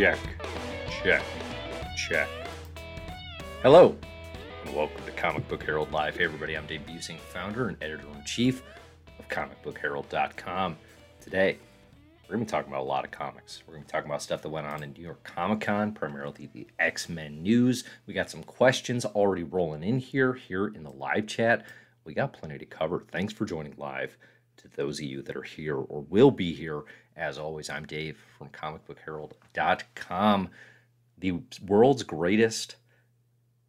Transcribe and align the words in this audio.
Check, 0.00 0.18
check, 1.02 1.22
check. 1.94 2.26
Hello, 3.62 3.94
and 4.64 4.74
welcome 4.74 5.04
to 5.04 5.12
Comic 5.12 5.46
Book 5.46 5.62
Herald 5.62 5.92
Live. 5.92 6.16
Hey, 6.16 6.24
everybody, 6.24 6.56
I'm 6.56 6.64
Dave 6.64 6.86
Buesing, 6.86 7.18
founder 7.18 7.68
and 7.68 7.76
editor 7.82 8.06
in 8.14 8.24
chief 8.24 8.62
of 9.18 9.28
comicbookherald.com. 9.28 10.78
Today, 11.20 11.58
we're 12.22 12.36
going 12.36 12.46
to 12.46 12.46
be 12.46 12.50
talking 12.50 12.72
about 12.72 12.80
a 12.80 12.88
lot 12.88 13.04
of 13.04 13.10
comics. 13.10 13.62
We're 13.66 13.74
going 13.74 13.82
to 13.82 13.88
be 13.88 13.92
talking 13.92 14.08
about 14.10 14.22
stuff 14.22 14.40
that 14.40 14.48
went 14.48 14.66
on 14.66 14.82
in 14.82 14.94
New 14.94 15.02
York 15.02 15.22
Comic 15.22 15.60
Con, 15.60 15.92
primarily 15.92 16.48
the 16.50 16.66
X 16.78 17.10
Men 17.10 17.42
news. 17.42 17.84
We 18.06 18.14
got 18.14 18.30
some 18.30 18.42
questions 18.42 19.04
already 19.04 19.42
rolling 19.42 19.82
in 19.82 19.98
here, 19.98 20.32
here 20.32 20.68
in 20.68 20.82
the 20.82 20.92
live 20.92 21.26
chat. 21.26 21.66
We 22.06 22.14
got 22.14 22.32
plenty 22.32 22.56
to 22.56 22.64
cover. 22.64 23.04
Thanks 23.12 23.34
for 23.34 23.44
joining 23.44 23.74
live 23.76 24.16
to 24.56 24.68
those 24.76 24.98
of 24.98 25.04
you 25.04 25.20
that 25.20 25.36
are 25.36 25.42
here 25.42 25.76
or 25.76 26.00
will 26.08 26.30
be 26.30 26.54
here. 26.54 26.84
As 27.16 27.38
always, 27.38 27.68
I'm 27.68 27.86
Dave 27.86 28.18
from 28.38 28.48
comicbookherald.com, 28.48 30.48
the 31.18 31.40
world's 31.66 32.02
greatest 32.02 32.76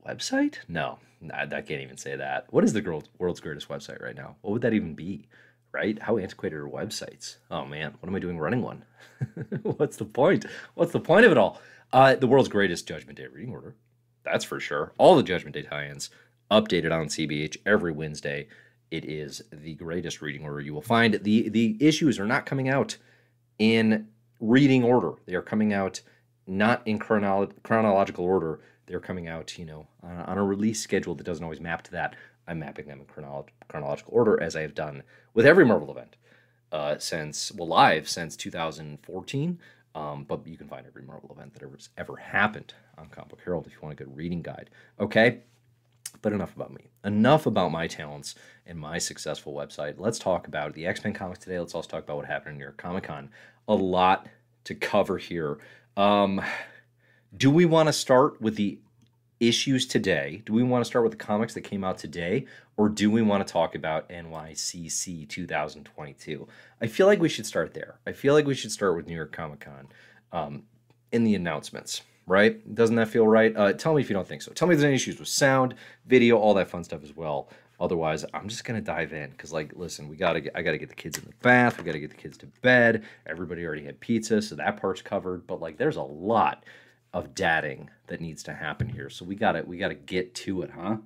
website? 0.08 0.58
No, 0.68 1.00
I, 1.34 1.46
can't 1.48 1.82
even 1.82 1.98
say 1.98 2.16
that. 2.16 2.48
What 2.52 2.64
is 2.64 2.74
the 2.74 3.04
world's, 3.18 3.40
greatest 3.40 3.68
website 3.68 4.02
right 4.02 4.16
now? 4.16 4.36
What 4.42 4.54
would 4.54 4.62
that 4.62 4.74
even 4.74 4.94
be? 4.94 5.28
Right? 5.74 5.98
How 6.00 6.18
antiquated 6.18 6.58
are 6.58 6.68
websites? 6.68 7.38
Oh 7.50 7.66
man, 7.66 7.96
what 8.00 8.10
am 8.10 8.16
I 8.16 8.20
doing 8.20 8.38
running 8.38 8.62
one? 8.62 8.84
What's 9.64 9.98
the 9.98 10.06
point? 10.06 10.46
What's 10.76 10.92
the 10.92 11.00
point 11.00 11.26
of 11.26 11.32
it 11.32 11.38
all? 11.38 11.62
Uh, 11.94 12.16
the 12.16 12.28
world's 12.28 12.50
greatest 12.50 12.88
Judgment 12.88 13.18
Day 13.18 13.28
reading 13.28 13.54
order. 13.54 13.76
That's 14.24 14.46
for 14.46 14.60
sure. 14.60 14.94
All 14.98 15.16
the 15.16 15.24
Judgment 15.24 15.54
Day 15.54 15.64
tie-ins 15.64 16.10
updated 16.50 16.92
on 16.92 17.08
CBH 17.08 17.58
every 17.66 17.92
Wednesday. 17.92 18.48
It 18.92 19.06
is 19.06 19.42
the 19.52 19.76
greatest 19.76 20.22
reading 20.22 20.44
order 20.44 20.60
you 20.60 20.74
will 20.74 20.82
find. 20.82 21.14
The 21.14 21.50
the 21.50 21.78
issues 21.80 22.20
are 22.20 22.28
not 22.28 22.46
coming 22.46 22.68
out 22.68 22.98
in 23.62 24.08
reading 24.40 24.84
order. 24.84 25.14
They 25.28 25.36
are 25.36 25.42
coming 25.44 25.72
out 25.72 26.02
not 26.48 26.82
in 26.88 26.98
chronolo- 26.98 27.52
chronological 27.62 28.26
order. 28.26 28.60
They're 28.88 29.00
coming 29.00 29.28
out, 29.28 29.56
you 29.60 29.66
know, 29.66 29.86
on, 30.02 30.18
on 30.18 30.38
a 30.40 30.44
release 30.44 30.82
schedule 30.82 31.14
that 31.14 31.26
doesn't 31.26 31.44
always 31.44 31.62
map 31.62 31.84
to 31.84 31.92
that. 31.92 32.16
I'm 32.48 32.58
mapping 32.58 32.88
them 32.88 33.00
in 33.00 33.06
chronolo- 33.06 33.50
chronological 33.68 34.16
order 34.16 34.42
as 34.42 34.56
I 34.56 34.62
have 34.62 34.74
done 34.74 35.04
with 35.36 35.46
every 35.46 35.64
Marvel 35.64 35.92
event 35.92 36.16
uh, 36.72 36.98
since, 36.98 37.52
well, 37.52 37.68
live 37.68 38.10
since 38.10 38.36
2014. 38.36 39.60
Um, 39.94 40.24
but 40.24 40.48
you 40.48 40.58
can 40.58 40.68
find 40.68 40.88
every 40.88 41.04
Marvel 41.04 41.32
event 41.32 41.54
that 41.54 41.62
ever, 41.62 41.78
ever 41.98 42.16
happened 42.16 42.74
on 42.98 43.10
Comic 43.10 43.30
Book 43.30 43.42
Herald 43.46 43.68
if 43.68 43.74
you 43.74 43.80
want 43.84 43.94
a 43.94 44.04
good 44.04 44.18
reading 44.18 44.42
guide. 44.42 44.72
Okay? 45.00 45.42
But 46.22 46.34
enough 46.34 46.56
about 46.56 46.74
me. 46.74 46.92
Enough 47.04 47.46
about 47.46 47.72
my 47.72 47.88
talents 47.88 48.36
and 48.66 48.80
my 48.80 48.98
successful 49.00 49.54
website. 49.54 49.96
Let's 49.98 50.20
talk 50.20 50.48
about 50.48 50.74
the 50.74 50.86
X 50.86 51.04
Men 51.04 51.14
comics 51.14 51.40
today. 51.40 51.60
Let's 51.60 51.74
also 51.74 51.90
talk 51.90 52.04
about 52.04 52.18
what 52.18 52.26
happened 52.26 52.54
in 52.54 52.58
New 52.60 52.66
York 52.66 52.78
Comic 52.78 53.06
Con. 53.06 53.30
A 53.68 53.74
lot 53.74 54.28
to 54.66 54.76
cover 54.76 55.18
here. 55.18 55.58
Um, 55.98 56.42
do 57.36 57.50
we 57.50 57.66
want 57.66 57.88
to 57.88 57.94
start 57.94 58.42
with 58.42 58.56
the 58.56 58.80
issues 59.40 59.88
today? 59.88 60.44
Do 60.46 60.54
we 60.54 60.64
want 60.64 60.86
to 60.86 60.88
start 60.88 61.04
with 61.04 61.12
the 61.12 61.26
comics 61.26 61.56
that 61.56 61.62
came 61.62 61.84
out 61.84 61.98
today? 61.98 62.46
Or 62.78 62.88
do 62.88 63.10
we 63.10 63.22
want 63.22 63.46
to 63.46 63.52
talk 63.52 63.76
about 63.76 64.10
NYCC 64.10 65.28
2022? 65.28 66.48
I 66.80 66.88
feel 66.88 67.08
like 67.08 67.20
we 67.20 67.30
should 67.30 67.46
start 67.46 67.74
there. 67.74 68.00
I 68.06 68.12
feel 68.12 68.34
like 68.34 68.46
we 68.46 68.54
should 68.54 68.72
start 68.72 68.96
with 68.96 69.08
New 69.08 69.16
York 69.16 69.32
Comic 69.32 69.62
Con 69.62 69.88
um, 70.32 70.64
in 71.12 71.24
the 71.24 71.36
announcements 71.36 72.04
right? 72.32 72.74
Doesn't 72.74 72.96
that 72.96 73.10
feel 73.10 73.28
right? 73.28 73.56
Uh, 73.56 73.74
tell 73.74 73.94
me 73.94 74.02
if 74.02 74.10
you 74.10 74.16
don't 74.16 74.28
think 74.28 74.42
so. 74.42 74.52
Tell 74.54 74.68
me 74.68 74.74
if 74.74 74.80
there's 74.80 74.88
any 74.88 74.96
issues 74.96 75.20
with 75.20 75.28
sound, 75.28 75.76
video, 76.06 76.38
all 76.38 76.54
that 76.56 76.70
fun 76.70 76.84
stuff 76.84 77.04
as 77.04 77.16
well. 77.16 77.50
Otherwise, 77.80 78.26
I'm 78.34 78.48
just 78.48 78.64
gonna 78.64 78.82
dive 78.82 79.12
in 79.12 79.32
because, 79.32 79.52
like, 79.52 79.74
listen, 79.76 80.08
we 80.08 80.16
gotta, 80.16 80.40
get, 80.40 80.54
I 80.56 80.62
gotta 80.62 80.78
get 80.78 80.90
the 80.90 80.96
kids 80.96 81.18
in 81.18 81.26
the 81.26 81.34
bath. 81.42 81.78
We 81.78 81.84
gotta 81.84 82.00
get 82.00 82.12
the 82.12 82.16
kids 82.16 82.38
to 82.38 82.46
bed. 82.62 83.04
Everybody 83.26 83.66
already 83.66 83.84
had 83.84 84.00
pizza, 84.00 84.42
so 84.42 84.56
that 84.56 84.80
part's 84.80 85.02
covered. 85.02 85.46
But 85.46 85.60
like, 85.60 85.78
there's 85.78 85.98
a 85.98 86.04
lot 86.04 86.64
of 87.14 87.36
dadding 87.36 87.90
that 88.08 88.22
needs 88.22 88.44
to 88.44 88.54
happen 88.54 88.88
here, 88.88 89.10
so 89.10 89.26
we 89.26 89.36
gotta, 89.36 89.64
we 89.64 89.78
gotta 89.78 89.96
get 89.96 90.34
to 90.36 90.62
it, 90.62 90.72
huh? 90.72 90.98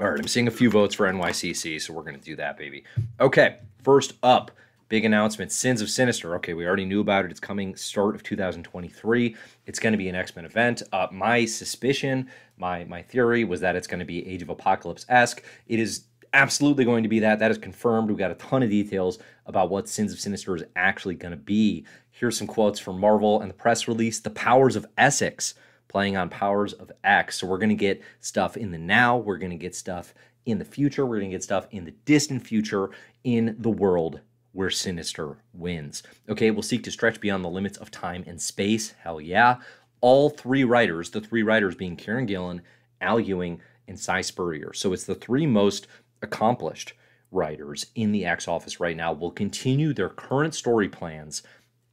All 0.00 0.10
right, 0.10 0.18
I'm 0.18 0.28
seeing 0.28 0.48
a 0.48 0.52
few 0.52 0.70
votes 0.70 0.94
for 0.94 1.06
NYCC, 1.06 1.82
so 1.82 1.92
we're 1.92 2.04
gonna 2.04 2.18
do 2.18 2.36
that, 2.36 2.56
baby. 2.56 2.84
Okay, 3.20 3.58
first 3.82 4.14
up. 4.22 4.52
Big 4.88 5.04
announcement 5.04 5.52
Sins 5.52 5.82
of 5.82 5.90
Sinister. 5.90 6.34
Okay, 6.36 6.54
we 6.54 6.66
already 6.66 6.86
knew 6.86 7.00
about 7.00 7.26
it. 7.26 7.30
It's 7.30 7.40
coming 7.40 7.76
start 7.76 8.14
of 8.14 8.22
2023. 8.22 9.36
It's 9.66 9.78
going 9.78 9.92
to 9.92 9.98
be 9.98 10.08
an 10.08 10.14
X 10.14 10.34
Men 10.34 10.46
event. 10.46 10.82
Uh, 10.92 11.06
my 11.12 11.44
suspicion, 11.44 12.30
my 12.56 12.84
my 12.84 13.02
theory 13.02 13.44
was 13.44 13.60
that 13.60 13.76
it's 13.76 13.86
going 13.86 14.00
to 14.00 14.06
be 14.06 14.26
Age 14.26 14.40
of 14.40 14.48
Apocalypse 14.48 15.04
esque. 15.10 15.42
It 15.66 15.78
is 15.78 16.04
absolutely 16.32 16.86
going 16.86 17.02
to 17.02 17.08
be 17.08 17.18
that. 17.18 17.38
That 17.38 17.50
is 17.50 17.58
confirmed. 17.58 18.08
We've 18.08 18.16
got 18.16 18.30
a 18.30 18.36
ton 18.36 18.62
of 18.62 18.70
details 18.70 19.18
about 19.44 19.68
what 19.68 19.90
Sins 19.90 20.10
of 20.10 20.20
Sinister 20.20 20.56
is 20.56 20.64
actually 20.74 21.16
going 21.16 21.32
to 21.32 21.36
be. 21.36 21.84
Here's 22.10 22.38
some 22.38 22.46
quotes 22.46 22.80
from 22.80 22.98
Marvel 22.98 23.42
and 23.42 23.50
the 23.50 23.54
press 23.54 23.88
release 23.88 24.20
The 24.20 24.30
Powers 24.30 24.74
of 24.74 24.86
Essex, 24.96 25.52
playing 25.88 26.16
on 26.16 26.30
Powers 26.30 26.72
of 26.72 26.90
X. 27.04 27.38
So 27.38 27.46
we're 27.46 27.58
going 27.58 27.68
to 27.68 27.74
get 27.74 28.02
stuff 28.20 28.56
in 28.56 28.70
the 28.70 28.78
now, 28.78 29.18
we're 29.18 29.38
going 29.38 29.50
to 29.50 29.56
get 29.56 29.76
stuff 29.76 30.14
in 30.46 30.58
the 30.58 30.64
future, 30.64 31.04
we're 31.04 31.18
going 31.18 31.30
to 31.30 31.34
get 31.34 31.44
stuff 31.44 31.68
in 31.72 31.84
the 31.84 31.94
distant 32.06 32.46
future 32.46 32.88
in 33.22 33.54
the 33.58 33.68
world 33.68 34.20
where 34.52 34.70
Sinister 34.70 35.38
wins. 35.52 36.02
Okay, 36.28 36.50
we'll 36.50 36.62
seek 36.62 36.82
to 36.84 36.90
stretch 36.90 37.20
beyond 37.20 37.44
the 37.44 37.48
limits 37.48 37.78
of 37.78 37.90
time 37.90 38.24
and 38.26 38.40
space. 38.40 38.92
Hell 39.02 39.20
yeah. 39.20 39.56
All 40.00 40.30
three 40.30 40.64
writers, 40.64 41.10
the 41.10 41.20
three 41.20 41.42
writers 41.42 41.74
being 41.74 41.96
Kieron 41.96 42.26
Gillen, 42.26 42.62
Al 43.00 43.20
Ewing, 43.20 43.60
and 43.86 43.98
Si 43.98 44.22
Spurrier. 44.22 44.72
So 44.72 44.92
it's 44.92 45.04
the 45.04 45.14
three 45.14 45.46
most 45.46 45.86
accomplished 46.22 46.94
writers 47.30 47.86
in 47.94 48.12
the 48.12 48.24
X 48.24 48.48
office 48.48 48.80
right 48.80 48.96
now 48.96 49.12
will 49.12 49.30
continue 49.30 49.92
their 49.92 50.08
current 50.08 50.54
story 50.54 50.88
plans 50.88 51.42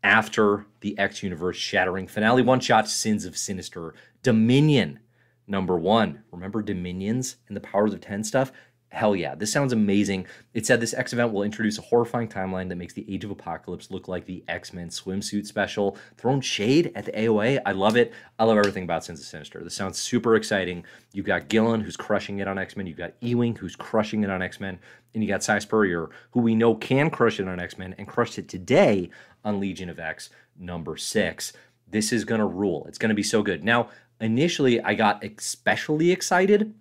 after 0.04 0.66
the 0.82 0.98
X 0.98 1.24
universe 1.24 1.58
shattering 1.58 2.08
finale 2.08 2.42
one 2.42 2.60
shot 2.60 2.88
Sins 2.88 3.26
of 3.26 3.38
Sinister 3.38 3.94
Dominion 4.22 5.00
number 5.48 5.78
one. 5.78 6.24
Remember 6.32 6.62
Dominions 6.62 7.38
and 7.48 7.56
the 7.56 7.62
Powers 7.62 7.94
of 7.94 8.02
10 8.02 8.24
stuff? 8.24 8.52
Hell 8.96 9.14
yeah, 9.14 9.36
this 9.36 9.52
sounds 9.52 9.74
amazing. 9.74 10.26
It 10.54 10.66
said 10.66 10.80
this 10.80 10.94
X 10.94 11.12
event 11.12 11.34
will 11.34 11.44
introduce 11.44 11.78
a 11.78 11.82
horrifying 11.82 12.30
timeline 12.30 12.70
that 12.70 12.78
makes 12.78 12.94
the 12.94 13.06
Age 13.14 13.26
of 13.26 13.30
Apocalypse 13.30 13.92
look 13.92 14.08
like 14.08 14.26
the 14.26 14.42
X 14.48 14.72
Men 14.72 14.88
swimsuit 14.88 15.46
special. 15.46 15.98
Thrown 16.16 16.40
shade 16.40 16.94
at 16.96 17.04
the 17.04 17.12
AOA. 17.12 17.62
I 17.66 17.74
love 17.74 17.98
it. 17.98 18.14
I 18.40 18.46
love 18.46 18.58
everything 18.58 18.86
about 18.86 19.04
Sins 19.04 19.20
of 19.20 19.26
Sinister. 19.26 19.62
This 19.62 19.76
sounds 19.76 19.98
super 19.98 20.38
exciting. 20.38 20.86
You've 21.12 21.26
got 21.26 21.50
Gillen, 21.50 21.82
who's 21.82 21.98
crushing 21.98 22.40
it 22.40 22.48
on 22.48 22.58
X 22.58 22.78
Men. 22.78 22.88
You've 22.88 22.98
got 22.98 23.16
Ewing, 23.20 23.58
who's 23.58 23.76
crushing 23.76 24.24
it 24.24 24.30
on 24.30 24.42
X 24.42 24.62
Men. 24.62 24.80
And 25.14 25.22
you 25.22 25.28
got 25.28 25.44
Si 25.44 25.60
Spurrier, 25.60 26.10
who 26.32 26.40
we 26.40 26.56
know 26.56 26.74
can 26.74 27.10
crush 27.10 27.42
it 27.42 27.50
on 27.50 27.60
X 27.60 27.78
Men 27.78 27.96
and 27.98 28.08
crushed 28.08 28.40
it 28.40 28.48
today 28.48 29.10
on 29.44 29.60
Legion 29.60 29.90
of 29.90 30.00
X 30.00 30.30
number 30.58 30.96
six. 30.96 31.52
This 31.86 32.14
is 32.14 32.24
going 32.24 32.40
to 32.40 32.48
rule. 32.48 32.86
It's 32.88 32.98
going 32.98 33.10
to 33.10 33.16
be 33.16 33.24
so 33.24 33.44
good. 33.44 33.62
Now, 33.62 33.90
initially, 34.22 34.80
I 34.80 34.94
got 34.94 35.22
especially 35.22 36.12
excited 36.12 36.74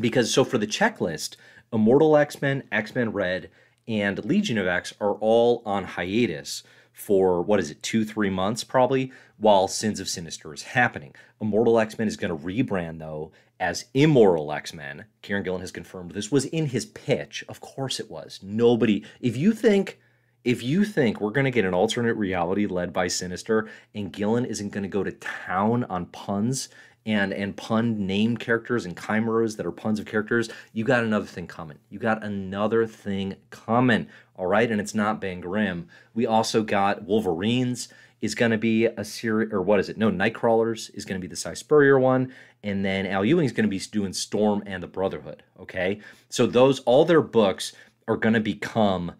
because 0.00 0.32
so 0.32 0.44
for 0.44 0.58
the 0.58 0.66
checklist, 0.66 1.36
Immortal 1.72 2.16
X 2.16 2.40
Men, 2.40 2.62
X 2.70 2.94
Men 2.94 3.12
Red, 3.12 3.50
and 3.86 4.24
Legion 4.24 4.58
of 4.58 4.66
X 4.66 4.94
are 5.00 5.14
all 5.14 5.62
on 5.66 5.84
hiatus 5.84 6.62
for 6.92 7.42
what 7.42 7.58
is 7.58 7.70
it, 7.70 7.82
two, 7.82 8.04
three 8.04 8.30
months 8.30 8.62
probably, 8.62 9.12
while 9.36 9.66
Sins 9.66 9.98
of 9.98 10.08
Sinister 10.08 10.54
is 10.54 10.62
happening. 10.62 11.14
Immortal 11.40 11.80
X 11.80 11.98
Men 11.98 12.08
is 12.08 12.16
going 12.16 12.36
to 12.36 12.46
rebrand 12.46 13.00
though 13.00 13.32
as 13.58 13.86
Immoral 13.94 14.52
X 14.52 14.72
Men. 14.72 15.06
Kieron 15.22 15.44
Gillen 15.44 15.60
has 15.60 15.72
confirmed 15.72 16.12
this 16.12 16.32
was 16.32 16.44
in 16.46 16.66
his 16.66 16.86
pitch. 16.86 17.44
Of 17.48 17.60
course 17.60 17.98
it 17.98 18.10
was. 18.10 18.40
Nobody, 18.42 19.04
if 19.20 19.36
you 19.36 19.52
think. 19.52 19.98
If 20.44 20.62
you 20.62 20.84
think 20.84 21.22
we're 21.22 21.30
going 21.30 21.46
to 21.46 21.50
get 21.50 21.64
an 21.64 21.72
alternate 21.72 22.16
reality 22.16 22.66
led 22.66 22.92
by 22.92 23.08
Sinister 23.08 23.66
and 23.94 24.12
Gillen 24.12 24.44
isn't 24.44 24.74
going 24.74 24.82
to 24.82 24.90
go 24.90 25.02
to 25.02 25.10
town 25.10 25.84
on 25.84 26.04
puns 26.04 26.68
and 27.06 27.32
and 27.32 27.56
pun 27.56 28.06
named 28.06 28.40
characters 28.40 28.86
and 28.86 28.98
chimeras 28.98 29.56
that 29.56 29.66
are 29.66 29.72
puns 29.72 30.00
of 30.00 30.06
characters, 30.06 30.48
you 30.72 30.84
got 30.84 31.04
another 31.04 31.26
thing 31.26 31.46
coming. 31.46 31.78
You 31.90 31.98
got 31.98 32.24
another 32.24 32.86
thing 32.86 33.36
coming. 33.50 34.08
All 34.36 34.46
right, 34.46 34.70
and 34.70 34.80
it's 34.80 34.94
not 34.94 35.20
Ben 35.20 35.40
Grimm. 35.40 35.88
We 36.14 36.26
also 36.26 36.62
got 36.62 37.04
Wolverines 37.04 37.88
is 38.20 38.34
going 38.34 38.52
to 38.52 38.58
be 38.58 38.86
a 38.86 39.04
series, 39.04 39.52
or 39.52 39.60
what 39.60 39.78
is 39.78 39.90
it? 39.90 39.98
No, 39.98 40.10
Nightcrawlers 40.10 40.90
is 40.94 41.04
going 41.04 41.20
to 41.20 41.22
be 41.22 41.28
the 41.28 41.36
Si 41.36 41.54
Spurrier 41.54 41.98
one, 41.98 42.32
and 42.62 42.82
then 42.82 43.06
Al 43.06 43.24
Ewing 43.24 43.44
is 43.44 43.52
going 43.52 43.68
to 43.68 43.68
be 43.68 43.78
doing 43.78 44.14
Storm 44.14 44.62
and 44.66 44.82
the 44.82 44.86
Brotherhood. 44.86 45.42
Okay, 45.60 46.00
so 46.30 46.46
those 46.46 46.80
all 46.80 47.04
their 47.04 47.20
books 47.20 47.74
are 48.08 48.16
going 48.16 48.34
to 48.34 48.40
become 48.40 49.12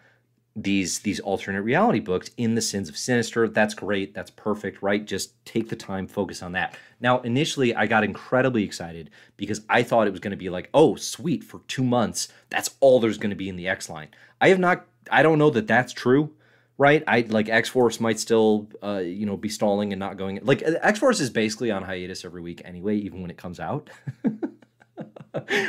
these 0.57 1.01
these 1.01 1.21
alternate 1.21 1.63
reality 1.63 2.01
books 2.01 2.31
in 2.37 2.55
the 2.55 2.63
sins 2.63 2.89
of 2.89 2.97
sinister. 2.97 3.49
That's 3.49 3.75
great. 3.75 4.15
That's 4.15 4.31
perfect 4.31 4.83
right? 4.83 5.05
Just 5.05 5.45
take 5.45 5.69
the 5.69 5.77
time 5.77 6.07
focus 6.07 6.43
on 6.43 6.53
that. 6.53 6.77
Now 7.01 7.21
initially 7.21 7.75
i 7.75 7.87
got 7.87 8.05
incredibly 8.05 8.65
excited 8.65 9.11
because 9.37 9.61
i 9.69 9.83
thought 9.83 10.07
it 10.07 10.11
was 10.11 10.21
going 10.21 10.31
to 10.31 10.37
be 10.37 10.49
like 10.49 10.71
oh 10.73 10.95
sweet 10.97 11.45
for 11.45 11.61
two 11.69 11.85
months 11.85 12.29
that's 12.49 12.71
all 12.81 12.99
there's 12.99 13.19
going 13.19 13.31
to 13.31 13.37
be 13.37 13.49
in 13.49 13.57
the 13.57 13.69
x 13.69 13.91
line 13.91 14.09
i 14.41 14.49
have 14.49 14.59
not 14.59 14.87
i 15.11 15.23
don't 15.23 15.39
know 15.39 15.51
that 15.51 15.67
that's 15.67 15.93
true 15.93 16.33
right? 16.79 17.05
I 17.07 17.21
like 17.29 17.49
x-force 17.49 18.01
might 18.01 18.19
still 18.19 18.69
uh, 18.83 18.99
you 18.99 19.27
know 19.27 19.37
be 19.37 19.49
stalling 19.49 19.93
and 19.93 20.01
not 20.01 20.17
going 20.17 20.41
like 20.43 20.63
x-force 20.65 21.21
is 21.21 21.31
basically 21.31 21.71
on 21.71 21.83
hiatus 21.83 22.25
every 22.25 22.43
week 22.43 22.63
anyway 22.65 22.97
even 22.97 23.23
when 23.23 23.31
it 23.31 23.37
comes 23.37 23.61
out. 23.61 23.91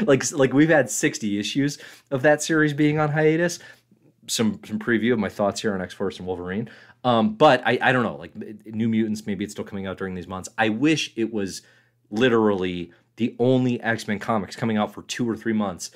Like 0.04 0.32
like 0.32 0.54
we've 0.54 0.70
had 0.70 0.92
60 0.92 1.40
issues 1.40 1.80
of 2.12 2.22
that 2.22 2.44
series 2.44 2.72
being 2.72 3.00
on 3.00 3.10
hiatus 3.10 3.58
some 4.28 4.60
some 4.66 4.80
preview 4.80 5.14
of 5.14 5.20
my 5.20 5.30
thoughts 5.30 5.62
here 5.62 5.74
on 5.74 5.82
X 5.82 5.94
Force 5.94 6.18
and 6.18 6.28
Wolverine. 6.28 6.70
Um, 7.04 7.36
but 7.36 7.62
I 7.66 7.78
I 7.82 7.92
don't 7.92 8.04
know, 8.04 8.16
like 8.16 8.34
New 8.66 8.90
Mutants, 8.90 9.26
maybe 9.26 9.44
it's 9.44 9.54
still 9.54 9.66
coming 9.66 9.86
out 9.86 9.98
during 9.98 10.16
these 10.16 10.28
months. 10.28 10.50
I 10.58 10.70
wish 10.70 11.14
it 11.16 11.34
was 11.34 11.62
literally 12.10 12.92
the 13.18 13.36
only 13.40 13.82
X 13.82 14.08
Men 14.08 14.20
comics 14.20 14.56
coming 14.56 14.78
out 14.78 14.94
for 14.94 15.04
two 15.04 15.30
or 15.30 15.36
three 15.36 15.54
months 15.54 15.92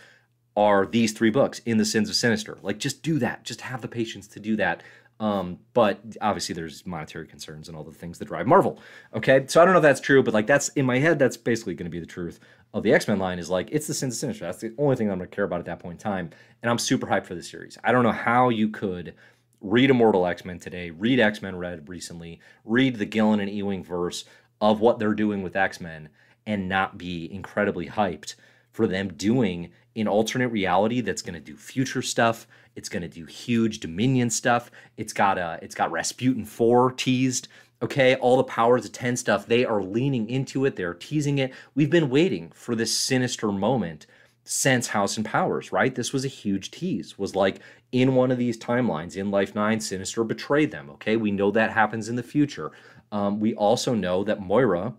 are 0.56 0.86
these 0.86 1.14
three 1.14 1.30
books 1.30 1.60
in 1.66 1.78
the 1.78 1.86
Sins 1.86 2.10
of 2.10 2.16
Sinister. 2.16 2.58
Like, 2.62 2.80
just 2.80 3.02
do 3.02 3.20
that. 3.20 3.44
Just 3.44 3.62
have 3.62 3.82
the 3.82 3.88
patience 3.88 4.28
to 4.30 4.40
do 4.40 4.56
that. 4.58 4.84
Um, 5.20 5.60
but 5.74 6.00
obviously, 6.22 6.56
there's 6.56 6.86
monetary 6.86 7.28
concerns 7.28 7.68
and 7.68 7.76
all 7.76 7.84
the 7.84 7.92
things 7.92 8.20
that 8.20 8.26
drive 8.26 8.48
Marvel. 8.48 8.80
Okay, 9.14 9.46
so 9.48 9.62
I 9.62 9.66
don't 9.66 9.74
know 9.74 9.80
if 9.80 9.84
that's 9.84 10.00
true, 10.00 10.24
but 10.24 10.34
like 10.34 10.48
that's 10.48 10.70
in 10.70 10.86
my 10.86 10.98
head, 11.00 11.20
that's 11.20 11.36
basically 11.36 11.74
going 11.74 11.86
to 11.86 11.92
be 11.92 12.00
the 12.00 12.06
truth 12.06 12.40
of 12.74 12.84
the 12.84 12.94
X 12.94 13.08
Men 13.08 13.20
line. 13.20 13.38
Is 13.38 13.50
like 13.50 13.68
it's 13.72 13.88
the 13.88 13.94
Sins 13.94 14.16
of 14.16 14.20
Sinister. 14.20 14.46
That's 14.46 14.60
the 14.60 14.74
only 14.78 14.96
thing 14.96 15.12
I'm 15.12 15.18
going 15.18 15.30
to 15.30 15.36
care 15.36 15.44
about 15.44 15.60
at 15.60 15.66
that 15.66 15.80
point 15.80 15.96
in 15.96 16.12
time, 16.12 16.30
and 16.62 16.70
I'm 16.70 16.78
super 16.78 17.08
hyped 17.08 17.26
for 17.26 17.36
the 17.36 17.44
series. 17.44 17.78
I 17.84 17.92
don't 17.92 18.04
know 18.04 18.12
how 18.12 18.50
you 18.50 18.70
could 18.70 19.14
read 19.62 19.90
Immortal 19.90 20.26
X 20.26 20.46
Men 20.46 20.58
today, 20.58 20.90
read 20.90 21.20
X 21.20 21.42
Men 21.42 21.58
Red 21.58 21.90
recently, 21.90 22.40
read 22.64 22.96
the 22.96 23.06
Gillen 23.06 23.42
and 23.42 23.50
Ewing 23.50 23.84
verse 23.84 24.24
of 24.62 24.80
what 24.80 25.00
they're 25.00 25.14
doing 25.14 25.44
with 25.44 25.56
X 25.56 25.82
Men, 25.82 26.10
and 26.46 26.70
not 26.70 26.98
be 26.98 27.32
incredibly 27.32 27.88
hyped 27.88 28.36
for 28.72 28.88
them 28.88 29.10
doing 29.14 29.72
an 29.96 30.08
alternate 30.08 30.48
reality 30.48 31.02
that's 31.02 31.22
going 31.22 31.34
to 31.34 31.40
do 31.40 31.58
future 31.58 32.02
stuff. 32.02 32.48
It's 32.76 32.90
going 32.90 33.02
to 33.02 33.08
do 33.08 33.26
huge 33.26 33.80
Dominion 33.80 34.30
stuff. 34.30 34.72
It's 34.98 35.14
got 35.14 35.38
a, 35.38 35.42
uh, 35.42 35.58
it's 35.62 35.76
got 35.76 35.92
Rasputin 35.92 36.46
4 36.46 36.92
teased. 36.94 37.48
Okay, 37.82 38.16
all 38.16 38.36
the 38.36 38.44
powers 38.44 38.86
of 38.86 38.92
10 38.92 39.16
stuff, 39.16 39.46
they 39.46 39.64
are 39.64 39.82
leaning 39.82 40.30
into 40.30 40.66
it. 40.66 40.76
They're 40.76 40.94
teasing 40.94 41.38
it. 41.38 41.54
We've 41.76 41.90
been 41.90 42.10
waiting 42.10 42.52
for 42.54 42.76
this 42.76 42.94
sinister 42.94 43.52
moment 43.52 44.06
since 44.44 44.88
House 44.88 45.16
and 45.16 45.26
Powers, 45.26 45.72
right? 45.72 45.94
This 45.94 46.12
was 46.12 46.26
a 46.26 46.30
huge 46.30 46.72
tease. 46.72 47.18
Was 47.18 47.36
like 47.36 47.60
in 47.92 48.16
one 48.16 48.32
of 48.32 48.38
these 48.38 48.58
timelines, 48.58 49.16
in 49.16 49.32
Life 49.32 49.56
9, 49.56 49.80
Sinister 49.80 50.24
betrayed 50.24 50.72
them. 50.72 50.90
Okay, 50.92 51.18
we 51.18 51.32
know 51.32 51.52
that 51.52 51.72
happens 51.72 52.10
in 52.10 52.16
the 52.16 52.24
future. 52.24 52.72
Um, 53.12 53.40
we 53.40 53.54
also 53.54 53.94
know 53.94 54.24
that 54.24 54.42
Moira, 54.42 54.94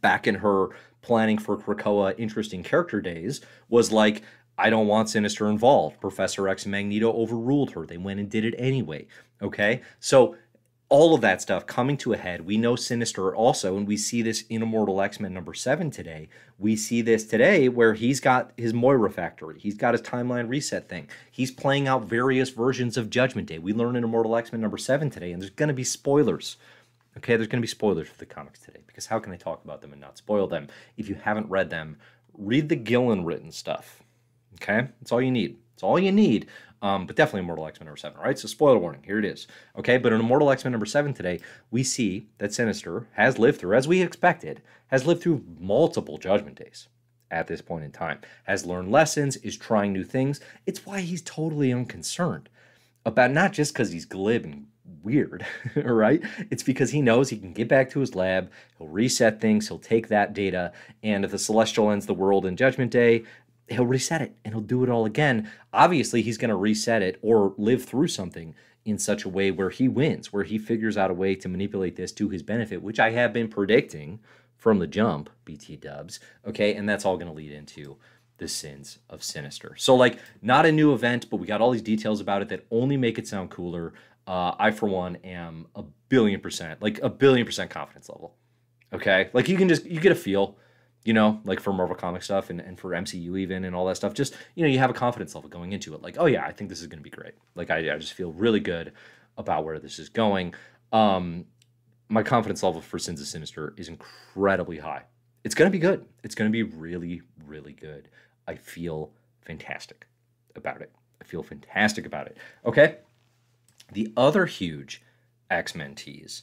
back 0.00 0.26
in 0.26 0.36
her 0.36 0.68
planning 1.00 1.38
for 1.38 1.56
Krakoa 1.56 2.14
interesting 2.18 2.62
character 2.62 3.00
days 3.00 3.40
was 3.68 3.92
like, 3.92 4.22
I 4.62 4.70
don't 4.70 4.86
want 4.86 5.10
Sinister 5.10 5.48
involved. 5.48 6.00
Professor 6.00 6.48
X 6.48 6.66
and 6.66 6.70
Magneto 6.70 7.12
overruled 7.12 7.72
her. 7.72 7.84
They 7.84 7.96
went 7.96 8.20
and 8.20 8.30
did 8.30 8.44
it 8.44 8.54
anyway. 8.56 9.08
Okay? 9.42 9.82
So 9.98 10.36
all 10.88 11.16
of 11.16 11.20
that 11.22 11.42
stuff 11.42 11.66
coming 11.66 11.96
to 11.96 12.12
a 12.12 12.16
head. 12.16 12.46
We 12.46 12.58
know 12.58 12.76
Sinister 12.76 13.34
also, 13.34 13.76
and 13.76 13.88
we 13.88 13.96
see 13.96 14.22
this 14.22 14.44
in 14.50 14.62
Immortal 14.62 15.00
X 15.00 15.18
Men 15.18 15.34
number 15.34 15.52
seven 15.52 15.90
today. 15.90 16.28
We 16.60 16.76
see 16.76 17.02
this 17.02 17.26
today 17.26 17.68
where 17.68 17.94
he's 17.94 18.20
got 18.20 18.52
his 18.56 18.72
Moira 18.72 19.10
factory, 19.10 19.58
he's 19.58 19.74
got 19.74 19.94
his 19.94 20.02
timeline 20.02 20.48
reset 20.48 20.88
thing. 20.88 21.08
He's 21.32 21.50
playing 21.50 21.88
out 21.88 22.04
various 22.04 22.50
versions 22.50 22.96
of 22.96 23.10
Judgment 23.10 23.48
Day. 23.48 23.58
We 23.58 23.72
learn 23.72 23.96
in 23.96 24.04
Immortal 24.04 24.36
X 24.36 24.52
Men 24.52 24.60
number 24.60 24.78
seven 24.78 25.10
today, 25.10 25.32
and 25.32 25.42
there's 25.42 25.50
going 25.50 25.70
to 25.70 25.74
be 25.74 25.82
spoilers. 25.82 26.56
Okay, 27.16 27.34
there's 27.34 27.48
going 27.48 27.60
to 27.60 27.66
be 27.66 27.66
spoilers 27.66 28.08
for 28.08 28.18
the 28.18 28.26
comics 28.26 28.60
today 28.60 28.82
because 28.86 29.06
how 29.06 29.18
can 29.18 29.32
I 29.32 29.36
talk 29.36 29.64
about 29.64 29.80
them 29.80 29.90
and 29.90 30.00
not 30.00 30.18
spoil 30.18 30.46
them? 30.46 30.68
If 30.96 31.08
you 31.08 31.16
haven't 31.16 31.50
read 31.50 31.70
them, 31.70 31.96
read 32.38 32.68
the 32.68 32.76
Gillen 32.76 33.24
written 33.24 33.50
stuff. 33.50 34.04
Okay, 34.54 34.88
that's 35.00 35.12
all 35.12 35.22
you 35.22 35.30
need. 35.30 35.56
It's 35.74 35.82
all 35.82 35.98
you 35.98 36.12
need. 36.12 36.48
Um, 36.82 37.06
but 37.06 37.14
definitely 37.14 37.40
Immortal 37.40 37.66
X 37.68 37.78
Men 37.78 37.86
number 37.86 37.96
seven, 37.96 38.20
right? 38.20 38.36
So 38.36 38.48
spoiler 38.48 38.78
warning, 38.78 39.04
here 39.04 39.18
it 39.18 39.24
is. 39.24 39.46
Okay, 39.78 39.98
but 39.98 40.12
in 40.12 40.20
Immortal 40.20 40.50
X 40.50 40.64
Men 40.64 40.72
number 40.72 40.86
seven 40.86 41.14
today, 41.14 41.40
we 41.70 41.84
see 41.84 42.26
that 42.38 42.52
Sinister 42.52 43.06
has 43.12 43.38
lived 43.38 43.60
through, 43.60 43.76
as 43.76 43.86
we 43.86 44.02
expected, 44.02 44.62
has 44.88 45.06
lived 45.06 45.22
through 45.22 45.44
multiple 45.60 46.18
Judgment 46.18 46.56
Days 46.56 46.88
at 47.30 47.46
this 47.46 47.62
point 47.62 47.84
in 47.84 47.92
time, 47.92 48.20
has 48.44 48.66
learned 48.66 48.90
lessons, 48.90 49.36
is 49.38 49.56
trying 49.56 49.92
new 49.92 50.04
things. 50.04 50.40
It's 50.66 50.84
why 50.84 51.00
he's 51.00 51.22
totally 51.22 51.72
unconcerned 51.72 52.48
about 53.06 53.30
not 53.30 53.52
just 53.52 53.72
because 53.72 53.90
he's 53.90 54.04
glib 54.04 54.44
and 54.44 54.66
weird, 55.02 55.46
right? 55.76 56.22
It's 56.50 56.62
because 56.62 56.90
he 56.90 57.00
knows 57.00 57.30
he 57.30 57.38
can 57.38 57.52
get 57.52 57.68
back 57.68 57.90
to 57.90 58.00
his 58.00 58.14
lab, 58.14 58.50
he'll 58.78 58.88
reset 58.88 59.40
things, 59.40 59.68
he'll 59.68 59.78
take 59.78 60.08
that 60.08 60.34
data, 60.34 60.72
and 61.02 61.24
if 61.24 61.30
the 61.30 61.38
celestial 61.38 61.90
ends 61.90 62.06
the 62.06 62.14
world 62.14 62.44
in 62.44 62.56
Judgment 62.56 62.90
Day, 62.90 63.24
he'll 63.72 63.86
reset 63.86 64.22
it 64.22 64.34
and 64.44 64.54
he'll 64.54 64.62
do 64.62 64.82
it 64.82 64.90
all 64.90 65.04
again. 65.04 65.50
Obviously, 65.72 66.22
he's 66.22 66.38
going 66.38 66.50
to 66.50 66.56
reset 66.56 67.02
it 67.02 67.18
or 67.22 67.54
live 67.56 67.84
through 67.84 68.08
something 68.08 68.54
in 68.84 68.98
such 68.98 69.24
a 69.24 69.28
way 69.28 69.50
where 69.50 69.70
he 69.70 69.88
wins, 69.88 70.32
where 70.32 70.44
he 70.44 70.58
figures 70.58 70.96
out 70.96 71.10
a 71.10 71.14
way 71.14 71.34
to 71.34 71.48
manipulate 71.48 71.96
this 71.96 72.12
to 72.12 72.28
his 72.28 72.42
benefit, 72.42 72.82
which 72.82 72.98
I 72.98 73.10
have 73.10 73.32
been 73.32 73.48
predicting 73.48 74.20
from 74.56 74.78
the 74.78 74.86
jump, 74.86 75.30
BT 75.44 75.76
dubs. 75.76 76.20
Okay, 76.46 76.74
and 76.74 76.88
that's 76.88 77.04
all 77.04 77.16
going 77.16 77.28
to 77.28 77.32
lead 77.32 77.52
into 77.52 77.96
the 78.38 78.48
sins 78.48 78.98
of 79.08 79.22
Sinister. 79.22 79.74
So, 79.76 79.94
like, 79.94 80.18
not 80.40 80.66
a 80.66 80.72
new 80.72 80.92
event, 80.92 81.30
but 81.30 81.36
we 81.36 81.46
got 81.46 81.60
all 81.60 81.70
these 81.70 81.82
details 81.82 82.20
about 82.20 82.42
it 82.42 82.48
that 82.48 82.66
only 82.70 82.96
make 82.96 83.18
it 83.18 83.28
sound 83.28 83.50
cooler 83.50 83.92
uh, 84.26 84.54
I 84.58 84.70
for 84.70 84.88
one 84.88 85.16
am 85.16 85.66
a 85.74 85.82
billion 86.08 86.40
percent, 86.40 86.82
like 86.82 87.00
a 87.02 87.08
billion 87.08 87.46
percent 87.46 87.70
confidence 87.70 88.08
level. 88.08 88.36
Okay, 88.92 89.30
like 89.32 89.48
you 89.48 89.56
can 89.56 89.68
just 89.68 89.84
you 89.84 90.00
get 90.00 90.12
a 90.12 90.16
feel, 90.16 90.56
you 91.04 91.12
know, 91.12 91.40
like 91.44 91.60
for 91.60 91.72
Marvel 91.72 91.96
comic 91.96 92.22
stuff 92.22 92.50
and, 92.50 92.60
and 92.60 92.78
for 92.78 92.90
MCU 92.90 93.38
even 93.38 93.64
and 93.64 93.74
all 93.74 93.86
that 93.86 93.96
stuff. 93.96 94.14
Just 94.14 94.34
you 94.54 94.62
know, 94.62 94.68
you 94.68 94.78
have 94.78 94.90
a 94.90 94.94
confidence 94.94 95.34
level 95.34 95.50
going 95.50 95.72
into 95.72 95.94
it. 95.94 96.02
Like, 96.02 96.16
oh 96.18 96.26
yeah, 96.26 96.44
I 96.44 96.52
think 96.52 96.70
this 96.70 96.80
is 96.80 96.86
going 96.86 96.98
to 96.98 97.02
be 97.02 97.10
great. 97.10 97.34
Like 97.54 97.70
I, 97.70 97.94
I 97.94 97.98
just 97.98 98.12
feel 98.12 98.32
really 98.32 98.60
good 98.60 98.92
about 99.36 99.64
where 99.64 99.78
this 99.78 99.98
is 99.98 100.08
going. 100.08 100.54
Um, 100.92 101.46
my 102.08 102.22
confidence 102.22 102.62
level 102.62 102.80
for 102.80 102.98
Sins 102.98 103.20
of 103.20 103.26
Sinister 103.26 103.74
is 103.76 103.88
incredibly 103.88 104.78
high. 104.78 105.02
It's 105.44 105.54
going 105.54 105.70
to 105.70 105.72
be 105.72 105.78
good. 105.78 106.04
It's 106.22 106.34
going 106.34 106.50
to 106.50 106.52
be 106.52 106.62
really, 106.62 107.22
really 107.46 107.72
good. 107.72 108.08
I 108.46 108.54
feel 108.54 109.10
fantastic 109.40 110.06
about 110.54 110.82
it. 110.82 110.92
I 111.20 111.24
feel 111.24 111.42
fantastic 111.42 112.06
about 112.06 112.26
it. 112.26 112.36
Okay. 112.64 112.98
The 113.92 114.12
other 114.16 114.46
huge 114.46 115.02
X 115.50 115.74
Men 115.74 115.94
tease 115.94 116.42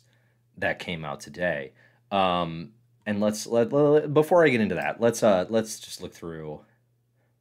that 0.58 0.80
came 0.80 1.06
out 1.06 1.20
today, 1.20 1.72
um, 2.12 2.72
and 3.10 3.20
let's 3.20 3.48
let, 3.48 3.74
let, 3.74 4.14
before 4.14 4.46
I 4.46 4.50
get 4.50 4.62
into 4.62 4.76
that, 4.76 5.02
let's 5.02 5.24
uh 5.24 5.48
let's 5.50 5.80
just 5.80 6.00
look 6.00 6.14
through 6.14 6.62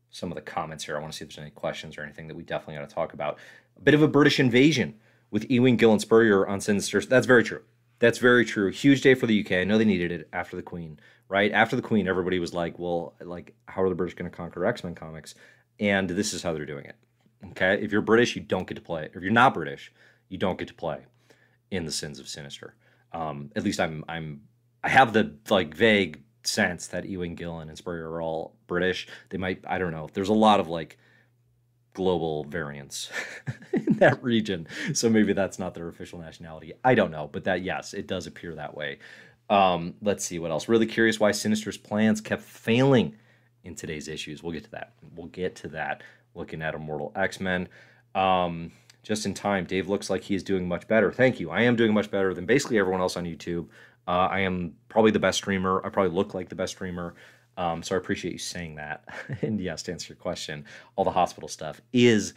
some 0.08 0.32
of 0.32 0.34
the 0.34 0.40
comments 0.40 0.84
here. 0.84 0.96
I 0.96 1.00
want 1.00 1.12
to 1.12 1.18
see 1.18 1.24
if 1.26 1.28
there's 1.28 1.42
any 1.42 1.50
questions 1.50 1.98
or 1.98 2.02
anything 2.02 2.26
that 2.28 2.34
we 2.34 2.42
definitely 2.42 2.76
got 2.76 2.88
to 2.88 2.94
talk 2.94 3.12
about. 3.12 3.38
A 3.76 3.82
bit 3.82 3.92
of 3.92 4.00
a 4.00 4.08
British 4.08 4.40
invasion 4.40 4.94
with 5.30 5.50
Ewing, 5.50 5.76
Gill, 5.76 5.92
and 5.92 6.00
Spurrier 6.00 6.46
on 6.46 6.62
Sinister. 6.62 7.02
That's 7.02 7.26
very 7.26 7.44
true. 7.44 7.60
That's 7.98 8.16
very 8.16 8.46
true. 8.46 8.70
Huge 8.70 9.02
day 9.02 9.12
for 9.12 9.26
the 9.26 9.44
UK. 9.44 9.52
I 9.52 9.64
know 9.64 9.76
they 9.76 9.84
needed 9.84 10.10
it 10.10 10.28
after 10.32 10.56
the 10.56 10.62
Queen, 10.62 10.98
right? 11.28 11.52
After 11.52 11.76
the 11.76 11.82
Queen, 11.82 12.08
everybody 12.08 12.38
was 12.38 12.54
like, 12.54 12.78
well, 12.78 13.14
like, 13.20 13.54
how 13.66 13.82
are 13.82 13.90
the 13.90 13.94
British 13.94 14.14
going 14.14 14.30
to 14.30 14.34
conquer 14.34 14.64
X 14.64 14.82
Men 14.82 14.94
comics? 14.94 15.34
And 15.78 16.08
this 16.08 16.32
is 16.32 16.42
how 16.42 16.54
they're 16.54 16.64
doing 16.64 16.86
it. 16.86 16.96
Okay, 17.50 17.78
if 17.82 17.92
you're 17.92 18.00
British, 18.00 18.34
you 18.34 18.40
don't 18.40 18.66
get 18.66 18.76
to 18.76 18.80
play. 18.80 19.10
If 19.14 19.22
you're 19.22 19.30
not 19.30 19.52
British, 19.52 19.92
you 20.30 20.38
don't 20.38 20.58
get 20.58 20.68
to 20.68 20.74
play 20.74 21.04
in 21.70 21.84
the 21.84 21.92
Sins 21.92 22.18
of 22.18 22.26
Sinister. 22.26 22.74
Um, 23.12 23.50
at 23.54 23.64
least 23.64 23.80
I'm 23.80 24.02
I'm 24.08 24.40
I 24.82 24.88
have 24.88 25.12
the 25.12 25.34
like 25.50 25.74
vague 25.74 26.22
sense 26.44 26.88
that 26.88 27.04
Ewing 27.04 27.34
Gillen 27.34 27.68
and 27.68 27.76
Spurrier 27.76 28.08
are 28.10 28.22
all 28.22 28.54
British. 28.66 29.06
They 29.30 29.38
might 29.38 29.64
I 29.66 29.78
don't 29.78 29.92
know. 29.92 30.08
There's 30.12 30.28
a 30.28 30.34
lot 30.34 30.60
of 30.60 30.68
like 30.68 30.98
global 31.94 32.44
variance 32.44 33.10
in 33.72 33.96
that 33.98 34.22
region, 34.22 34.66
so 34.94 35.08
maybe 35.08 35.32
that's 35.32 35.58
not 35.58 35.74
their 35.74 35.88
official 35.88 36.18
nationality. 36.18 36.72
I 36.84 36.94
don't 36.94 37.10
know, 37.10 37.28
but 37.30 37.44
that 37.44 37.62
yes, 37.62 37.94
it 37.94 38.06
does 38.06 38.26
appear 38.26 38.54
that 38.54 38.76
way. 38.76 38.98
Um, 39.50 39.94
let's 40.02 40.24
see 40.24 40.38
what 40.38 40.50
else. 40.50 40.68
Really 40.68 40.86
curious 40.86 41.18
why 41.18 41.32
Sinister's 41.32 41.78
plans 41.78 42.20
kept 42.20 42.42
failing 42.42 43.16
in 43.64 43.74
today's 43.74 44.08
issues. 44.08 44.42
We'll 44.42 44.52
get 44.52 44.64
to 44.64 44.70
that. 44.72 44.92
We'll 45.16 45.28
get 45.28 45.56
to 45.56 45.68
that 45.68 46.02
looking 46.34 46.62
at 46.62 46.74
Immortal 46.74 47.12
X 47.16 47.40
Men. 47.40 47.68
Um, 48.14 48.72
just 49.02 49.24
in 49.24 49.34
time, 49.34 49.64
Dave 49.64 49.88
looks 49.88 50.10
like 50.10 50.24
he 50.24 50.34
is 50.34 50.42
doing 50.42 50.68
much 50.68 50.86
better. 50.86 51.12
Thank 51.12 51.40
you. 51.40 51.50
I 51.50 51.62
am 51.62 51.76
doing 51.76 51.94
much 51.94 52.10
better 52.10 52.34
than 52.34 52.46
basically 52.46 52.78
everyone 52.78 53.00
else 53.00 53.16
on 53.16 53.24
YouTube. 53.24 53.68
Uh, 54.08 54.28
I 54.30 54.40
am 54.40 54.74
probably 54.88 55.12
the 55.12 55.18
best 55.20 55.38
streamer. 55.38 55.80
I 55.84 55.90
probably 55.90 56.12
look 56.12 56.34
like 56.34 56.48
the 56.48 56.56
best 56.56 56.72
streamer. 56.72 57.14
Um, 57.56 57.82
so 57.82 57.94
I 57.94 57.98
appreciate 57.98 58.32
you 58.32 58.38
saying 58.38 58.74
that. 58.76 59.04
and 59.42 59.60
yes, 59.60 59.82
to 59.84 59.92
answer 59.92 60.12
your 60.12 60.20
question, 60.20 60.64
all 60.96 61.04
the 61.04 61.10
hospital 61.10 61.48
stuff 61.48 61.80
is 61.92 62.34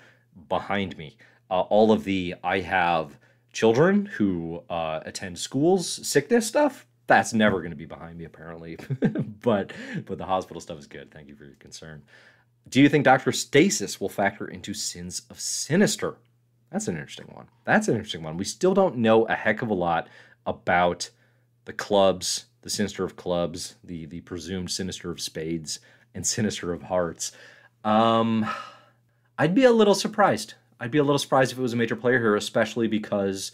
behind 0.50 0.98
me. 0.98 1.18
Uh, 1.50 1.62
all 1.62 1.92
of 1.92 2.04
the 2.04 2.36
I 2.44 2.60
have 2.60 3.18
children 3.54 4.06
who 4.06 4.62
uh, 4.70 5.00
attend 5.06 5.38
schools 5.38 6.08
sickness 6.08 6.48
stuff 6.48 6.88
that's 7.08 7.34
never 7.34 7.60
going 7.60 7.72
to 7.72 7.76
be 7.76 7.86
behind 7.86 8.18
me 8.18 8.24
apparently 8.24 8.78
but 9.42 9.74
but 10.06 10.18
the 10.18 10.24
hospital 10.24 10.62
stuff 10.62 10.80
is 10.80 10.88
good 10.88 11.12
thank 11.12 11.28
you 11.28 11.36
for 11.36 11.44
your 11.44 11.56
concern 11.56 12.02
do 12.70 12.82
you 12.82 12.90
think 12.90 13.06
Dr. 13.06 13.32
Stasis 13.32 14.00
will 14.00 14.10
factor 14.10 14.48
into 14.48 14.74
Sins 14.74 15.24
of 15.30 15.40
Sinister? 15.40 16.16
That's 16.72 16.88
an 16.88 16.96
interesting 16.96 17.28
one. 17.34 17.48
That's 17.66 17.88
an 17.88 17.96
interesting 17.96 18.24
one. 18.24 18.38
We 18.38 18.46
still 18.46 18.74
don't 18.74 18.98
know 18.98 19.26
a 19.26 19.34
heck 19.34 19.62
of 19.62 19.70
a 19.70 19.74
lot 19.74 20.08
about 20.46 21.10
the 21.72 21.78
clubs, 21.78 22.46
the 22.62 22.70
Sinister 22.70 23.04
of 23.04 23.16
Clubs, 23.16 23.76
the 23.84 24.06
the 24.06 24.22
presumed 24.22 24.72
Sinister 24.72 25.10
of 25.12 25.22
Spades, 25.22 25.80
and 26.14 26.26
Sinister 26.38 26.74
of 26.74 26.84
Hearts. 26.84 27.32
Um, 27.84 28.46
I'd 29.38 29.56
be 29.56 29.64
a 29.64 29.72
little 29.72 29.96
surprised. 29.96 30.56
I'd 30.80 30.92
be 30.92 30.98
a 30.98 31.04
little 31.04 31.20
surprised 31.20 31.52
if 31.52 31.60
it 31.60 31.62
was 31.62 31.74
a 31.74 31.78
major 31.78 31.96
player 31.96 32.20
here, 32.20 32.36
especially 32.36 32.88
because 32.88 33.52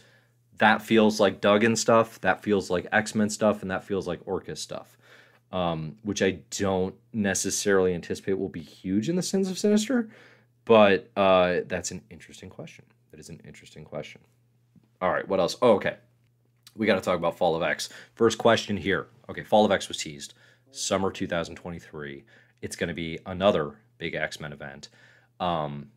that 0.58 0.82
feels 0.82 1.20
like 1.20 1.42
Duggan 1.42 1.76
stuff, 1.76 2.20
that 2.22 2.42
feels 2.42 2.70
like 2.70 2.88
X 2.92 3.16
Men 3.16 3.30
stuff, 3.30 3.62
and 3.62 3.72
that 3.72 3.84
feels 3.84 4.08
like 4.08 4.26
Orchis 4.26 4.58
stuff 4.58 4.98
um, 5.52 5.96
which 6.04 6.22
I 6.22 6.40
don't 6.52 6.96
necessarily 7.14 7.94
anticipate 7.94 8.34
will 8.34 8.50
be 8.50 8.62
huge 8.62 9.10
in 9.10 9.16
the 9.16 9.24
Sins 9.24 9.50
of 9.50 9.58
Sinister. 9.58 10.10
but 10.66 11.10
uh, 11.16 11.62
that's 11.68 11.92
an 11.92 12.02
interesting 12.10 12.50
question. 12.50 12.84
That 13.12 13.20
is 13.20 13.30
an 13.30 13.40
interesting 13.46 13.86
question. 13.86 14.22
All 15.02 15.12
right, 15.12 15.28
what 15.28 15.40
else? 15.40 15.56
Oh, 15.62 15.74
okay. 15.74 15.96
We 16.78 16.86
got 16.86 16.96
to 16.96 17.02
talk 17.02 17.18
about 17.18 17.38
Fall 17.38 17.56
of 17.56 17.64
X. 17.64 17.90
First 18.16 18.38
question 18.38 18.78
here. 18.78 19.08
Okay, 19.30 19.44
Fall 19.44 19.66
of 19.66 19.72
X 19.72 19.88
was 19.88 19.98
teased. 19.98 20.36
Summer 20.72 21.12
2023. 21.12 22.24
It's 22.62 22.76
going 22.76 22.88
to 22.88 22.94
be 22.94 23.20
another 23.26 23.76
big 23.98 24.16
X 24.16 24.40
Men 24.40 24.54
event. 24.54 24.90
Um, 25.40 25.90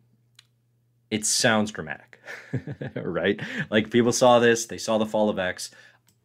it 1.09 1.25
sounds 1.25 1.71
dramatic, 1.71 2.19
right? 2.95 3.39
Like 3.69 3.91
people 3.91 4.11
saw 4.11 4.39
this, 4.39 4.65
they 4.65 4.77
saw 4.77 4.97
the 4.97 5.05
Fall 5.05 5.29
of 5.29 5.37
X. 5.37 5.71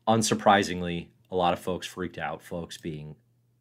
Unsurprisingly, 0.09 1.09
a 1.31 1.37
lot 1.37 1.53
of 1.53 1.59
folks 1.59 1.87
freaked 1.87 2.19
out, 2.19 2.43
folks 2.43 2.79
being 2.79 3.17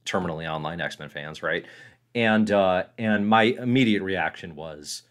terminally 0.06 0.50
online 0.50 0.80
X 0.80 1.00
Men 1.00 1.10
fans, 1.10 1.42
right? 1.42 1.66
And 2.14 2.50
uh, 2.52 2.84
and 2.98 3.28
my 3.28 3.44
immediate 3.44 4.04
reaction 4.04 4.56
was, 4.56 5.04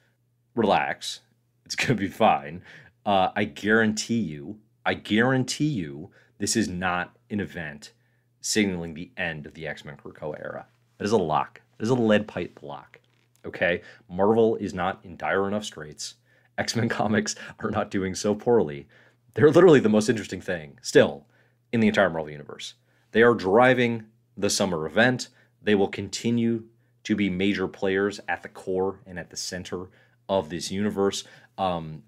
relax, 0.54 1.20
it's 1.66 1.74
gonna 1.74 1.94
be 1.94 2.08
fine. 2.08 2.62
Uh, 3.04 3.30
I 3.36 3.44
guarantee 3.44 4.20
you, 4.20 4.58
I 4.86 4.94
guarantee 4.94 5.68
you, 5.68 6.10
this 6.38 6.56
is 6.56 6.68
not 6.68 7.16
an 7.30 7.40
event 7.40 7.92
signaling 8.40 8.94
the 8.94 9.10
end 9.16 9.46
of 9.46 9.54
the 9.54 9.66
X 9.66 9.84
Men 9.84 9.96
Krakoa 9.96 10.38
era. 10.38 10.66
That 10.98 11.04
is 11.04 11.12
a 11.12 11.18
lock. 11.18 11.60
That 11.78 11.84
is 11.84 11.90
a 11.90 11.94
lead 11.94 12.28
pipe 12.28 12.60
lock. 12.62 13.00
Okay, 13.46 13.82
Marvel 14.08 14.56
is 14.56 14.74
not 14.74 15.00
in 15.04 15.16
dire 15.16 15.48
enough 15.48 15.64
straits. 15.64 16.14
X 16.58 16.76
Men 16.76 16.88
comics 17.00 17.34
are 17.60 17.70
not 17.70 17.90
doing 17.90 18.14
so 18.14 18.34
poorly. 18.34 18.86
They're 19.34 19.50
literally 19.50 19.80
the 19.80 19.88
most 19.88 20.08
interesting 20.08 20.40
thing 20.40 20.78
still 20.82 21.26
in 21.72 21.80
the 21.80 21.88
entire 21.88 22.10
Marvel 22.10 22.30
universe. 22.30 22.74
They 23.12 23.22
are 23.22 23.34
driving 23.34 24.04
the 24.36 24.50
summer 24.50 24.86
event. 24.86 25.28
They 25.62 25.74
will 25.74 25.88
continue 25.88 26.64
to 27.04 27.16
be 27.16 27.30
major 27.30 27.68
players 27.68 28.20
at 28.28 28.42
the 28.42 28.48
core 28.48 29.00
and 29.06 29.18
at 29.18 29.30
the 29.30 29.36
center 29.36 29.88
of 30.28 30.50
this 30.50 30.70
universe. 30.70 31.24
Um, 31.58 32.02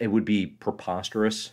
it 0.00 0.10
would 0.10 0.24
be 0.24 0.46
preposterous, 0.46 1.52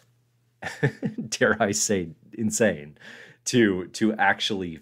dare 1.30 1.58
I 1.62 1.72
say, 1.72 2.10
insane, 2.34 2.98
to 3.46 3.88
to 3.88 4.14
actually 4.14 4.80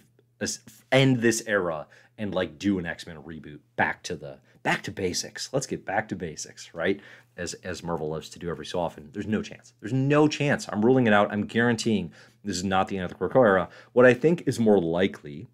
end 0.92 1.22
this 1.22 1.44
era 1.48 1.88
and 2.18 2.34
like 2.34 2.60
do 2.60 2.80
an 2.80 2.86
X-Men 2.86 3.18
reboot 3.24 3.60
back 3.76 4.04
to 4.04 4.16
the 4.16 4.40
back 4.64 4.84
to 4.84 4.92
basics. 4.92 5.50
Let's 5.54 5.68
get 5.68 5.86
back 5.86 6.10
to 6.10 6.16
basics, 6.16 6.74
right? 6.74 7.00
As 7.38 7.54
as 7.56 7.84
Marvel 7.84 8.10
loves 8.10 8.30
to 8.30 8.40
do 8.40 8.50
every 8.50 8.66
so 8.66 8.80
often. 8.80 9.10
There's 9.14 9.28
no 9.28 9.42
chance. 9.42 9.74
There's 9.80 9.94
no 9.94 10.28
chance. 10.28 10.68
I'm 10.70 10.84
ruling 10.86 11.08
it 11.08 11.14
out. 11.14 11.32
I'm 11.32 11.46
guaranteeing 11.46 12.12
this 12.44 12.58
is 12.58 12.64
not 12.64 12.88
the 12.88 12.98
end 12.98 13.06
of 13.06 13.12
the 13.12 13.16
Krakoa 13.16 13.46
era. 13.46 13.70
What 13.94 14.06
I 14.06 14.14
think 14.14 14.44
is 14.46 14.60
more 14.60 14.80
likely, 14.80 15.48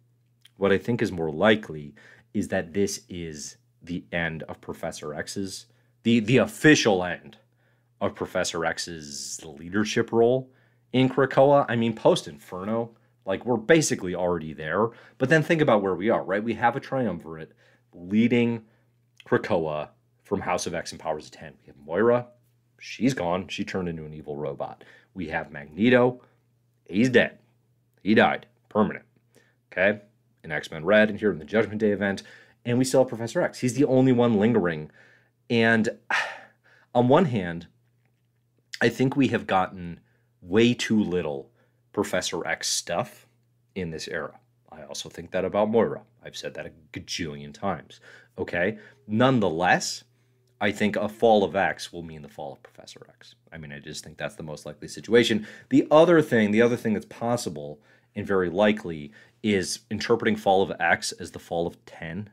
what 0.58 0.72
I 0.72 0.77
think 0.77 1.01
is 1.01 1.12
more 1.12 1.32
likely 1.32 1.94
is 2.34 2.50
that 2.50 2.74
this 2.74 3.01
is 3.10 3.58
the 3.82 4.03
end 4.12 4.44
of 4.44 4.62
Professor 4.62 5.13
X's 5.13 5.67
the 6.03 6.20
the 6.20 6.38
official 6.38 7.03
end 7.03 7.38
of 8.02 8.16
Professor 8.16 8.66
X's 8.66 9.40
leadership 9.44 10.12
role 10.12 10.50
in 10.94 11.10
Krakoa. 11.10 11.66
I 11.68 11.75
mean, 11.75 11.96
post 11.96 12.28
Inferno, 12.28 12.92
like 13.25 13.46
we're 13.46 13.58
basically 13.58 14.16
already 14.16 14.54
there. 14.54 14.90
But 15.18 15.30
then 15.30 15.44
think 15.44 15.62
about 15.62 15.82
where 15.82 15.96
we 15.96 16.10
are, 16.10 16.24
right? 16.24 16.44
We 16.44 16.54
have 16.56 16.75
a 16.75 16.80
triumvirate 16.80 17.54
leading 17.94 18.64
Krakoa 19.25 19.90
from 20.24 20.42
House 20.42 20.68
of 20.68 20.74
X 20.74 20.92
and 20.92 21.00
Powers 21.00 21.25
of 21.25 21.32
10. 21.32 21.54
We 21.62 21.68
have 21.68 21.78
Moira, 21.78 22.28
she's 22.80 23.14
gone. 23.14 23.48
She 23.48 23.64
turned 23.64 23.90
into 23.90 24.06
an 24.06 24.14
evil 24.14 24.36
robot. 24.36 24.84
We 25.14 25.28
have 25.30 25.52
Magneto, 25.52 26.22
he's 26.86 27.10
dead. 27.10 27.40
He 28.04 28.14
died, 28.14 28.46
permanent. 28.70 29.06
Okay? 29.72 30.02
In 30.44 30.52
X 30.52 30.70
Men 30.72 30.86
Red 30.86 31.10
and 31.10 31.20
here 31.20 31.32
in 31.32 31.40
the 31.40 31.46
Judgment 31.46 31.80
Day 31.80 31.92
event. 31.92 32.24
And 32.66 32.78
we 32.78 32.86
still 32.86 33.02
have 33.02 33.10
Professor 33.10 33.42
X. 33.42 33.60
He's 33.60 33.75
the 33.75 33.86
only 33.86 34.12
one 34.12 34.40
lingering. 34.40 34.92
And 35.50 35.90
on 36.96 37.08
one 37.08 37.25
hand, 37.25 37.68
I 38.82 38.89
think 38.89 39.15
we 39.15 39.27
have 39.29 39.48
gotten 39.48 40.00
way 40.41 40.74
too 40.74 41.01
little 41.01 41.51
Professor 41.94 42.46
X 42.46 42.67
stuff 42.67 43.27
in 43.74 43.89
this 43.89 44.08
era. 44.08 44.39
I 44.72 44.84
also 44.84 45.10
think 45.10 45.32
that 45.32 45.46
about 45.46 45.70
Moira. 45.70 46.01
I've 46.24 46.36
said 46.36 46.53
that 46.55 46.65
a 46.65 46.72
gajillion 46.91 47.53
times. 47.53 48.01
Okay. 48.38 48.77
Nonetheless, 49.08 50.03
I 50.60 50.72
think 50.72 50.96
a 50.96 51.08
fall 51.08 51.44
of 51.44 51.55
X 51.55 51.94
will 51.94 52.03
mean 52.03 52.22
the 52.22 52.29
fall 52.29 52.53
of 52.53 52.63
Professor 52.63 53.05
X. 53.10 53.36
I 53.51 53.58
mean, 53.58 53.72
I 53.72 53.79
just 53.79 54.03
think 54.03 54.17
that's 54.17 54.36
the 54.36 54.44
most 54.44 54.65
likely 54.65 54.88
situation. 54.88 55.48
The 55.70 55.88
other 55.91 56.22
thing, 56.22 56.51
the 56.51 56.62
other 56.62 56.77
thing 56.77 56.94
that's 56.94 57.05
possible 57.05 57.79
and 58.15 58.25
very 58.25 58.50
likely 58.50 59.12
is 59.44 59.79
interpreting 59.91 60.36
fall 60.36 60.62
of 60.62 60.72
X 60.79 61.12
as 61.13 61.32
the 61.32 61.39
fall 61.39 61.67
of 61.67 61.84
10. 61.86 62.29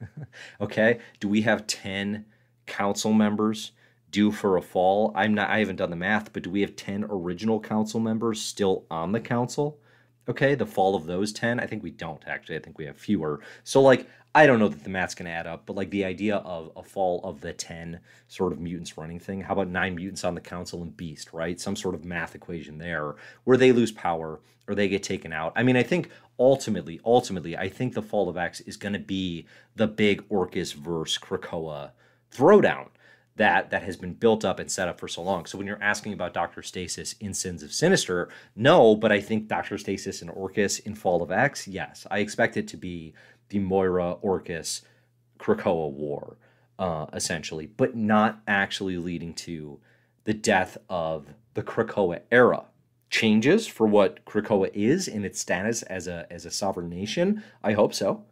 okay. 0.60 0.98
Do 1.20 1.28
we 1.28 1.42
have 1.42 1.66
10 1.66 2.26
council 2.66 3.12
members 3.12 3.72
due 4.10 4.32
for 4.32 4.56
a 4.56 4.62
fall. 4.62 5.12
I'm 5.14 5.34
not 5.34 5.50
I 5.50 5.58
haven't 5.58 5.76
done 5.76 5.90
the 5.90 5.96
math, 5.96 6.32
but 6.32 6.42
do 6.42 6.50
we 6.50 6.60
have 6.62 6.76
10 6.76 7.06
original 7.10 7.60
council 7.60 8.00
members 8.00 8.40
still 8.40 8.84
on 8.90 9.12
the 9.12 9.20
council? 9.20 9.78
Okay, 10.28 10.54
the 10.54 10.66
fall 10.66 10.94
of 10.94 11.06
those 11.06 11.32
10, 11.32 11.58
I 11.58 11.66
think 11.66 11.82
we 11.82 11.90
don't 11.90 12.22
actually. 12.26 12.56
I 12.56 12.60
think 12.60 12.78
we 12.78 12.84
have 12.86 12.96
fewer. 12.96 13.40
So 13.64 13.80
like 13.80 14.08
I 14.34 14.46
don't 14.46 14.58
know 14.58 14.68
that 14.68 14.84
the 14.84 14.90
math's 14.90 15.14
going 15.14 15.26
to 15.26 15.32
add 15.32 15.46
up, 15.46 15.64
but 15.66 15.74
like 15.74 15.90
the 15.90 16.04
idea 16.04 16.36
of 16.36 16.70
a 16.76 16.82
fall 16.82 17.20
of 17.24 17.40
the 17.40 17.52
10 17.52 17.98
sort 18.28 18.52
of 18.52 18.60
mutants 18.60 18.98
running 18.98 19.18
thing. 19.18 19.40
How 19.40 19.54
about 19.54 19.68
9 19.68 19.94
mutants 19.94 20.24
on 20.24 20.34
the 20.34 20.40
council 20.40 20.82
and 20.82 20.96
beast, 20.96 21.32
right? 21.32 21.58
Some 21.58 21.76
sort 21.76 21.94
of 21.94 22.04
math 22.04 22.34
equation 22.34 22.78
there 22.78 23.16
where 23.44 23.56
they 23.56 23.72
lose 23.72 23.90
power 23.90 24.40
or 24.68 24.74
they 24.74 24.88
get 24.88 25.02
taken 25.02 25.32
out. 25.32 25.52
I 25.56 25.62
mean, 25.62 25.76
I 25.76 25.82
think 25.82 26.10
ultimately, 26.38 27.00
ultimately, 27.04 27.56
I 27.56 27.68
think 27.68 27.94
the 27.94 28.02
fall 28.02 28.28
of 28.28 28.36
X 28.36 28.60
is 28.60 28.76
going 28.76 28.92
to 28.92 28.98
be 28.98 29.46
the 29.76 29.88
big 29.88 30.28
Orchis 30.28 30.74
verse 30.74 31.16
Krakoa 31.18 31.92
throwdown 32.30 32.88
that 33.38 33.70
that 33.70 33.82
has 33.82 33.96
been 33.96 34.12
built 34.12 34.44
up 34.44 34.58
and 34.58 34.70
set 34.70 34.88
up 34.88 35.00
for 35.00 35.08
so 35.08 35.22
long. 35.22 35.46
So 35.46 35.56
when 35.56 35.66
you're 35.66 35.82
asking 35.82 36.12
about 36.12 36.34
Doctor 36.34 36.62
Stasis 36.62 37.14
in 37.14 37.32
Sins 37.32 37.62
of 37.62 37.72
Sinister, 37.72 38.28
no, 38.54 38.94
but 38.94 39.10
I 39.10 39.20
think 39.20 39.48
Doctor 39.48 39.78
Stasis 39.78 40.20
and 40.20 40.30
Orchis 40.30 40.78
in 40.80 40.94
Fall 40.94 41.22
of 41.22 41.30
X, 41.30 41.66
yes, 41.66 42.06
I 42.10 42.18
expect 42.18 42.56
it 42.56 42.68
to 42.68 42.76
be 42.76 43.14
the 43.48 43.60
Moira 43.60 44.16
Orchis 44.20 44.82
Krakoa 45.38 45.90
war, 45.90 46.36
uh, 46.78 47.06
essentially, 47.12 47.66
but 47.66 47.96
not 47.96 48.40
actually 48.46 48.98
leading 48.98 49.32
to 49.34 49.80
the 50.24 50.34
death 50.34 50.76
of 50.88 51.28
the 51.54 51.62
Krakoa 51.62 52.20
era. 52.30 52.64
Changes 53.10 53.66
for 53.66 53.86
what 53.86 54.22
Krakoa 54.26 54.70
is 54.74 55.08
in 55.08 55.24
its 55.24 55.40
status 55.40 55.82
as 55.84 56.06
a 56.06 56.26
as 56.30 56.44
a 56.44 56.50
sovereign 56.50 56.90
nation. 56.90 57.42
I 57.64 57.72
hope 57.72 57.94
so. 57.94 58.24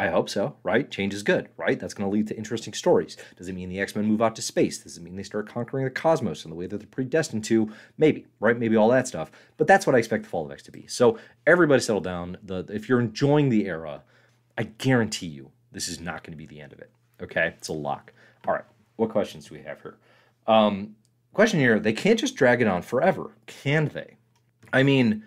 I 0.00 0.08
hope 0.08 0.28
so, 0.28 0.54
right? 0.62 0.88
Change 0.88 1.12
is 1.12 1.24
good, 1.24 1.48
right? 1.56 1.78
That's 1.78 1.92
going 1.92 2.08
to 2.08 2.14
lead 2.14 2.28
to 2.28 2.36
interesting 2.36 2.72
stories. 2.72 3.16
Does 3.36 3.48
it 3.48 3.54
mean 3.54 3.68
the 3.68 3.80
X 3.80 3.96
Men 3.96 4.06
move 4.06 4.22
out 4.22 4.36
to 4.36 4.42
space? 4.42 4.78
Does 4.78 4.96
it 4.96 5.02
mean 5.02 5.16
they 5.16 5.24
start 5.24 5.48
conquering 5.48 5.84
the 5.84 5.90
cosmos 5.90 6.44
in 6.44 6.50
the 6.50 6.56
way 6.56 6.68
that 6.68 6.78
they're 6.78 6.86
predestined 6.86 7.42
to? 7.46 7.72
Maybe, 7.98 8.24
right? 8.38 8.56
Maybe 8.56 8.76
all 8.76 8.88
that 8.90 9.08
stuff. 9.08 9.32
But 9.56 9.66
that's 9.66 9.88
what 9.88 9.96
I 9.96 9.98
expect 9.98 10.22
the 10.22 10.28
Fall 10.28 10.46
of 10.46 10.52
X 10.52 10.62
to 10.62 10.70
be. 10.70 10.86
So 10.86 11.18
everybody 11.48 11.80
settle 11.80 12.00
down. 12.00 12.38
The 12.44 12.64
if 12.68 12.88
you're 12.88 13.00
enjoying 13.00 13.48
the 13.48 13.66
era, 13.66 14.04
I 14.56 14.64
guarantee 14.64 15.26
you 15.26 15.50
this 15.72 15.88
is 15.88 15.98
not 15.98 16.22
going 16.22 16.32
to 16.32 16.38
be 16.38 16.46
the 16.46 16.60
end 16.60 16.72
of 16.72 16.78
it. 16.78 16.92
Okay, 17.20 17.54
it's 17.58 17.68
a 17.68 17.72
lock. 17.72 18.12
All 18.46 18.54
right, 18.54 18.64
what 18.96 19.10
questions 19.10 19.48
do 19.48 19.56
we 19.56 19.62
have 19.62 19.82
here? 19.82 19.96
Um, 20.46 20.94
question 21.32 21.58
here: 21.58 21.80
They 21.80 21.92
can't 21.92 22.20
just 22.20 22.36
drag 22.36 22.62
it 22.62 22.68
on 22.68 22.82
forever, 22.82 23.32
can 23.46 23.88
they? 23.88 24.16
I 24.72 24.84
mean, 24.84 25.24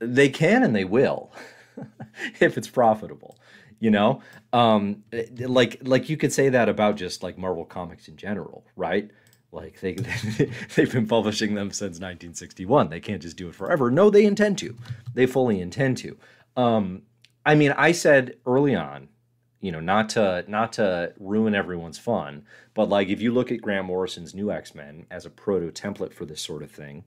they 0.00 0.30
can 0.30 0.64
and 0.64 0.74
they 0.74 0.84
will 0.84 1.30
if 2.40 2.58
it's 2.58 2.68
profitable 2.68 3.38
you 3.80 3.90
know? 3.90 4.20
Um 4.52 5.04
like 5.38 5.80
like 5.82 6.08
you 6.08 6.16
could 6.16 6.32
say 6.32 6.48
that 6.48 6.68
about 6.68 6.96
just 6.96 7.22
like 7.22 7.38
marvel 7.38 7.64
comics 7.64 8.08
in 8.08 8.16
general 8.16 8.64
right? 8.76 9.10
Like 9.52 9.80
they 9.80 9.94
they've 10.74 10.92
been 10.92 11.06
publishing 11.06 11.54
them 11.54 11.70
since 11.70 12.00
1961 12.00 12.88
they 12.88 13.00
can't 13.00 13.22
just 13.22 13.36
do 13.36 13.48
it 13.48 13.54
forever. 13.54 13.90
No 13.90 14.10
they 14.10 14.24
intend 14.24 14.58
to. 14.58 14.76
They 15.14 15.26
fully 15.26 15.60
intend 15.60 15.98
to. 15.98 16.16
Um 16.56 17.02
i 17.46 17.54
mean 17.54 17.72
i 17.72 17.92
said 17.92 18.36
early 18.46 18.74
on 18.74 19.08
you 19.64 19.72
know 19.72 19.80
not 19.80 20.10
to 20.10 20.44
not 20.46 20.74
to 20.74 21.12
ruin 21.18 21.54
everyone's 21.54 21.98
fun 21.98 22.44
but 22.74 22.88
like 22.88 23.08
if 23.08 23.22
you 23.22 23.32
look 23.32 23.50
at 23.50 23.62
grant 23.62 23.86
morrison's 23.86 24.34
new 24.34 24.50
x-men 24.50 25.06
as 25.10 25.24
a 25.24 25.30
proto 25.30 25.70
template 25.70 26.12
for 26.12 26.26
this 26.26 26.42
sort 26.42 26.62
of 26.62 26.70
thing 26.70 27.02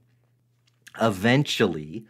eventually 0.99 2.05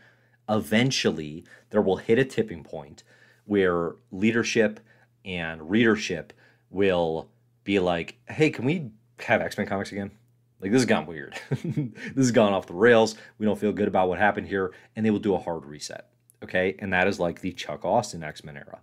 eventually 0.47 1.43
there 1.69 1.81
will 1.81 1.97
hit 1.97 2.17
a 2.17 2.23
tipping 2.23 2.63
point 2.63 3.03
where 3.47 3.95
leadership 4.11 4.79
and 5.25 5.69
readership 5.69 6.33
will 6.69 7.29
be 7.63 7.79
like, 7.79 8.17
hey, 8.29 8.49
can 8.49 8.65
we 8.65 8.91
have 9.19 9.41
X 9.41 9.57
Men 9.57 9.67
comics 9.67 9.91
again? 9.91 10.11
Like, 10.59 10.71
this 10.71 10.81
has 10.81 10.85
gone 10.85 11.05
weird. 11.05 11.39
this 11.49 12.15
has 12.15 12.31
gone 12.31 12.53
off 12.53 12.67
the 12.67 12.73
rails. 12.73 13.15
We 13.37 13.45
don't 13.45 13.59
feel 13.59 13.71
good 13.71 13.87
about 13.87 14.09
what 14.09 14.19
happened 14.19 14.47
here. 14.47 14.73
And 14.95 15.05
they 15.05 15.11
will 15.11 15.19
do 15.19 15.35
a 15.35 15.39
hard 15.39 15.65
reset. 15.65 16.09
Okay. 16.43 16.75
And 16.79 16.93
that 16.93 17.07
is 17.07 17.19
like 17.19 17.41
the 17.41 17.53
Chuck 17.53 17.83
Austen 17.83 18.23
X 18.23 18.43
Men 18.43 18.57
era 18.57 18.81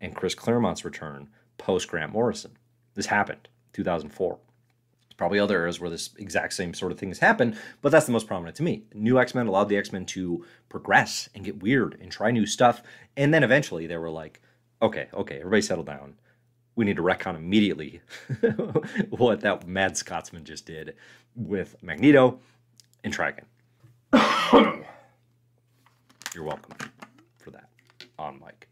and 0.00 0.14
Chris 0.14 0.34
Claremont's 0.34 0.84
return 0.84 1.28
post 1.58 1.88
Grant 1.88 2.12
Morrison. 2.12 2.56
This 2.94 3.06
happened 3.06 3.48
2004 3.72 4.38
probably 5.16 5.38
other 5.38 5.56
eras 5.56 5.80
where 5.80 5.90
this 5.90 6.10
exact 6.18 6.52
same 6.52 6.74
sort 6.74 6.92
of 6.92 6.98
thing 6.98 7.08
has 7.08 7.18
happened, 7.18 7.56
but 7.82 7.90
that's 7.90 8.06
the 8.06 8.12
most 8.12 8.26
prominent 8.26 8.56
to 8.56 8.62
me. 8.62 8.84
New 8.94 9.18
X 9.18 9.34
Men 9.34 9.46
allowed 9.46 9.68
the 9.68 9.76
X 9.76 9.92
Men 9.92 10.06
to 10.06 10.44
progress 10.68 11.28
and 11.34 11.44
get 11.44 11.62
weird 11.62 11.98
and 12.00 12.10
try 12.10 12.30
new 12.30 12.46
stuff. 12.46 12.82
And 13.16 13.32
then 13.32 13.42
eventually 13.42 13.86
they 13.86 13.96
were 13.96 14.10
like, 14.10 14.40
okay, 14.82 15.08
okay, 15.14 15.36
everybody 15.36 15.62
settle 15.62 15.84
down. 15.84 16.14
we 16.74 16.84
need 16.84 16.96
to 16.96 17.02
retcon 17.02 17.36
immediately 17.36 18.02
what 19.10 19.40
that 19.40 19.66
mad 19.66 19.96
Scotsman 19.96 20.44
just 20.44 20.66
did 20.66 20.94
with 21.34 21.76
Magneto 21.82 22.38
and 23.02 23.12
try 23.12 23.30
again. 23.30 23.46
You're 26.34 26.44
welcome 26.44 26.76
for 27.38 27.50
that 27.50 27.70
on 28.18 28.38
mic. 28.38 28.68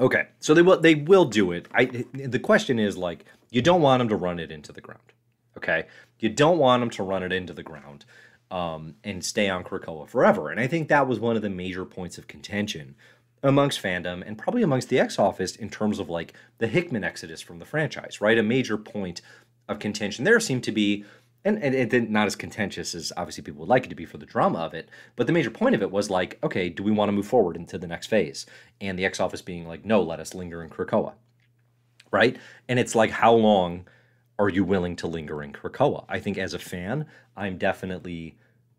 Okay, 0.00 0.28
so 0.40 0.54
they 0.54 0.62
will 0.62 0.80
they 0.80 0.94
will 0.94 1.24
do 1.26 1.52
it. 1.52 1.68
I 1.72 1.84
the 2.12 2.38
question 2.38 2.78
is 2.78 2.96
like 2.96 3.24
you 3.50 3.62
don't 3.62 3.82
want 3.82 4.00
them 4.00 4.08
to 4.08 4.16
run 4.16 4.38
it 4.38 4.50
into 4.50 4.72
the 4.72 4.80
ground. 4.80 5.12
Okay, 5.56 5.86
you 6.18 6.28
don't 6.28 6.58
want 6.58 6.80
them 6.80 6.90
to 6.90 7.02
run 7.02 7.22
it 7.22 7.32
into 7.32 7.52
the 7.52 7.62
ground 7.62 8.04
um, 8.50 8.94
and 9.04 9.24
stay 9.24 9.48
on 9.48 9.64
Krakoa 9.64 10.08
forever. 10.08 10.50
And 10.50 10.60
I 10.60 10.66
think 10.66 10.88
that 10.88 11.06
was 11.06 11.20
one 11.20 11.36
of 11.36 11.42
the 11.42 11.50
major 11.50 11.84
points 11.84 12.18
of 12.18 12.28
contention 12.28 12.94
amongst 13.42 13.82
fandom 13.82 14.22
and 14.26 14.36
probably 14.36 14.62
amongst 14.62 14.88
the 14.88 15.00
X 15.00 15.18
Office 15.18 15.56
in 15.56 15.70
terms 15.70 15.98
of 15.98 16.08
like 16.08 16.34
the 16.58 16.66
Hickman 16.66 17.04
exodus 17.04 17.40
from 17.40 17.58
the 17.58 17.64
franchise, 17.64 18.20
right? 18.20 18.38
A 18.38 18.42
major 18.42 18.76
point 18.76 19.22
of 19.68 19.78
contention 19.78 20.24
there 20.24 20.40
seemed 20.40 20.64
to 20.64 20.72
be, 20.72 21.04
and, 21.44 21.62
and 21.62 21.74
it 21.74 22.10
not 22.10 22.26
as 22.26 22.36
contentious 22.36 22.94
as 22.94 23.12
obviously 23.16 23.42
people 23.42 23.60
would 23.60 23.68
like 23.68 23.86
it 23.86 23.88
to 23.88 23.94
be 23.94 24.04
for 24.04 24.18
the 24.18 24.26
drama 24.26 24.58
of 24.58 24.74
it, 24.74 24.88
but 25.16 25.26
the 25.26 25.32
major 25.32 25.50
point 25.50 25.74
of 25.74 25.80
it 25.80 25.90
was 25.90 26.10
like, 26.10 26.38
okay, 26.42 26.68
do 26.68 26.82
we 26.82 26.90
want 26.90 27.08
to 27.08 27.12
move 27.12 27.26
forward 27.26 27.56
into 27.56 27.78
the 27.78 27.86
next 27.86 28.08
phase? 28.08 28.44
And 28.80 28.98
the 28.98 29.06
X 29.06 29.20
Office 29.20 29.42
being 29.42 29.66
like, 29.66 29.84
no, 29.84 30.02
let 30.02 30.20
us 30.20 30.34
linger 30.34 30.62
in 30.62 30.68
Krakoa, 30.68 31.14
right? 32.10 32.36
And 32.68 32.78
it's 32.78 32.94
like, 32.94 33.10
how 33.10 33.34
long 33.34 33.86
are 34.38 34.48
you 34.48 34.64
willing 34.64 34.96
to 34.96 35.06
linger 35.06 35.42
in 35.42 35.52
Krakoa? 35.52 36.04
I 36.08 36.18
think 36.18 36.38
as 36.38 36.54
a 36.54 36.58
fan, 36.58 37.06
I'm 37.36 37.58
definitely 37.58 38.36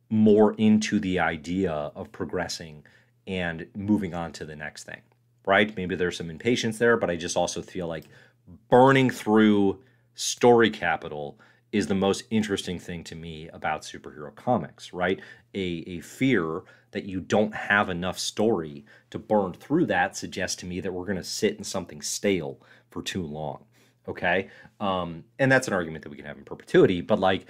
more 0.09 0.53
into 0.55 0.99
the 0.99 1.19
idea 1.19 1.71
of 1.71 2.11
progressing 2.11 2.83
and 3.27 3.67
moving 3.75 4.13
on 4.13 4.31
to 4.33 4.45
the 4.45 4.55
next 4.55 4.83
thing, 4.83 5.01
right? 5.45 5.75
Maybe 5.77 5.95
there's 5.95 6.17
some 6.17 6.29
impatience 6.29 6.77
there, 6.77 6.97
but 6.97 7.09
I 7.09 7.15
just 7.15 7.37
also 7.37 7.61
feel 7.61 7.87
like 7.87 8.05
burning 8.69 9.09
through 9.09 9.79
story 10.15 10.69
capital 10.69 11.39
is 11.71 11.87
the 11.87 11.95
most 11.95 12.23
interesting 12.29 12.77
thing 12.77 13.03
to 13.05 13.15
me 13.15 13.47
about 13.49 13.83
superhero 13.83 14.35
comics, 14.35 14.91
right? 14.91 15.21
A, 15.55 15.83
a 15.87 16.01
fear 16.01 16.63
that 16.91 17.05
you 17.05 17.21
don't 17.21 17.55
have 17.55 17.89
enough 17.89 18.19
story 18.19 18.85
to 19.09 19.17
burn 19.17 19.53
through 19.53 19.85
that 19.85 20.17
suggests 20.17 20.57
to 20.57 20.65
me 20.65 20.81
that 20.81 20.91
we're 20.91 21.05
going 21.05 21.17
to 21.17 21.23
sit 21.23 21.57
in 21.57 21.63
something 21.63 22.01
stale 22.01 22.59
for 22.91 23.01
too 23.01 23.23
long. 23.23 23.65
Okay. 24.07 24.49
Um, 24.79 25.23
and 25.39 25.51
that's 25.51 25.67
an 25.67 25.73
argument 25.73 26.03
that 26.03 26.09
we 26.09 26.17
can 26.17 26.25
have 26.25 26.37
in 26.37 26.43
perpetuity, 26.43 27.01
but 27.01 27.19
like 27.19 27.45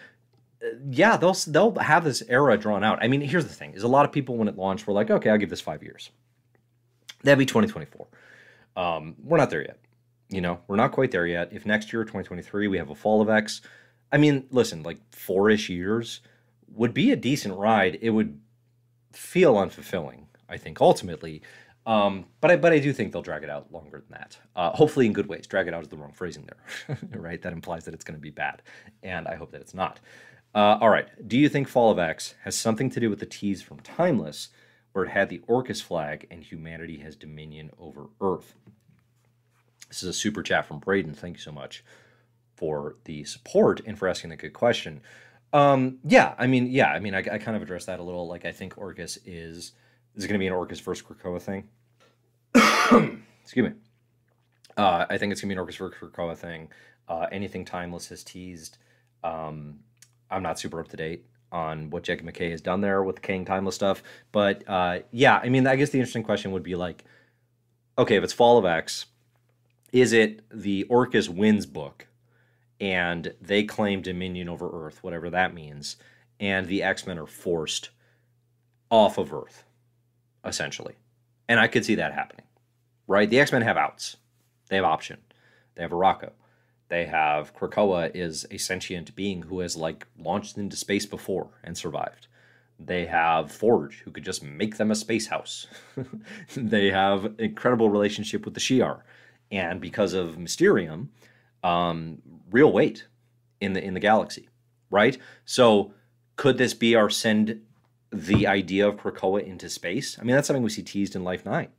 yeah, 0.89 1.17
they'll 1.17 1.35
they'll 1.47 1.75
have 1.75 2.03
this 2.03 2.21
era 2.29 2.57
drawn 2.57 2.83
out. 2.83 2.99
I 3.01 3.07
mean, 3.07 3.21
here's 3.21 3.45
the 3.45 3.53
thing: 3.53 3.73
is 3.73 3.83
a 3.83 3.87
lot 3.87 4.05
of 4.05 4.11
people 4.11 4.37
when 4.37 4.47
it 4.47 4.57
launched 4.57 4.85
were 4.85 4.93
like, 4.93 5.09
okay, 5.09 5.29
I'll 5.29 5.37
give 5.37 5.49
this 5.49 5.61
five 5.61 5.81
years. 5.81 6.11
That'd 7.23 7.39
be 7.39 7.45
2024. 7.45 8.07
Um, 8.75 9.15
we're 9.23 9.37
not 9.37 9.49
there 9.49 9.61
yet. 9.61 9.79
You 10.29 10.41
know, 10.41 10.59
we're 10.67 10.75
not 10.75 10.91
quite 10.91 11.11
there 11.11 11.27
yet. 11.27 11.49
If 11.51 11.65
next 11.65 11.91
year, 11.91 12.03
2023, 12.03 12.67
we 12.67 12.77
have 12.77 12.89
a 12.89 12.95
fall 12.95 13.21
of 13.21 13.29
X, 13.29 13.61
I 14.11 14.17
mean, 14.17 14.45
listen, 14.51 14.83
like 14.83 14.99
four-ish 15.11 15.69
years 15.69 16.21
would 16.73 16.93
be 16.93 17.11
a 17.11 17.15
decent 17.15 17.57
ride. 17.57 17.97
It 18.01 18.09
would 18.11 18.39
feel 19.13 19.55
unfulfilling, 19.55 20.25
I 20.49 20.57
think, 20.57 20.81
ultimately. 20.81 21.41
Um, 21.85 22.25
but 22.41 22.51
I 22.51 22.55
but 22.57 22.73
I 22.73 22.79
do 22.79 22.93
think 22.93 23.11
they'll 23.11 23.21
drag 23.21 23.43
it 23.43 23.49
out 23.49 23.71
longer 23.71 23.99
than 23.99 24.19
that. 24.19 24.37
Uh, 24.55 24.71
hopefully 24.71 25.07
in 25.07 25.13
good 25.13 25.27
ways. 25.27 25.47
Drag 25.47 25.67
it 25.67 25.73
out 25.73 25.81
is 25.81 25.89
the 25.89 25.97
wrong 25.97 26.13
phrasing 26.13 26.47
there, 26.47 26.97
right? 27.19 27.41
That 27.41 27.53
implies 27.53 27.85
that 27.85 27.93
it's 27.93 28.03
going 28.03 28.17
to 28.17 28.21
be 28.21 28.29
bad, 28.29 28.61
and 29.01 29.27
I 29.27 29.35
hope 29.35 29.51
that 29.51 29.61
it's 29.61 29.73
not. 29.73 29.99
Uh, 30.53 30.77
all 30.81 30.89
right. 30.89 31.07
Do 31.27 31.37
you 31.37 31.49
think 31.49 31.67
Fall 31.67 31.91
of 31.91 31.99
X 31.99 32.35
has 32.43 32.55
something 32.55 32.89
to 32.91 32.99
do 32.99 33.09
with 33.09 33.19
the 33.19 33.25
tease 33.25 33.61
from 33.61 33.79
Timeless, 33.79 34.49
where 34.91 35.05
it 35.05 35.11
had 35.11 35.29
the 35.29 35.41
Orchis 35.47 35.81
flag 35.81 36.27
and 36.29 36.43
humanity 36.43 36.97
has 36.97 37.15
dominion 37.15 37.71
over 37.79 38.07
Earth? 38.19 38.53
This 39.87 40.03
is 40.03 40.09
a 40.09 40.13
super 40.13 40.43
chat 40.43 40.65
from 40.65 40.79
Braden. 40.79 41.13
Thank 41.13 41.37
you 41.37 41.41
so 41.41 41.51
much 41.51 41.83
for 42.55 42.95
the 43.05 43.23
support 43.23 43.81
and 43.85 43.97
for 43.97 44.07
asking 44.07 44.31
a 44.31 44.37
good 44.37 44.53
question. 44.53 45.01
Um, 45.53 45.97
yeah, 46.05 46.35
I 46.37 46.47
mean, 46.47 46.67
yeah, 46.67 46.91
I 46.91 46.99
mean, 46.99 47.13
I, 47.15 47.19
I, 47.19 47.37
kind 47.37 47.57
of 47.57 47.61
addressed 47.61 47.87
that 47.87 47.99
a 47.99 48.03
little. 48.03 48.27
Like, 48.27 48.45
I 48.45 48.53
think 48.53 48.75
Orchis 48.77 49.17
is 49.25 49.73
is 50.15 50.25
going 50.25 50.33
to 50.33 50.39
be 50.39 50.47
an 50.47 50.53
Orchis 50.53 50.79
versus 50.79 51.05
Krakoa 51.05 51.41
thing. 51.41 51.67
Excuse 52.55 53.69
me. 53.69 53.73
Uh, 54.77 55.05
I 55.09 55.17
think 55.17 55.31
it's 55.31 55.41
to 55.41 55.47
be 55.47 55.53
an 55.53 55.59
Orchis 55.59 55.77
versus 55.77 55.97
Krakoa 55.99 56.37
thing. 56.37 56.69
Uh, 57.07 57.27
anything 57.31 57.65
Timeless 57.65 58.09
has 58.09 58.23
teased. 58.23 58.77
Um, 59.23 59.79
I'm 60.29 60.43
not 60.43 60.59
super 60.59 60.79
up 60.79 60.87
to 60.89 60.97
date 60.97 61.25
on 61.51 61.89
what 61.89 62.03
Jacob 62.03 62.25
MacKay 62.25 62.49
has 62.51 62.61
done 62.61 62.81
there 62.81 63.03
with 63.03 63.21
King 63.21 63.45
Timeless 63.45 63.75
stuff. 63.75 64.01
But 64.31 64.63
uh, 64.67 64.99
yeah, 65.11 65.39
I 65.43 65.49
mean, 65.49 65.67
I 65.67 65.75
guess 65.75 65.89
the 65.89 65.99
interesting 65.99 66.23
question 66.23 66.51
would 66.51 66.63
be 66.63 66.75
like, 66.75 67.03
okay, 67.97 68.15
if 68.15 68.23
it's 68.23 68.33
Fall 68.33 68.57
of 68.57 68.65
X, 68.65 69.07
is 69.91 70.13
it 70.13 70.41
the 70.49 70.85
Orchis 70.89 71.27
wins 71.27 71.65
book 71.65 72.07
and 72.79 73.33
they 73.41 73.63
claim 73.63 74.01
dominion 74.01 74.47
over 74.49 74.69
Earth, 74.85 75.03
whatever 75.03 75.29
that 75.29 75.53
means, 75.53 75.97
and 76.39 76.67
the 76.67 76.81
X 76.81 77.05
Men 77.05 77.19
are 77.19 77.27
forced 77.27 77.89
off 78.89 79.17
of 79.17 79.33
Earth, 79.33 79.65
essentially? 80.45 80.95
And 81.51 81.59
I 81.59 81.67
could 81.67 81.83
see 81.83 81.95
that 81.95 82.13
happening, 82.13 82.45
right? 83.07 83.29
The 83.29 83.41
X 83.41 83.51
Men 83.51 83.61
have 83.63 83.75
outs, 83.75 84.15
they 84.69 84.77
have 84.77 84.85
option, 84.85 85.17
they 85.75 85.81
have 85.81 85.91
Arakko. 85.91 86.31
They 86.87 87.07
have 87.07 87.53
Krakoa 87.53 88.09
is 88.15 88.45
a 88.51 88.57
sentient 88.57 89.13
being 89.17 89.41
who 89.41 89.59
has 89.59 89.75
like 89.75 90.07
launched 90.17 90.57
into 90.57 90.77
space 90.77 91.05
before 91.05 91.49
and 91.61 91.77
survived. 91.77 92.27
They 92.79 93.05
have 93.05 93.51
Forge, 93.51 93.99
who 93.99 94.11
could 94.11 94.23
just 94.23 94.41
make 94.41 94.77
them 94.77 94.91
a 94.91 94.95
space 94.95 95.27
house. 95.27 95.67
they 96.55 96.89
have 96.89 97.33
incredible 97.37 97.89
relationship 97.89 98.45
with 98.45 98.53
the 98.53 98.61
Shi'ar, 98.61 99.01
and 99.51 99.81
because 99.81 100.13
of 100.13 100.37
Mysterium, 100.37 101.09
um, 101.65 102.21
real 102.49 102.71
weight 102.71 103.07
in 103.59 103.73
the 103.73 103.83
in 103.83 103.93
the 103.93 103.99
galaxy, 103.99 104.47
right? 104.89 105.17
So 105.43 105.93
could 106.37 106.57
this 106.57 106.73
be 106.73 106.95
our 106.95 107.09
send 107.09 107.61
the 108.11 108.47
idea 108.47 108.87
of 108.87 108.97
Krakoa 108.97 109.45
into 109.45 109.69
space? 109.69 110.17
I 110.19 110.23
mean, 110.23 110.35
that's 110.35 110.47
something 110.47 110.63
we 110.63 110.69
see 110.69 110.83
teased 110.83 111.15
in 111.15 111.23
Life 111.23 111.45
Nine, 111.45 111.69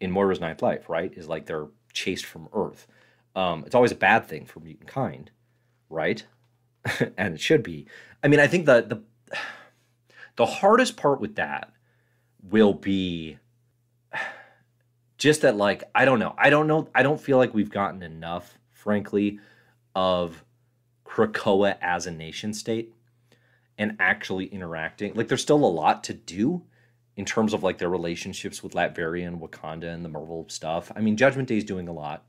in 0.00 0.10
Moira's 0.10 0.40
Ninth 0.40 0.62
Life, 0.62 0.88
right? 0.88 1.12
Is 1.14 1.28
like 1.28 1.46
they're 1.46 1.68
chased 1.92 2.24
from 2.26 2.48
Earth. 2.52 2.86
Um, 3.34 3.64
it's 3.64 3.74
always 3.74 3.92
a 3.92 3.96
bad 3.96 4.26
thing 4.26 4.44
for 4.44 4.60
mutant 4.60 4.88
kind, 4.88 5.30
right? 5.88 6.24
and 7.16 7.34
it 7.34 7.40
should 7.40 7.62
be. 7.62 7.86
I 8.22 8.28
mean, 8.28 8.40
I 8.40 8.46
think 8.46 8.66
the 8.66 8.82
the 8.82 9.36
the 10.36 10.46
hardest 10.46 10.96
part 10.96 11.20
with 11.20 11.36
that 11.36 11.72
will 12.42 12.74
be 12.74 13.38
just 15.16 15.42
that 15.42 15.56
like 15.56 15.84
I 15.94 16.04
don't 16.04 16.18
know. 16.18 16.34
I 16.36 16.50
don't 16.50 16.66
know. 16.66 16.88
I 16.94 17.02
don't 17.02 17.20
feel 17.20 17.38
like 17.38 17.54
we've 17.54 17.70
gotten 17.70 18.02
enough, 18.02 18.58
frankly, 18.70 19.38
of 19.94 20.44
Krakoa 21.06 21.76
as 21.80 22.06
a 22.06 22.10
nation 22.10 22.52
state 22.52 22.94
and 23.78 23.96
actually 23.98 24.46
interacting. 24.46 25.14
Like 25.14 25.28
there's 25.28 25.42
still 25.42 25.64
a 25.64 25.66
lot 25.66 26.04
to 26.04 26.14
do 26.14 26.62
in 27.16 27.24
terms 27.24 27.52
of 27.52 27.62
like 27.62 27.78
their 27.78 27.90
relationships 27.90 28.62
with 28.62 28.72
Latveria 28.72 29.26
and 29.26 29.40
Wakanda 29.40 29.92
and 29.92 30.04
the 30.04 30.08
Marvel 30.08 30.46
stuff. 30.48 30.90
I 30.94 31.00
mean, 31.00 31.16
Judgment 31.16 31.48
Day 31.48 31.58
is 31.58 31.64
doing 31.64 31.88
a 31.88 31.92
lot 31.92 32.24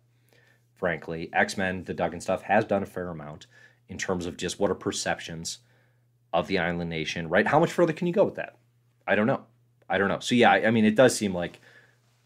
frankly. 0.83 1.29
X 1.31 1.55
Men, 1.55 1.85
the 1.85 1.93
Duggan 1.93 2.19
stuff, 2.19 2.41
has 2.41 2.65
done 2.65 2.83
a 2.83 2.85
fair 2.85 3.07
amount 3.07 3.47
in 3.87 3.97
terms 3.97 4.25
of 4.25 4.35
just 4.35 4.59
what 4.59 4.69
are 4.69 4.75
perceptions 4.75 5.59
of 6.33 6.47
the 6.47 6.59
island 6.59 6.89
nation, 6.89 7.29
right? 7.29 7.47
How 7.47 7.57
much 7.57 7.71
further 7.71 7.93
can 7.93 8.05
you 8.05 8.11
go 8.11 8.25
with 8.25 8.35
that? 8.35 8.57
I 9.07 9.15
don't 9.15 9.25
know. 9.25 9.45
I 9.89 9.97
don't 9.97 10.09
know. 10.09 10.19
So, 10.19 10.35
yeah, 10.35 10.51
I, 10.51 10.67
I 10.67 10.71
mean, 10.71 10.83
it 10.83 10.95
does 10.95 11.15
seem 11.15 11.33
like 11.33 11.61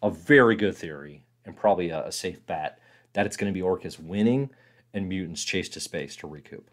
a 0.01 0.09
very 0.09 0.55
good 0.55 0.75
theory 0.75 1.23
and 1.45 1.55
probably 1.55 1.91
a, 1.91 2.07
a 2.07 2.11
safe 2.11 2.43
bet 2.47 2.79
that 3.13 3.27
it's 3.27 3.37
going 3.37 3.53
to 3.53 3.55
be 3.55 3.63
Orchis 3.63 3.99
winning 3.99 4.49
and 4.91 5.07
mutants 5.07 5.43
chased 5.43 5.73
to 5.73 5.79
space 5.79 6.15
to 6.15 6.27
recoup 6.27 6.67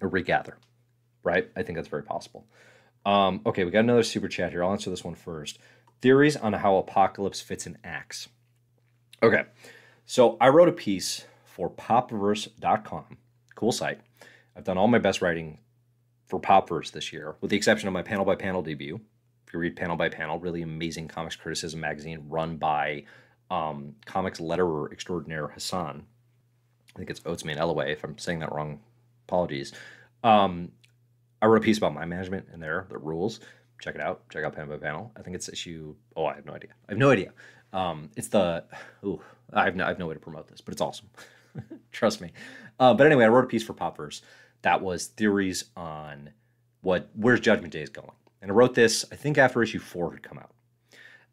or 0.00 0.08
regather, 0.08 0.56
right? 1.28 1.50
I 1.54 1.62
think 1.62 1.76
that's 1.76 1.88
very 1.88 2.02
possible. 2.02 2.46
Um, 3.04 3.42
okay, 3.44 3.64
we 3.64 3.70
got 3.70 3.80
another 3.80 4.02
super 4.02 4.28
chat 4.28 4.50
here. 4.50 4.64
I'll 4.64 4.72
answer 4.72 4.90
this 4.90 5.04
one 5.04 5.14
first. 5.14 5.58
Theories 6.00 6.36
on 6.36 6.54
how 6.54 6.76
Apocalypse 6.76 7.40
fits 7.40 7.66
in 7.66 7.76
AXE. 7.84 8.28
Okay, 9.22 9.44
so 10.06 10.38
I 10.40 10.48
wrote 10.48 10.68
a 10.68 10.72
piece 10.72 11.26
for 11.44 11.68
popverse.com, 11.68 13.18
cool 13.54 13.72
site. 13.72 14.00
I've 14.56 14.64
done 14.64 14.78
all 14.78 14.88
my 14.88 14.98
best 14.98 15.20
writing 15.20 15.58
for 16.26 16.40
Popverse 16.40 16.90
this 16.92 17.12
year, 17.12 17.36
with 17.40 17.50
the 17.50 17.56
exception 17.56 17.88
of 17.88 17.94
my 17.94 18.02
panel 18.02 18.24
by 18.24 18.36
panel 18.36 18.62
debut. 18.62 19.00
If 19.46 19.52
you 19.52 19.58
read 19.58 19.76
panel 19.76 19.96
by 19.96 20.08
panel, 20.08 20.38
really 20.38 20.62
amazing 20.62 21.08
comics 21.08 21.36
criticism 21.36 21.80
magazine 21.80 22.24
run 22.28 22.56
by 22.56 23.04
um, 23.50 23.94
comics 24.04 24.40
letterer 24.40 24.92
extraordinaire 24.92 25.48
Hassan. 25.48 26.04
I 26.94 26.98
think 26.98 27.10
it's 27.10 27.20
Otsmane-Elhaou. 27.20 27.90
If 27.90 28.04
I'm 28.04 28.18
saying 28.18 28.40
that 28.40 28.52
wrong, 28.52 28.80
apologies. 29.26 29.72
Um, 30.22 30.72
I 31.40 31.46
wrote 31.46 31.58
a 31.58 31.64
piece 31.64 31.78
about 31.78 31.94
my 31.94 32.04
management 32.04 32.48
and 32.52 32.62
their 32.62 32.86
the 32.88 32.98
rules. 32.98 33.40
Check 33.80 33.94
it 33.94 34.00
out. 34.00 34.28
Check 34.30 34.44
out 34.44 34.54
panel 34.54 34.76
by 34.76 34.84
panel. 34.84 35.12
I 35.16 35.22
think 35.22 35.36
it's 35.36 35.48
issue. 35.48 35.94
Oh, 36.16 36.26
I 36.26 36.34
have 36.34 36.46
no 36.46 36.52
idea. 36.52 36.70
I 36.88 36.92
have 36.92 36.98
no 36.98 37.10
idea. 37.10 37.32
Um, 37.72 38.10
it's 38.16 38.28
the. 38.28 38.64
Ooh, 39.04 39.20
I 39.52 39.64
have 39.64 39.76
no, 39.76 39.84
I 39.84 39.88
have 39.88 39.98
no 39.98 40.06
way 40.06 40.14
to 40.14 40.20
promote 40.20 40.48
this, 40.48 40.60
but 40.60 40.72
it's 40.72 40.80
awesome. 40.80 41.08
Trust 41.92 42.20
me. 42.20 42.32
Uh, 42.80 42.94
but 42.94 43.06
anyway, 43.06 43.24
I 43.24 43.28
wrote 43.28 43.44
a 43.44 43.48
piece 43.48 43.62
for 43.62 43.74
Popverse 43.74 44.22
that 44.62 44.82
was 44.82 45.06
theories 45.06 45.64
on 45.76 46.30
what 46.80 47.08
where's 47.14 47.40
Judgment 47.40 47.72
Day 47.72 47.82
is 47.82 47.90
going, 47.90 48.12
and 48.42 48.50
I 48.50 48.54
wrote 48.54 48.74
this 48.74 49.04
I 49.12 49.16
think 49.16 49.38
after 49.38 49.62
issue 49.62 49.78
four 49.78 50.12
had 50.12 50.22
come 50.22 50.38
out. 50.38 50.50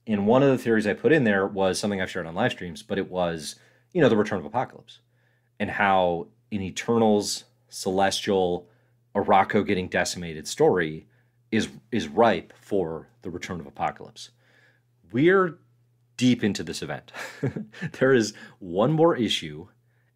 And 0.07 0.27
one 0.27 0.43
of 0.43 0.49
the 0.49 0.57
theories 0.59 0.85
I 0.85 0.93
put 0.93 1.11
in 1.11 1.23
there 1.23 1.47
was 1.47 1.79
something 1.79 1.99
I've 1.99 2.11
shared 2.11 2.27
on 2.27 2.35
live 2.35 2.51
streams, 2.51 2.83
but 2.83 2.99
it 2.99 3.09
was 3.09 3.55
you 3.95 4.01
know, 4.01 4.09
the 4.09 4.17
return 4.17 4.39
of 4.39 4.45
Apocalypse 4.45 4.99
and 5.57 5.71
how 5.71 6.27
in 6.51 6.61
Eternals, 6.61 7.45
Celestial, 7.69 8.67
Arakko 9.15 9.65
getting 9.65 9.87
decimated 9.87 10.47
story 10.47 11.07
is 11.51 11.69
is 11.91 12.07
ripe 12.07 12.53
for 12.59 13.07
the 13.21 13.29
return 13.29 13.59
of 13.59 13.65
Apocalypse. 13.65 14.31
We're 15.11 15.57
deep 16.17 16.43
into 16.43 16.63
this 16.63 16.81
event. 16.81 17.11
there 17.99 18.13
is 18.13 18.33
one 18.59 18.91
more 18.91 19.15
issue 19.15 19.67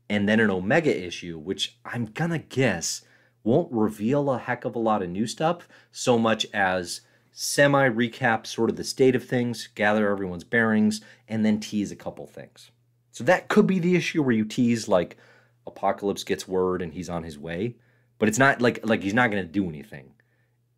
and 0.09 0.27
then 0.27 0.39
an 0.39 0.49
Omega 0.49 1.05
issue, 1.05 1.37
which 1.37 1.77
I'm 1.85 2.05
gonna 2.05 2.39
guess 2.39 3.03
won't 3.43 3.71
reveal 3.71 4.29
a 4.31 4.37
heck 4.37 4.65
of 4.65 4.75
a 4.75 4.79
lot 4.79 5.01
of 5.01 5.09
new 5.09 5.27
stuff 5.27 5.67
so 5.91 6.17
much 6.17 6.45
as 6.53 7.01
semi 7.31 7.87
recap 7.87 8.45
sort 8.45 8.69
of 8.69 8.75
the 8.75 8.83
state 8.83 9.15
of 9.15 9.23
things, 9.23 9.69
gather 9.75 10.09
everyone's 10.09 10.43
bearings, 10.43 11.01
and 11.27 11.45
then 11.45 11.59
tease 11.59 11.91
a 11.91 11.95
couple 11.95 12.27
things. 12.27 12.71
So 13.11 13.23
that 13.23 13.47
could 13.47 13.67
be 13.67 13.79
the 13.79 13.95
issue 13.95 14.23
where 14.23 14.35
you 14.35 14.45
tease 14.45 14.87
like 14.87 15.17
Apocalypse 15.65 16.23
gets 16.23 16.47
word 16.47 16.81
and 16.81 16.93
he's 16.93 17.09
on 17.09 17.23
his 17.23 17.37
way, 17.37 17.75
but 18.19 18.27
it's 18.27 18.37
not 18.37 18.61
like 18.61 18.79
like 18.83 19.01
he's 19.01 19.13
not 19.13 19.31
going 19.31 19.43
to 19.43 19.51
do 19.51 19.67
anything 19.67 20.11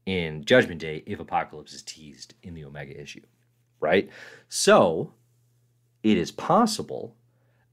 in 0.06 0.46
Judgment 0.46 0.80
Day 0.80 1.04
if 1.06 1.20
Apocalypse 1.20 1.74
is 1.74 1.82
teased 1.84 2.36
in 2.42 2.54
the 2.54 2.64
Omega 2.64 3.00
issue, 3.00 3.22
right? 3.80 4.10
So 4.48 5.14
it 6.04 6.18
is 6.18 6.32
possible 6.32 7.16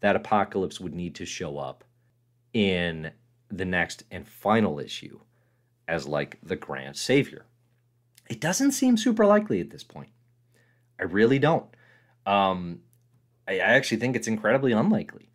that 0.01 0.17
Apocalypse 0.17 0.81
would 0.81 0.95
need 0.95 1.15
to 1.17 1.25
show 1.25 1.59
up 1.59 1.85
in 2.53 3.13
the 3.51 3.65
next 3.65 4.05
and 4.11 4.27
final 4.27 4.79
issue 4.79 5.21
as 5.87 6.07
like 6.07 6.39
the 6.43 6.57
grand 6.57 6.97
savior. 6.97 7.47
It 8.29 8.41
doesn't 8.41 8.73
seem 8.73 8.97
super 8.97 9.25
likely 9.25 9.61
at 9.61 9.71
this 9.71 9.85
point. 9.85 10.11
I 11.01 11.05
really 11.05 11.39
don't. 11.39 11.67
Um, 12.27 12.81
I, 13.47 13.55
I 13.55 13.75
actually 13.75 13.99
think 13.99 14.17
it's 14.17 14.29
incredibly 14.29 14.73
unlikely 14.73 15.31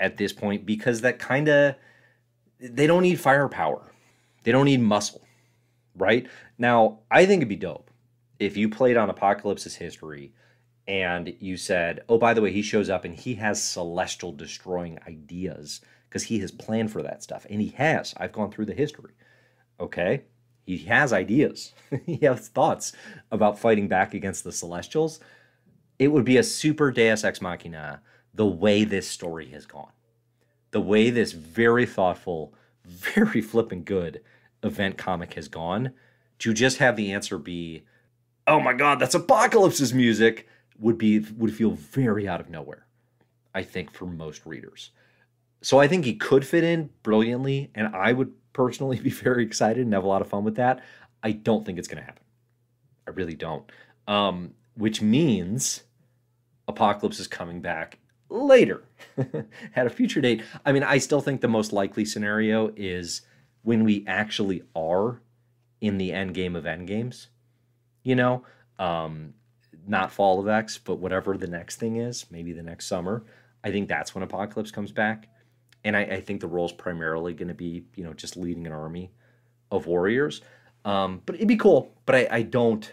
at 0.00 0.16
this 0.16 0.32
point 0.32 0.66
because 0.66 1.02
that 1.02 1.20
kind 1.20 1.48
of 1.48 1.76
they 2.70 2.86
don't 2.86 3.02
need 3.02 3.20
firepower. 3.20 3.92
They 4.42 4.52
don't 4.52 4.64
need 4.66 4.80
muscle, 4.80 5.22
right? 5.96 6.26
Now, 6.58 7.00
I 7.10 7.26
think 7.26 7.40
it'd 7.40 7.48
be 7.48 7.56
dope 7.56 7.90
if 8.38 8.56
you 8.56 8.68
played 8.68 8.96
on 8.96 9.10
Apocalypse's 9.10 9.76
history 9.76 10.32
and 10.86 11.34
you 11.40 11.56
said, 11.56 12.04
"Oh, 12.08 12.18
by 12.18 12.34
the 12.34 12.42
way, 12.42 12.52
he 12.52 12.62
shows 12.62 12.90
up 12.90 13.04
and 13.04 13.14
he 13.14 13.34
has 13.34 13.62
celestial 13.62 14.32
destroying 14.32 14.98
ideas 15.06 15.80
because 16.08 16.24
he 16.24 16.38
has 16.40 16.50
planned 16.50 16.90
for 16.90 17.02
that 17.02 17.22
stuff." 17.22 17.46
And 17.48 17.60
he 17.60 17.68
has. 17.68 18.14
I've 18.16 18.32
gone 18.32 18.50
through 18.50 18.66
the 18.66 18.74
history. 18.74 19.12
Okay? 19.80 20.24
He 20.66 20.78
has 20.78 21.12
ideas. 21.12 21.74
he 22.06 22.16
has 22.18 22.48
thoughts 22.48 22.92
about 23.30 23.58
fighting 23.58 23.88
back 23.88 24.14
against 24.14 24.44
the 24.44 24.52
celestials. 24.52 25.20
It 25.98 26.08
would 26.08 26.24
be 26.24 26.36
a 26.36 26.42
super 26.42 26.90
deus 26.90 27.24
ex 27.24 27.40
machina 27.40 28.00
the 28.34 28.46
way 28.46 28.84
this 28.84 29.08
story 29.08 29.48
has 29.50 29.64
gone. 29.64 29.92
The 30.74 30.80
way 30.80 31.08
this 31.10 31.30
very 31.30 31.86
thoughtful, 31.86 32.52
very 32.84 33.40
flipping 33.40 33.84
good 33.84 34.20
event 34.64 34.98
comic 34.98 35.34
has 35.34 35.46
gone 35.46 35.92
to 36.40 36.52
just 36.52 36.78
have 36.78 36.96
the 36.96 37.12
answer 37.12 37.38
be, 37.38 37.84
"Oh 38.48 38.58
my 38.58 38.72
god, 38.72 38.98
that's 38.98 39.14
Apocalypse's 39.14 39.94
music." 39.94 40.48
would 40.80 40.98
be 40.98 41.20
would 41.20 41.54
feel 41.54 41.70
very 41.70 42.26
out 42.26 42.40
of 42.40 42.50
nowhere, 42.50 42.88
I 43.54 43.62
think, 43.62 43.92
for 43.92 44.06
most 44.06 44.44
readers. 44.44 44.90
So 45.62 45.78
I 45.78 45.86
think 45.86 46.04
he 46.04 46.16
could 46.16 46.44
fit 46.44 46.64
in 46.64 46.90
brilliantly, 47.04 47.70
and 47.76 47.94
I 47.94 48.12
would 48.12 48.32
personally 48.52 48.98
be 49.08 49.10
very 49.10 49.44
excited 49.44 49.84
and 49.84 49.94
have 49.94 50.02
a 50.02 50.08
lot 50.08 50.22
of 50.22 50.28
fun 50.28 50.42
with 50.42 50.56
that. 50.56 50.82
I 51.22 51.30
don't 51.30 51.64
think 51.64 51.78
it's 51.78 51.86
going 51.86 52.02
to 52.02 52.04
happen. 52.04 52.24
I 53.06 53.12
really 53.12 53.36
don't. 53.36 53.70
Um, 54.08 54.54
which 54.74 55.00
means 55.00 55.84
Apocalypse 56.66 57.20
is 57.20 57.28
coming 57.28 57.60
back 57.60 58.00
later 58.28 58.82
at 59.76 59.86
a 59.86 59.90
future 59.90 60.20
date. 60.20 60.42
I 60.64 60.72
mean, 60.72 60.82
I 60.82 60.98
still 60.98 61.20
think 61.20 61.40
the 61.40 61.48
most 61.48 61.72
likely 61.72 62.04
scenario 62.04 62.72
is 62.76 63.22
when 63.62 63.84
we 63.84 64.04
actually 64.06 64.62
are 64.74 65.20
in 65.80 65.98
the 65.98 66.12
end 66.12 66.34
game 66.34 66.56
of 66.56 66.66
end 66.66 66.86
games. 66.86 67.28
You 68.02 68.16
know, 68.16 68.44
um, 68.78 69.34
not 69.86 70.12
Fall 70.12 70.40
of 70.40 70.48
X, 70.48 70.78
but 70.78 70.98
whatever 70.98 71.36
the 71.36 71.46
next 71.46 71.76
thing 71.76 71.96
is, 71.96 72.26
maybe 72.30 72.52
the 72.52 72.62
next 72.62 72.86
summer. 72.86 73.24
I 73.62 73.70
think 73.70 73.88
that's 73.88 74.14
when 74.14 74.22
Apocalypse 74.22 74.70
comes 74.70 74.92
back. 74.92 75.28
And 75.84 75.96
I, 75.96 76.02
I 76.02 76.20
think 76.20 76.40
the 76.40 76.46
role 76.46 76.66
is 76.66 76.72
primarily 76.72 77.34
going 77.34 77.48
to 77.48 77.54
be, 77.54 77.84
you 77.94 78.04
know, 78.04 78.14
just 78.14 78.36
leading 78.36 78.66
an 78.66 78.72
army 78.72 79.10
of 79.70 79.86
warriors. 79.86 80.40
Um, 80.84 81.22
but 81.26 81.36
it'd 81.36 81.48
be 81.48 81.56
cool. 81.56 81.94
But 82.06 82.14
I, 82.14 82.28
I 82.30 82.42
don't, 82.42 82.90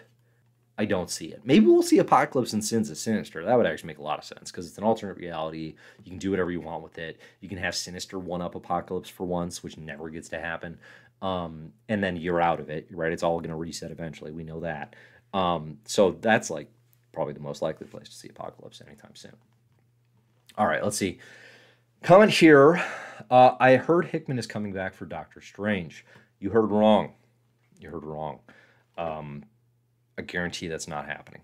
I 0.82 0.86
don't 0.86 1.12
see 1.12 1.28
it. 1.28 1.42
Maybe 1.46 1.68
we'll 1.68 1.84
see 1.84 2.00
Apocalypse 2.00 2.54
and 2.54 2.66
Sins 2.66 2.90
of 2.90 2.98
Sinister. 2.98 3.46
That 3.46 3.56
would 3.56 3.68
actually 3.68 3.86
make 3.86 4.00
a 4.00 4.02
lot 4.02 4.18
of 4.18 4.26
sense 4.26 4.50
because 4.50 4.66
it's 4.66 4.80
an 4.80 4.84
alternate 4.84 5.16
reality. 5.18 5.76
You 6.04 6.10
can 6.10 6.18
do 6.18 6.32
whatever 6.32 6.50
you 6.50 6.60
want 6.60 6.82
with 6.82 6.98
it. 6.98 7.22
You 7.40 7.48
can 7.48 7.60
have 7.60 7.76
Sinister 7.76 8.18
one 8.18 8.42
up 8.42 8.56
Apocalypse 8.56 9.08
for 9.08 9.24
once, 9.26 9.62
which 9.62 9.78
never 9.78 10.10
gets 10.10 10.28
to 10.30 10.40
happen. 10.40 10.80
Um, 11.22 11.72
and 11.88 12.04
then 12.04 12.16
you're 12.16 12.42
out 12.42 12.60
of 12.60 12.72
it, 12.72 12.88
right? 12.90 13.12
It's 13.12 13.22
all 13.22 13.38
going 13.38 13.52
to 13.52 13.56
reset 13.56 13.92
eventually. 13.92 14.32
We 14.32 14.44
know 14.44 14.62
that. 14.62 14.96
Um, 15.36 15.78
so 15.86 16.18
that's 16.20 16.50
like 16.50 16.68
probably 17.12 17.36
the 17.36 17.42
most 17.42 17.62
likely 17.62 17.86
place 17.86 18.10
to 18.10 18.16
see 18.16 18.30
Apocalypse 18.30 18.82
anytime 18.84 19.14
soon. 19.14 19.36
All 20.58 20.66
right, 20.66 20.84
let's 20.84 20.98
see. 20.98 21.20
Comment 22.02 22.32
here. 22.32 22.84
Uh, 23.30 23.52
I 23.60 23.76
heard 23.76 24.06
Hickman 24.06 24.40
is 24.40 24.48
coming 24.48 24.74
back 24.74 24.96
for 24.96 25.06
Doctor 25.06 25.42
Strange. 25.42 26.08
You 26.40 26.50
heard 26.50 26.72
wrong. 26.72 27.14
You 27.80 27.92
heard 27.92 28.04
wrong. 28.04 28.40
Um, 28.98 29.44
I 30.22 30.24
guarantee 30.24 30.68
that's 30.68 30.88
not 30.88 31.08
happening. 31.08 31.42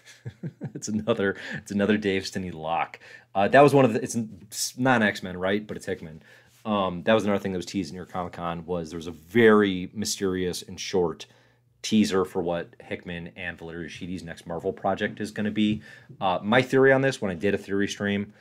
it's 0.74 0.88
another. 0.88 1.36
It's 1.54 1.72
another 1.72 1.96
Dave 1.96 2.22
Stinney 2.22 2.54
lock. 2.54 3.00
Uh, 3.34 3.48
that 3.48 3.60
was 3.60 3.74
one 3.74 3.84
of 3.84 3.92
the. 3.92 4.02
It's 4.02 4.78
not 4.78 5.02
X 5.02 5.22
Men, 5.22 5.36
right? 5.36 5.66
But 5.66 5.76
it's 5.76 5.86
Hickman. 5.86 6.22
Um, 6.64 7.02
that 7.02 7.14
was 7.14 7.24
another 7.24 7.38
thing 7.38 7.52
that 7.52 7.58
was 7.58 7.66
teased 7.66 7.90
in 7.90 7.96
your 7.96 8.06
Comic 8.06 8.34
Con. 8.34 8.64
Was 8.64 8.90
there 8.90 8.96
was 8.96 9.08
a 9.08 9.12
very 9.12 9.90
mysterious 9.92 10.62
and 10.62 10.78
short 10.78 11.26
teaser 11.82 12.24
for 12.24 12.42
what 12.42 12.74
Hickman 12.80 13.30
and 13.36 13.58
Valeria 13.58 13.88
Schiti's 13.88 14.22
next 14.22 14.46
Marvel 14.46 14.72
project 14.72 15.20
is 15.20 15.30
going 15.30 15.44
to 15.44 15.50
be. 15.52 15.82
Uh, 16.20 16.38
my 16.42 16.62
theory 16.62 16.92
on 16.92 17.00
this, 17.00 17.20
when 17.20 17.30
I 17.30 17.34
did 17.34 17.54
a 17.54 17.58
theory 17.58 17.88
stream 17.88 18.32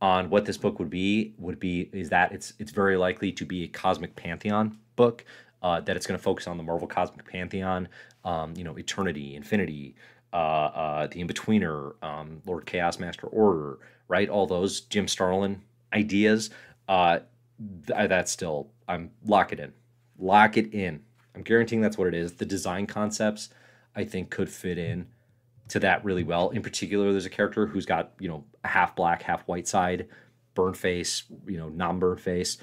on 0.00 0.30
what 0.30 0.44
this 0.44 0.56
book 0.56 0.78
would 0.78 0.90
be, 0.90 1.34
would 1.38 1.60
be 1.60 1.88
is 1.92 2.10
that 2.10 2.32
it's 2.32 2.54
it's 2.58 2.72
very 2.72 2.96
likely 2.96 3.30
to 3.32 3.44
be 3.44 3.64
a 3.64 3.68
Cosmic 3.68 4.16
Pantheon 4.16 4.78
book. 4.96 5.24
Uh, 5.62 5.80
that 5.80 5.96
it's 5.96 6.08
going 6.08 6.18
to 6.18 6.22
focus 6.22 6.48
on 6.48 6.56
the 6.56 6.62
Marvel 6.62 6.88
Cosmic 6.88 7.24
Pantheon, 7.24 7.86
um, 8.24 8.54
you 8.56 8.64
know, 8.64 8.76
Eternity, 8.78 9.34
Infinity, 9.34 9.94
uh, 10.32 10.36
uh, 10.36 11.06
the 11.08 11.22
Inbetweener, 11.22 12.02
um, 12.02 12.40
Lord 12.46 12.66
Chaos, 12.66 12.98
Master 12.98 13.26
Order, 13.26 13.78
right? 14.08 14.28
All 14.28 14.46
those 14.46 14.80
Jim 14.80 15.06
Starlin 15.06 15.62
ideas. 15.92 16.50
Uh, 16.88 17.20
th- 17.86 18.08
that's 18.08 18.32
still 18.32 18.70
I'm 18.88 19.10
lock 19.24 19.52
it 19.52 19.60
in, 19.60 19.72
lock 20.18 20.56
it 20.56 20.72
in. 20.72 21.02
I'm 21.34 21.42
guaranteeing 21.42 21.80
that's 21.80 21.98
what 21.98 22.08
it 22.08 22.14
is. 22.14 22.32
The 22.34 22.46
design 22.46 22.86
concepts, 22.86 23.48
I 23.94 24.04
think, 24.04 24.30
could 24.30 24.50
fit 24.50 24.78
in 24.78 25.06
to 25.68 25.80
that 25.80 26.04
really 26.04 26.24
well. 26.24 26.50
In 26.50 26.62
particular, 26.62 27.12
there's 27.12 27.26
a 27.26 27.30
character 27.30 27.66
who's 27.66 27.86
got, 27.86 28.12
you 28.18 28.28
know, 28.28 28.44
a 28.64 28.68
half 28.68 28.94
black, 28.94 29.22
half 29.22 29.42
white 29.48 29.66
side, 29.66 30.08
burn 30.54 30.74
face, 30.74 31.24
you 31.46 31.56
know, 31.56 31.68
non 31.68 31.98
burn 31.98 32.18
face. 32.18 32.58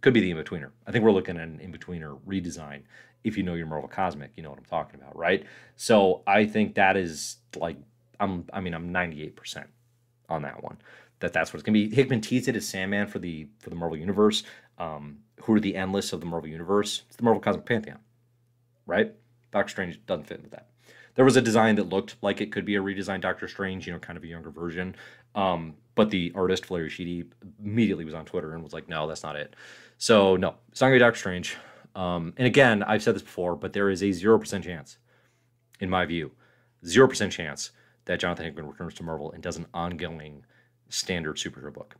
Could 0.00 0.14
be 0.14 0.20
the 0.20 0.30
in 0.30 0.36
betweener. 0.36 0.70
I 0.86 0.92
think 0.92 1.04
we're 1.04 1.12
looking 1.12 1.36
at 1.36 1.46
an 1.48 1.60
in 1.60 1.72
betweener 1.72 2.18
redesign. 2.26 2.82
If 3.26 3.36
you 3.36 3.42
know 3.42 3.54
your 3.54 3.66
Marvel 3.66 3.88
Cosmic, 3.88 4.30
you 4.36 4.42
know 4.44 4.50
what 4.50 4.58
I'm 4.58 4.64
talking 4.64 5.00
about, 5.00 5.16
right? 5.18 5.44
So 5.74 6.22
I 6.26 6.46
think 6.46 6.76
that 6.76 6.96
is 6.96 7.38
like, 7.56 7.76
I'm, 8.20 8.44
I 8.52 8.60
mean, 8.60 8.72
I'm 8.72 8.92
98% 8.92 9.64
on 10.28 10.42
that 10.42 10.62
one. 10.62 10.78
That 11.18 11.32
that's 11.32 11.52
what 11.52 11.58
it's 11.58 11.64
gonna 11.64 11.72
be. 11.72 11.92
Hickman 11.92 12.20
teased 12.20 12.46
it 12.46 12.56
as 12.56 12.68
Sandman 12.68 13.06
for 13.06 13.18
the 13.18 13.48
for 13.58 13.70
the 13.70 13.76
Marvel 13.76 13.96
Universe. 13.96 14.42
Um, 14.78 15.18
who 15.42 15.54
are 15.54 15.60
the 15.60 15.74
endless 15.74 16.12
of 16.12 16.20
the 16.20 16.26
Marvel 16.26 16.48
Universe? 16.48 17.02
It's 17.08 17.16
the 17.16 17.22
Marvel 17.24 17.40
Cosmic 17.40 17.64
Pantheon, 17.64 17.98
right? 18.84 19.14
Doctor 19.50 19.70
Strange 19.70 20.04
doesn't 20.06 20.26
fit 20.26 20.42
with 20.42 20.50
that. 20.50 20.68
There 21.14 21.24
was 21.24 21.36
a 21.36 21.40
design 21.40 21.76
that 21.76 21.88
looked 21.88 22.16
like 22.20 22.42
it 22.42 22.52
could 22.52 22.66
be 22.66 22.76
a 22.76 22.80
redesigned 22.80 23.22
Doctor 23.22 23.48
Strange, 23.48 23.86
you 23.86 23.94
know, 23.94 23.98
kind 23.98 24.18
of 24.18 24.24
a 24.24 24.26
younger 24.26 24.50
version. 24.50 24.94
Um, 25.34 25.74
but 25.94 26.10
the 26.10 26.30
artist 26.34 26.66
Valeria 26.66 26.90
Schiti 26.90 27.26
immediately 27.64 28.04
was 28.04 28.12
on 28.12 28.26
Twitter 28.26 28.52
and 28.52 28.62
was 28.62 28.74
like, 28.74 28.86
"No, 28.86 29.06
that's 29.08 29.22
not 29.22 29.36
it." 29.36 29.56
So 29.96 30.36
no, 30.36 30.56
it's 30.70 30.82
not 30.82 30.88
gonna 30.88 30.96
be 30.96 31.00
Doctor 31.00 31.18
Strange. 31.18 31.56
Um, 31.96 32.34
and 32.36 32.46
again, 32.46 32.82
I've 32.84 33.02
said 33.02 33.14
this 33.14 33.22
before, 33.22 33.56
but 33.56 33.72
there 33.72 33.90
is 33.90 34.02
a 34.02 34.12
zero 34.12 34.38
percent 34.38 34.64
chance, 34.64 34.98
in 35.80 35.90
my 35.90 36.04
view, 36.06 36.30
zero 36.84 37.08
percent 37.08 37.32
chance 37.32 37.72
that 38.04 38.20
Jonathan 38.20 38.44
Hickman 38.44 38.68
returns 38.68 38.94
to 38.94 39.02
Marvel 39.02 39.32
and 39.32 39.42
does 39.42 39.56
an 39.56 39.66
ongoing 39.74 40.44
standard 40.88 41.36
superhero 41.36 41.72
book. 41.72 41.96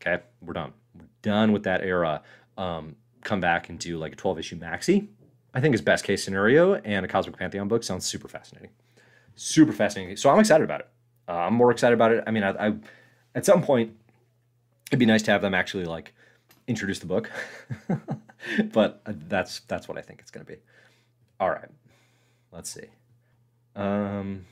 Okay, 0.00 0.22
we're 0.40 0.52
done. 0.52 0.72
We're 0.94 1.08
done 1.22 1.52
with 1.52 1.64
that 1.64 1.82
era 1.82 2.22
um, 2.56 2.94
come 3.22 3.40
back 3.40 3.68
and 3.68 3.78
do 3.78 3.98
like 3.98 4.12
a 4.12 4.16
12 4.16 4.38
issue 4.38 4.58
maxi, 4.58 5.08
I 5.54 5.60
think 5.60 5.74
is 5.74 5.80
best 5.80 6.04
case 6.04 6.22
scenario. 6.22 6.74
And 6.74 7.04
a 7.04 7.08
Cosmic 7.08 7.36
Pantheon 7.36 7.68
book 7.68 7.82
sounds 7.82 8.04
super 8.04 8.28
fascinating. 8.28 8.70
Super 9.34 9.72
fascinating. 9.72 10.16
So 10.16 10.30
I'm 10.30 10.38
excited 10.38 10.64
about 10.64 10.80
it. 10.80 10.88
Uh, 11.28 11.32
I'm 11.32 11.54
more 11.54 11.70
excited 11.70 11.94
about 11.94 12.12
it. 12.12 12.24
I 12.26 12.30
mean, 12.30 12.42
I, 12.42 12.68
I, 12.68 12.74
at 13.34 13.44
some 13.44 13.62
point, 13.62 13.92
it'd 14.90 14.98
be 14.98 15.06
nice 15.06 15.22
to 15.22 15.30
have 15.30 15.42
them 15.42 15.54
actually 15.54 15.84
like 15.84 16.14
introduce 16.66 16.98
the 16.98 17.06
book, 17.06 17.30
but 18.72 19.02
that's 19.06 19.60
that's 19.60 19.88
what 19.88 19.98
I 19.98 20.02
think 20.02 20.20
it's 20.20 20.30
going 20.30 20.44
to 20.44 20.52
be. 20.52 20.58
All 21.40 21.50
right, 21.50 21.70
let's 22.52 22.70
see. 22.70 22.86
Um, 23.76 24.46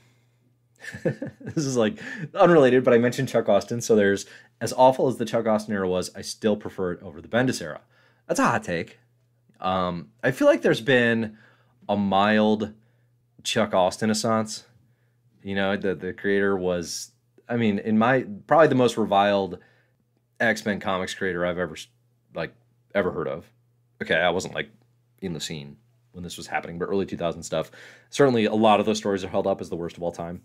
this 1.03 1.65
is 1.65 1.75
like 1.75 1.99
unrelated, 2.33 2.83
but 2.83 2.93
I 2.93 2.97
mentioned 2.97 3.29
Chuck 3.29 3.49
Austen, 3.49 3.81
So 3.81 3.95
there's 3.95 4.25
as 4.61 4.73
awful 4.73 5.07
as 5.07 5.17
the 5.17 5.25
Chuck 5.25 5.45
Austen 5.45 5.73
era 5.73 5.87
was, 5.87 6.11
I 6.15 6.21
still 6.21 6.55
prefer 6.55 6.93
it 6.93 7.03
over 7.03 7.21
the 7.21 7.27
Bendis 7.27 7.61
era. 7.61 7.81
That's 8.27 8.39
a 8.39 8.45
hot 8.45 8.63
take. 8.63 8.99
Um, 9.59 10.09
I 10.23 10.31
feel 10.31 10.47
like 10.47 10.61
there's 10.61 10.81
been 10.81 11.37
a 11.89 11.97
mild 11.97 12.73
Chuck 13.43 13.73
Austen 13.73 14.09
assance. 14.09 14.65
You 15.43 15.55
know, 15.55 15.77
the 15.77 15.95
the 15.95 16.13
creator 16.13 16.57
was, 16.57 17.11
I 17.47 17.57
mean, 17.57 17.79
in 17.79 17.97
my 17.97 18.25
probably 18.47 18.67
the 18.67 18.75
most 18.75 18.97
reviled 18.97 19.59
X 20.39 20.65
Men 20.65 20.79
comics 20.79 21.13
creator 21.13 21.45
I've 21.45 21.57
ever 21.57 21.77
like 22.33 22.53
ever 22.93 23.11
heard 23.11 23.27
of. 23.27 23.45
Okay, 24.01 24.15
I 24.15 24.29
wasn't 24.29 24.53
like 24.53 24.69
in 25.21 25.33
the 25.33 25.39
scene 25.39 25.77
when 26.11 26.23
this 26.23 26.37
was 26.37 26.47
happening, 26.47 26.79
but 26.79 26.85
early 26.85 27.05
2000 27.05 27.43
stuff. 27.43 27.71
Certainly, 28.09 28.45
a 28.45 28.53
lot 28.53 28.79
of 28.79 28.85
those 28.85 28.97
stories 28.97 29.23
are 29.23 29.29
held 29.29 29.47
up 29.47 29.61
as 29.61 29.69
the 29.69 29.75
worst 29.75 29.97
of 29.97 30.03
all 30.03 30.11
time. 30.11 30.41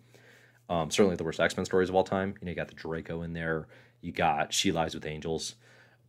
Um, 0.69 0.91
certainly, 0.91 1.17
the 1.17 1.25
worst 1.25 1.41
X 1.41 1.57
Men 1.57 1.67
stories 1.67 1.89
of 1.89 1.95
all 1.95 2.05
time. 2.05 2.35
You 2.41 2.47
know, 2.47 2.51
you 2.51 2.57
got 2.57 2.69
the 2.69 2.75
Draco 2.75 3.23
in 3.23 3.33
there. 3.33 3.69
You 4.01 4.13
got 4.13 4.53
She 4.53 4.73
Lies 4.73 4.95
with 4.95 5.07
Angels. 5.07 5.55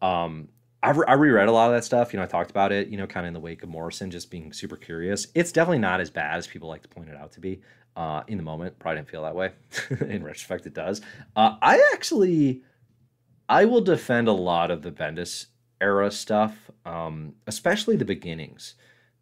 Um, 0.01 0.49
I've 0.84 0.97
re- 0.97 1.06
I 1.08 1.13
reread 1.13 1.47
a 1.47 1.51
lot 1.51 1.69
of 1.69 1.75
that 1.75 1.86
stuff. 1.86 2.12
You 2.12 2.17
know, 2.17 2.23
I 2.23 2.27
talked 2.27 2.51
about 2.51 2.71
it. 2.71 2.89
You 2.89 2.97
know, 2.97 3.08
kind 3.08 3.25
of 3.25 3.29
in 3.29 3.34
the 3.34 3.39
wake 3.39 3.63
of 3.63 3.69
Morrison, 3.69 4.12
just 4.12 4.29
being 4.29 4.51
super 4.51 4.75
curious. 4.75 5.27
It's 5.34 5.51
definitely 5.51 5.79
not 5.79 6.01
as 6.01 6.10
bad 6.10 6.38
as 6.38 6.45
people 6.45 6.67
like 6.67 6.82
to 6.82 6.89
point 6.89 7.10
it 7.10 7.15
out 7.15 7.32
to 7.34 7.39
be. 7.39 7.62
Uh, 7.95 8.23
in 8.27 8.38
the 8.38 8.43
moment, 8.43 8.77
probably 8.79 8.97
didn't 8.97 9.10
feel 9.10 9.21
that 9.21 9.36
way. 9.36 9.51
in 10.01 10.23
retrospect, 10.23 10.65
it 10.65 10.73
does. 10.73 10.99
Uh, 11.36 11.56
I 11.62 11.89
actually, 11.93 12.63
I 13.47 13.65
will 13.65 13.82
defend 13.82 14.27
a 14.27 14.34
lot 14.34 14.71
of 14.71 14.82
the 14.82 14.91
Bendis 14.91 15.45
era 15.84 16.10
stuff, 16.10 16.72
um, 16.86 17.34
especially 17.46 17.98
the 17.98 18.06
beginnings, 18.06 18.76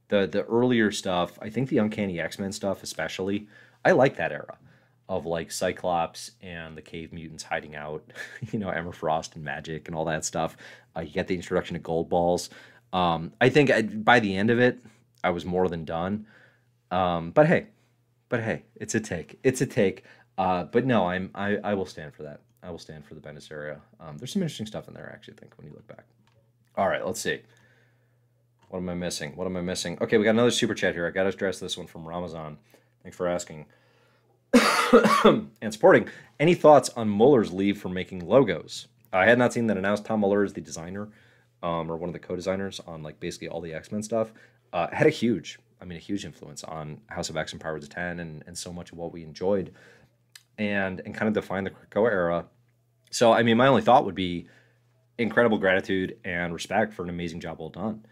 the 0.09 0.27
the 0.27 0.43
earlier 0.43 0.91
stuff. 0.91 1.39
I 1.41 1.49
think 1.49 1.69
the 1.69 1.79
Uncanny 1.79 2.19
X 2.19 2.37
Men 2.37 2.51
stuff, 2.51 2.83
especially. 2.83 3.47
I 3.83 3.91
like 3.93 4.15
that 4.17 4.31
era 4.31 4.57
of 5.09 5.25
like 5.25 5.51
Cyclops 5.51 6.31
and 6.41 6.77
the 6.77 6.81
cave 6.81 7.11
mutants 7.11 7.43
hiding 7.43 7.75
out, 7.75 8.03
you 8.51 8.59
know, 8.59 8.69
Emma 8.69 8.93
Frost 8.93 9.35
and 9.35 9.43
magic 9.43 9.87
and 9.87 9.95
all 9.95 10.05
that 10.05 10.23
stuff. 10.23 10.55
Uh, 10.95 11.01
you 11.01 11.11
get 11.11 11.27
the 11.27 11.35
introduction 11.35 11.73
to 11.75 11.81
Goldballs. 11.81 12.49
Um, 12.93 13.33
I 13.41 13.49
think 13.49 13.71
I, 13.71 13.81
by 13.81 14.19
the 14.19 14.35
end 14.35 14.51
of 14.51 14.59
it, 14.59 14.79
I 15.23 15.31
was 15.31 15.45
more 15.45 15.67
than 15.67 15.83
done. 15.83 16.27
Um, 16.91 17.31
but 17.31 17.47
hey, 17.47 17.67
but 18.29 18.41
hey, 18.41 18.63
it's 18.75 18.95
a 18.95 18.99
take. 18.99 19.39
It's 19.43 19.61
a 19.61 19.65
take. 19.65 20.03
Uh, 20.37 20.65
but 20.65 20.85
no, 20.85 21.07
I'm 21.07 21.31
I, 21.33 21.57
I 21.57 21.73
will 21.73 21.85
stand 21.85 22.13
for 22.13 22.23
that. 22.23 22.41
I 22.63 22.69
will 22.69 22.79
stand 22.79 23.05
for 23.05 23.15
the 23.15 23.21
Bendis 23.21 23.51
area. 23.51 23.81
Um, 23.99 24.17
there's 24.17 24.31
some 24.31 24.43
interesting 24.43 24.67
stuff 24.67 24.87
in 24.87 24.93
there, 24.93 25.11
actually. 25.13 25.35
I 25.37 25.41
think 25.41 25.57
when 25.57 25.67
you 25.67 25.73
look 25.73 25.87
back. 25.87 26.05
All 26.75 26.87
right, 26.87 27.05
let's 27.05 27.19
see. 27.19 27.41
What 28.69 28.79
am 28.79 28.89
I 28.89 28.93
missing? 28.93 29.35
What 29.35 29.45
am 29.45 29.57
I 29.57 29.61
missing? 29.61 29.97
Okay, 29.99 30.17
we 30.17 30.23
got 30.23 30.31
another 30.31 30.51
super 30.51 30.73
chat 30.73 30.93
here. 30.93 31.05
I 31.05 31.11
got 31.11 31.23
to 31.23 31.29
address 31.29 31.59
this 31.59 31.77
one 31.77 31.87
from 31.87 32.07
Ramazan. 32.07 32.57
Thanks 33.03 33.17
for 33.17 33.27
asking. 33.27 33.65
and 35.23 35.73
supporting. 35.73 36.07
Any 36.39 36.53
thoughts 36.53 36.89
on 36.89 37.09
Muller's 37.09 37.51
leave 37.51 37.77
for 37.77 37.89
making 37.89 38.25
logos? 38.25 38.87
I 39.11 39.25
had 39.25 39.37
not 39.37 39.51
seen 39.51 39.67
that 39.67 39.77
announced. 39.77 40.05
Tom 40.05 40.21
Muller 40.21 40.45
is 40.45 40.53
the 40.53 40.61
designer, 40.61 41.09
um, 41.61 41.91
or 41.91 41.97
one 41.97 42.09
of 42.09 42.13
the 42.13 42.19
co-designers 42.19 42.79
on 42.87 43.03
like 43.03 43.19
basically 43.19 43.49
all 43.49 43.59
the 43.59 43.73
X 43.73 43.91
Men 43.91 44.03
stuff. 44.03 44.31
Uh, 44.71 44.87
had 44.93 45.07
a 45.07 45.11
huge, 45.11 45.59
I 45.81 45.85
mean, 45.85 45.97
a 45.97 46.01
huge 46.01 46.23
influence 46.23 46.63
on 46.63 47.01
House 47.07 47.29
of 47.29 47.35
X 47.35 47.51
and 47.51 47.59
Power 47.59 47.79
to 47.79 47.87
Ten, 47.87 48.21
and 48.21 48.43
and 48.47 48.57
so 48.57 48.71
much 48.71 48.93
of 48.93 48.97
what 48.97 49.11
we 49.11 49.23
enjoyed, 49.23 49.73
and 50.57 51.01
and 51.05 51.13
kind 51.13 51.27
of 51.27 51.33
defined 51.33 51.67
the 51.67 51.71
Krakoa 51.71 52.09
era. 52.09 52.45
So 53.09 53.33
I 53.33 53.43
mean, 53.43 53.57
my 53.57 53.67
only 53.67 53.81
thought 53.81 54.05
would 54.05 54.15
be 54.15 54.47
incredible 55.21 55.57
gratitude 55.57 56.17
and 56.23 56.53
respect 56.53 56.93
for 56.93 57.03
an 57.03 57.09
amazing 57.09 57.39
job 57.39 57.59
well 57.59 57.69
done 57.69 58.05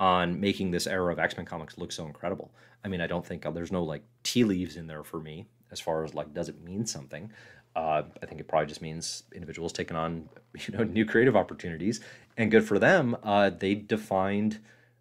on 0.00 0.40
making 0.40 0.70
this 0.70 0.86
era 0.86 1.12
of 1.12 1.18
X 1.18 1.36
Men 1.36 1.46
comics 1.46 1.78
look 1.78 1.92
so 1.92 2.06
incredible. 2.06 2.52
I 2.84 2.88
mean, 2.88 3.00
I 3.00 3.06
don't 3.06 3.24
think 3.24 3.46
uh, 3.46 3.50
there's 3.50 3.72
no 3.72 3.82
like 3.82 4.02
tea 4.22 4.44
leaves 4.44 4.76
in 4.76 4.86
there 4.86 5.04
for 5.04 5.20
me 5.20 5.46
as 5.70 5.80
far 5.80 6.04
as 6.04 6.14
like 6.14 6.34
does 6.34 6.48
it 6.48 6.62
mean 6.62 6.86
something. 6.86 7.30
Uh, 7.76 8.02
I 8.22 8.26
think 8.26 8.40
it 8.40 8.46
probably 8.48 8.68
just 8.68 8.82
means 8.82 9.24
individuals 9.34 9.72
taking 9.72 9.96
on 9.96 10.28
you 10.66 10.76
know 10.76 10.84
new 10.84 11.04
creative 11.04 11.36
opportunities, 11.36 12.00
and 12.36 12.50
good 12.50 12.64
for 12.64 12.78
them. 12.78 13.16
Uh, 13.22 13.50
they 13.50 13.74
defined 13.74 14.60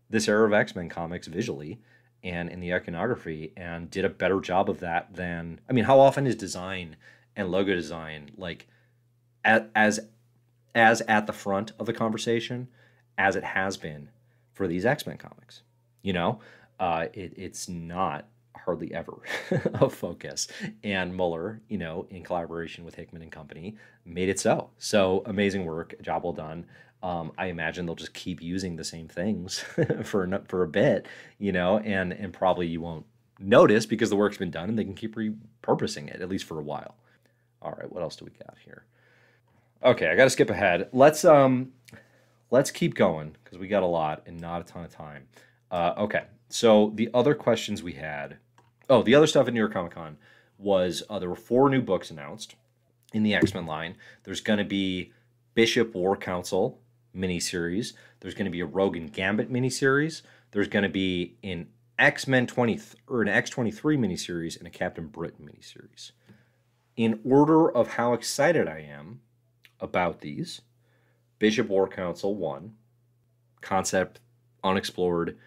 this 0.09 0.27
era 0.27 0.45
of 0.45 0.53
X 0.53 0.75
Men 0.75 0.89
comics 0.89 1.27
visually 1.27 1.79
and 2.23 2.49
in 2.49 2.61
the 2.61 2.73
iconography, 2.73 3.51
and 3.57 3.89
did 3.89 4.05
a 4.05 4.09
better 4.09 4.39
job 4.39 4.69
of 4.69 4.79
that 4.79 5.13
than 5.13 5.59
I 5.69 5.73
mean, 5.73 5.85
how 5.85 5.99
often 5.99 6.27
is 6.27 6.35
design 6.35 6.95
and 7.35 7.49
logo 7.49 7.73
design 7.73 8.31
like 8.37 8.67
as 9.43 9.99
as 10.75 11.01
at 11.01 11.27
the 11.27 11.33
front 11.33 11.71
of 11.79 11.85
the 11.85 11.93
conversation 11.93 12.67
as 13.17 13.35
it 13.35 13.43
has 13.43 13.77
been 13.77 14.09
for 14.53 14.67
these 14.67 14.85
X 14.85 15.05
Men 15.05 15.17
comics? 15.17 15.61
You 16.01 16.13
know, 16.13 16.39
uh, 16.79 17.07
it, 17.13 17.33
it's 17.37 17.69
not 17.69 18.27
hardly 18.55 18.93
ever 18.93 19.13
a 19.73 19.89
focus. 19.89 20.47
And 20.83 21.15
Muller, 21.15 21.61
you 21.67 21.77
know, 21.77 22.07
in 22.09 22.23
collaboration 22.23 22.85
with 22.85 22.95
Hickman 22.95 23.21
and 23.21 23.31
Company, 23.31 23.75
made 24.05 24.29
it 24.29 24.39
so. 24.39 24.69
So 24.77 25.23
amazing 25.25 25.65
work, 25.65 25.95
job 26.01 26.23
well 26.23 26.33
done. 26.33 26.65
Um, 27.01 27.33
I 27.37 27.47
imagine 27.47 27.85
they'll 27.85 27.95
just 27.95 28.13
keep 28.13 28.41
using 28.41 28.77
the 28.77 28.83
same 28.83 29.09
things 29.09 29.59
for 30.03 30.41
for 30.47 30.63
a 30.63 30.67
bit, 30.67 31.07
you 31.37 31.51
know, 31.51 31.79
and 31.79 32.13
and 32.13 32.31
probably 32.31 32.67
you 32.67 32.79
won't 32.79 33.05
notice 33.39 33.85
because 33.85 34.09
the 34.09 34.15
work's 34.15 34.37
been 34.37 34.51
done 34.51 34.69
and 34.69 34.79
they 34.79 34.85
can 34.85 34.93
keep 34.93 35.15
repurposing 35.15 36.07
it 36.07 36.21
at 36.21 36.29
least 36.29 36.45
for 36.45 36.59
a 36.59 36.63
while. 36.63 36.95
All 37.61 37.71
right, 37.71 37.91
what 37.91 38.03
else 38.03 38.15
do 38.15 38.25
we 38.25 38.31
got 38.31 38.55
here? 38.63 38.85
Okay, 39.83 40.07
I 40.07 40.15
got 40.15 40.25
to 40.25 40.29
skip 40.29 40.49
ahead. 40.49 40.89
Let's 40.93 41.25
um 41.25 41.73
let's 42.51 42.71
keep 42.71 42.95
going 42.95 43.35
because 43.43 43.57
we 43.57 43.67
got 43.67 43.83
a 43.83 43.87
lot 43.87 44.23
and 44.25 44.39
not 44.39 44.61
a 44.61 44.63
ton 44.63 44.83
of 44.83 44.91
time. 44.91 45.27
Uh, 45.69 45.93
okay, 45.97 46.23
so 46.49 46.91
the 46.95 47.09
other 47.13 47.33
questions 47.33 47.81
we 47.81 47.93
had 47.93 48.37
Oh, 48.89 49.01
the 49.01 49.15
other 49.15 49.27
stuff 49.27 49.47
at 49.47 49.53
New 49.53 49.59
York 49.59 49.73
Comic 49.73 49.93
Con 49.93 50.17
was 50.57 51.03
uh, 51.09 51.19
there 51.19 51.29
were 51.29 51.35
four 51.35 51.69
new 51.69 51.81
books 51.81 52.11
announced 52.11 52.55
in 53.13 53.23
the 53.23 53.33
X 53.33 53.53
Men 53.53 53.65
line. 53.65 53.95
There's 54.23 54.41
going 54.41 54.59
to 54.59 54.65
be 54.65 55.11
Bishop 55.53 55.95
War 55.95 56.17
Council 56.17 56.79
miniseries. 57.15 57.93
There's 58.19 58.33
going 58.33 58.45
to 58.45 58.51
be 58.51 58.59
a 58.59 58.65
Rogue 58.65 58.97
and 58.97 59.11
Gambit 59.11 59.51
miniseries. 59.51 60.21
There's 60.51 60.67
going 60.67 60.83
to 60.83 60.89
be 60.89 61.37
an 61.43 61.67
X 61.97 62.27
Men 62.27 62.45
20 62.45 62.79
or 63.07 63.21
an 63.21 63.29
X 63.29 63.49
23 63.49 63.97
miniseries 63.97 64.57
and 64.57 64.67
a 64.67 64.71
Captain 64.71 65.07
Britain 65.07 65.49
miniseries. 65.49 66.11
In 66.95 67.19
order 67.23 67.71
of 67.71 67.93
how 67.93 68.13
excited 68.13 68.67
I 68.67 68.79
am 68.81 69.21
about 69.79 70.21
these, 70.21 70.61
Bishop 71.39 71.67
War 71.67 71.87
Council 71.87 72.35
1, 72.35 72.73
concept 73.61 74.19
unexplored 74.63 75.37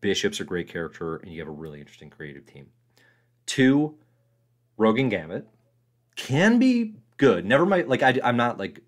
Bishop's 0.00 0.40
a 0.40 0.44
great 0.44 0.68
character, 0.68 1.16
and 1.16 1.32
you 1.32 1.40
have 1.40 1.48
a 1.48 1.52
really 1.52 1.80
interesting 1.80 2.10
creative 2.10 2.44
team. 2.46 2.66
Two, 3.46 3.96
Rogue 4.76 4.98
and 4.98 5.10
Gambit 5.10 5.46
can 6.16 6.58
be 6.58 6.94
good. 7.16 7.44
Never 7.44 7.64
mind. 7.66 7.88
Like 7.88 8.02
I, 8.02 8.20
I'm 8.22 8.36
not 8.36 8.58
like 8.58 8.80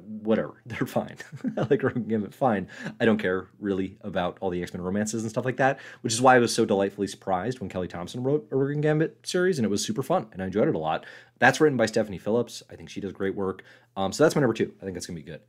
whatever. 0.00 0.60
They're 0.66 0.86
fine. 0.86 1.16
I 1.56 1.62
like 1.70 1.82
Rogue 1.82 2.08
Gambit. 2.08 2.34
Fine. 2.34 2.68
I 3.00 3.04
don't 3.04 3.18
care 3.18 3.48
really 3.58 3.98
about 4.02 4.38
all 4.40 4.50
the 4.50 4.62
X 4.62 4.72
Men 4.72 4.82
romances 4.82 5.22
and 5.22 5.30
stuff 5.30 5.44
like 5.44 5.56
that. 5.58 5.80
Which 6.02 6.12
is 6.12 6.20
why 6.20 6.36
I 6.36 6.38
was 6.38 6.54
so 6.54 6.64
delightfully 6.64 7.06
surprised 7.06 7.60
when 7.60 7.68
Kelly 7.68 7.88
Thompson 7.88 8.22
wrote 8.22 8.46
a 8.50 8.56
Rogue 8.56 8.80
Gambit 8.82 9.26
series, 9.26 9.58
and 9.58 9.64
it 9.64 9.70
was 9.70 9.84
super 9.84 10.02
fun, 10.02 10.26
and 10.32 10.42
I 10.42 10.46
enjoyed 10.46 10.68
it 10.68 10.74
a 10.74 10.78
lot. 10.78 11.06
That's 11.38 11.60
written 11.60 11.76
by 11.76 11.86
Stephanie 11.86 12.18
Phillips. 12.18 12.62
I 12.70 12.76
think 12.76 12.88
she 12.88 13.00
does 13.00 13.12
great 13.12 13.34
work. 13.34 13.62
Um, 13.96 14.12
so 14.12 14.24
that's 14.24 14.34
my 14.34 14.40
number 14.40 14.54
two. 14.54 14.72
I 14.80 14.84
think 14.84 14.94
that's 14.94 15.06
gonna 15.06 15.18
be 15.18 15.22
good. 15.22 15.40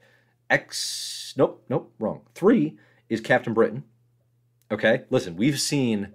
X. 0.50 1.34
Nope. 1.38 1.64
Nope. 1.70 1.94
Wrong. 2.00 2.22
Three 2.34 2.78
is 3.10 3.22
Captain 3.22 3.54
Britain 3.54 3.84
Okay, 4.72 5.04
listen, 5.12 5.36
we've 5.36 5.60
seen 5.60 6.14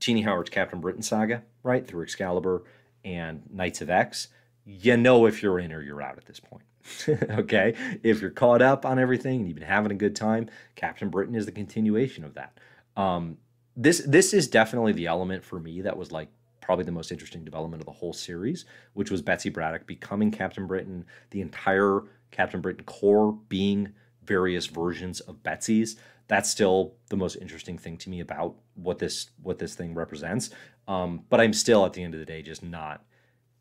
Tini 0.00 0.22
Howard's 0.22 0.50
Captain 0.50 0.80
Britain 0.80 1.02
saga, 1.02 1.44
right, 1.62 1.86
through 1.86 2.02
Excalibur 2.02 2.64
and 3.04 3.42
Knights 3.50 3.80
of 3.80 3.88
X. 3.88 4.28
You 4.64 4.96
know 4.96 5.26
if 5.26 5.42
you're 5.42 5.60
in 5.60 5.72
or 5.72 5.80
you're 5.80 6.02
out 6.02 6.18
at 6.18 6.26
this 6.26 6.40
point. 6.40 6.64
okay, 7.08 7.74
if 8.02 8.20
you're 8.20 8.30
caught 8.30 8.62
up 8.62 8.84
on 8.86 8.98
everything 8.98 9.40
and 9.40 9.48
you've 9.48 9.58
been 9.58 9.66
having 9.66 9.92
a 9.92 9.96
good 9.96 10.16
time, 10.16 10.48
Captain 10.74 11.08
Britain 11.08 11.34
is 11.34 11.46
the 11.46 11.52
continuation 11.52 12.24
of 12.24 12.34
that. 12.34 12.58
Um, 12.96 13.38
this 13.76 14.02
this 14.06 14.32
is 14.32 14.48
definitely 14.48 14.92
the 14.92 15.06
element 15.06 15.44
for 15.44 15.60
me 15.60 15.82
that 15.82 15.96
was 15.96 16.12
like 16.12 16.28
probably 16.60 16.84
the 16.84 16.92
most 16.92 17.12
interesting 17.12 17.44
development 17.44 17.80
of 17.82 17.86
the 17.86 17.92
whole 17.92 18.12
series, 18.12 18.64
which 18.94 19.10
was 19.10 19.22
Betsy 19.22 19.50
Braddock 19.50 19.86
becoming 19.86 20.30
Captain 20.30 20.66
Britain, 20.66 21.04
the 21.30 21.40
entire 21.40 22.02
Captain 22.30 22.60
Britain 22.60 22.84
Corps 22.84 23.38
being 23.48 23.92
various 24.24 24.66
versions 24.66 25.20
of 25.20 25.42
Betsy's 25.42 25.96
that's 26.28 26.50
still 26.50 26.94
the 27.08 27.16
most 27.16 27.36
interesting 27.36 27.78
thing 27.78 27.96
to 27.98 28.10
me 28.10 28.20
about 28.20 28.54
what 28.74 28.98
this 28.98 29.30
what 29.42 29.58
this 29.58 29.74
thing 29.74 29.94
represents. 29.94 30.50
Um, 30.88 31.24
but 31.28 31.40
I'm 31.40 31.52
still 31.52 31.84
at 31.84 31.92
the 31.92 32.02
end 32.02 32.14
of 32.14 32.20
the 32.20 32.26
day 32.26 32.42
just 32.42 32.62
not 32.62 33.04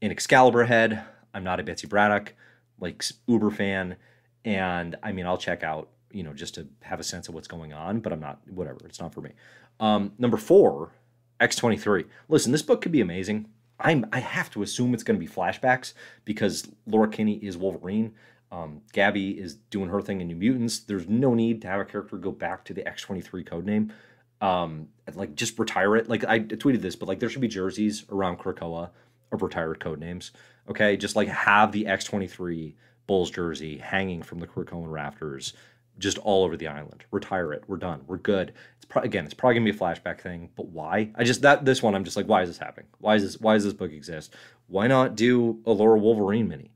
an 0.01 0.11
Excalibur 0.11 0.65
head. 0.65 1.03
I'm 1.33 1.43
not 1.43 1.59
a 1.59 1.63
Betsy 1.63 1.87
Braddock 1.87 2.33
like 2.79 3.03
uber 3.27 3.51
fan, 3.51 3.95
and 4.43 4.95
I 5.03 5.11
mean 5.11 5.25
I'll 5.25 5.37
check 5.37 5.63
out 5.63 5.89
you 6.11 6.23
know 6.23 6.33
just 6.33 6.55
to 6.55 6.67
have 6.81 6.99
a 6.99 7.03
sense 7.03 7.27
of 7.27 7.35
what's 7.35 7.47
going 7.47 7.73
on, 7.73 7.99
but 7.99 8.13
I'm 8.13 8.19
not 8.19 8.39
whatever. 8.47 8.79
It's 8.85 8.99
not 8.99 9.13
for 9.13 9.21
me. 9.21 9.31
Um, 9.79 10.13
number 10.17 10.37
four, 10.37 10.93
X23. 11.39 12.05
Listen, 12.29 12.51
this 12.51 12.61
book 12.61 12.81
could 12.81 12.91
be 12.91 13.01
amazing. 13.01 13.47
I'm 13.79 14.05
I 14.11 14.19
have 14.19 14.49
to 14.51 14.63
assume 14.63 14.93
it's 14.93 15.03
going 15.03 15.19
to 15.19 15.25
be 15.25 15.31
flashbacks 15.31 15.93
because 16.23 16.67
Laura 16.85 17.09
Kinney 17.09 17.35
is 17.35 17.57
Wolverine. 17.57 18.13
Um, 18.51 18.81
Gabby 18.93 19.31
is 19.31 19.55
doing 19.55 19.89
her 19.89 20.01
thing 20.01 20.21
in 20.21 20.27
New 20.27 20.35
Mutants. 20.35 20.79
There's 20.79 21.09
no 21.09 21.33
need 21.33 21.61
to 21.63 21.67
have 21.67 21.81
a 21.81 21.85
character 21.85 22.17
go 22.17 22.31
back 22.31 22.63
to 22.65 22.73
the 22.73 22.83
X23 22.83 23.45
code 23.45 23.65
name. 23.65 23.91
Um, 24.39 24.89
like 25.13 25.35
just 25.35 25.57
retire 25.59 25.95
it. 25.95 26.07
Like 26.07 26.23
I 26.23 26.39
tweeted 26.39 26.81
this, 26.81 26.95
but 26.95 27.07
like 27.07 27.19
there 27.19 27.29
should 27.29 27.41
be 27.41 27.47
jerseys 27.47 28.05
around 28.09 28.39
Krakoa 28.39 28.91
of 29.35 29.41
retired 29.41 29.79
code 29.79 29.99
names. 29.99 30.31
Okay, 30.69 30.97
just 30.97 31.15
like 31.15 31.27
have 31.27 31.71
the 31.71 31.85
X23 31.85 32.73
Bulls 33.07 33.29
jersey 33.29 33.77
hanging 33.77 34.23
from 34.23 34.39
the 34.39 34.47
Krakoan 34.47 34.91
rafters 34.91 35.53
just 35.97 36.17
all 36.19 36.43
over 36.43 36.57
the 36.57 36.67
island. 36.67 37.05
Retire 37.11 37.53
it. 37.53 37.63
We're 37.67 37.77
done. 37.77 38.01
We're 38.07 38.17
good. 38.17 38.53
It's 38.77 38.85
pro- 38.85 39.03
again, 39.03 39.25
it's 39.25 39.33
probably 39.33 39.55
gonna 39.55 39.71
be 39.71 39.77
a 39.77 39.79
flashback 39.79 40.19
thing, 40.19 40.49
but 40.55 40.67
why? 40.67 41.11
I 41.15 41.23
just 41.23 41.41
that 41.43 41.65
this 41.65 41.81
one, 41.81 41.95
I'm 41.95 42.03
just 42.03 42.17
like, 42.17 42.27
why 42.27 42.41
is 42.41 42.49
this 42.49 42.57
happening? 42.57 42.87
Why 42.99 43.15
is 43.15 43.23
this? 43.23 43.39
Why 43.39 43.53
does 43.53 43.63
this 43.63 43.73
book 43.73 43.91
exist? 43.91 44.33
Why 44.67 44.87
not 44.87 45.15
do 45.15 45.61
a 45.65 45.71
Laura 45.71 45.97
Wolverine 45.97 46.47
mini? 46.47 46.71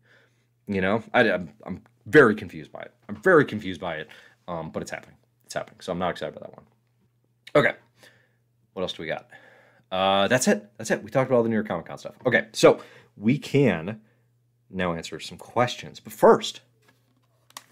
You 0.67 0.81
know, 0.81 1.03
I, 1.13 1.23
am 1.23 1.49
I'm 1.65 1.81
very 2.05 2.35
confused 2.35 2.71
by 2.71 2.81
it. 2.81 2.93
I'm 3.07 3.15
very 3.15 3.45
confused 3.45 3.81
by 3.81 3.95
it. 3.95 4.09
Um, 4.47 4.71
but 4.71 4.81
it's 4.81 4.91
happening. 4.91 5.15
It's 5.45 5.53
happening. 5.53 5.79
So 5.79 5.91
I'm 5.91 5.99
not 5.99 6.09
excited 6.09 6.35
about 6.35 6.49
that 6.49 6.55
one. 6.55 6.65
Okay, 7.55 7.77
what 8.73 8.81
else 8.83 8.93
do 8.93 9.03
we 9.03 9.07
got? 9.07 9.27
Uh, 9.91 10.27
that's 10.27 10.47
it. 10.47 10.69
That's 10.77 10.91
it. 10.91 11.03
We 11.03 11.09
talked 11.09 11.29
about 11.29 11.37
all 11.37 11.43
the 11.43 11.49
New 11.49 11.55
York 11.55 11.67
Comic 11.67 11.87
Con 11.87 11.97
stuff. 11.97 12.15
Okay, 12.25 12.47
so 12.51 12.81
we 13.17 13.37
can 13.37 14.01
now 14.69 14.93
answer 14.93 15.19
some 15.19 15.37
questions. 15.37 15.99
But 15.99 16.13
first, 16.13 16.61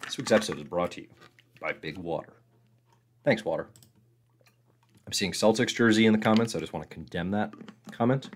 this 0.03 0.17
week's 0.17 0.31
episode 0.31 0.57
is 0.57 0.63
brought 0.63 0.91
to 0.91 1.01
you 1.01 1.07
by 1.61 1.73
Big 1.73 1.97
Water. 1.97 2.33
Thanks, 3.23 3.45
Water. 3.45 3.67
I'm 5.05 5.13
seeing 5.13 5.31
Celtics 5.31 5.75
jersey 5.75 6.05
in 6.05 6.13
the 6.13 6.19
comments. 6.19 6.55
I 6.55 6.59
just 6.59 6.73
want 6.73 6.89
to 6.89 6.93
condemn 6.93 7.31
that 7.31 7.53
comment. 7.91 8.29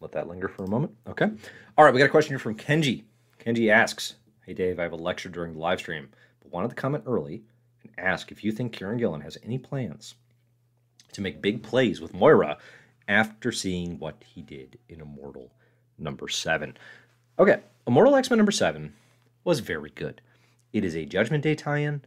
Let 0.00 0.12
that 0.12 0.28
linger 0.28 0.48
for 0.48 0.64
a 0.64 0.68
moment. 0.68 0.92
Okay. 1.08 1.30
All 1.78 1.84
right, 1.84 1.94
we 1.94 1.98
got 1.98 2.06
a 2.06 2.10
question 2.10 2.32
here 2.32 2.38
from 2.38 2.56
Kenji. 2.56 3.04
Kenji 3.38 3.70
asks, 3.70 4.16
Hey 4.44 4.54
Dave, 4.54 4.78
I 4.78 4.82
have 4.82 4.92
a 4.92 4.96
lecture 4.96 5.28
during 5.28 5.54
the 5.54 5.58
live 5.58 5.78
stream, 5.78 6.08
but 6.40 6.52
wanted 6.52 6.68
to 6.68 6.74
comment 6.74 7.04
early 7.06 7.42
and 7.82 7.92
ask 7.98 8.30
if 8.30 8.44
you 8.44 8.52
think 8.52 8.74
Kieron 8.74 8.98
Gillen 8.98 9.20
has 9.20 9.38
any 9.42 9.58
plans 9.58 10.14
to 11.12 11.20
make 11.20 11.42
big 11.42 11.62
plays 11.62 12.00
with 12.00 12.14
Moira 12.14 12.58
after 13.08 13.52
seeing 13.52 13.98
what 13.98 14.22
he 14.24 14.42
did 14.42 14.78
in 14.88 15.00
Immortal 15.00 15.52
number 15.98 16.28
seven. 16.28 16.76
Okay, 17.38 17.60
Immortal 17.86 18.16
X 18.16 18.30
Men 18.30 18.38
number 18.38 18.52
seven 18.52 18.94
was 19.44 19.60
very 19.60 19.90
good. 19.90 20.20
It 20.72 20.84
is 20.84 20.96
a 20.96 21.04
Judgment 21.04 21.42
Day 21.42 21.54
tie 21.54 21.78
in, 21.78 22.02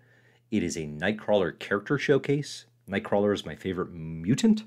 it 0.51 0.63
is 0.63 0.77
a 0.77 0.88
Nightcrawler 0.88 1.57
character 1.59 1.97
showcase. 1.97 2.65
Nightcrawler 2.89 3.33
is 3.33 3.45
my 3.45 3.55
favorite 3.55 3.91
mutant. 3.91 4.63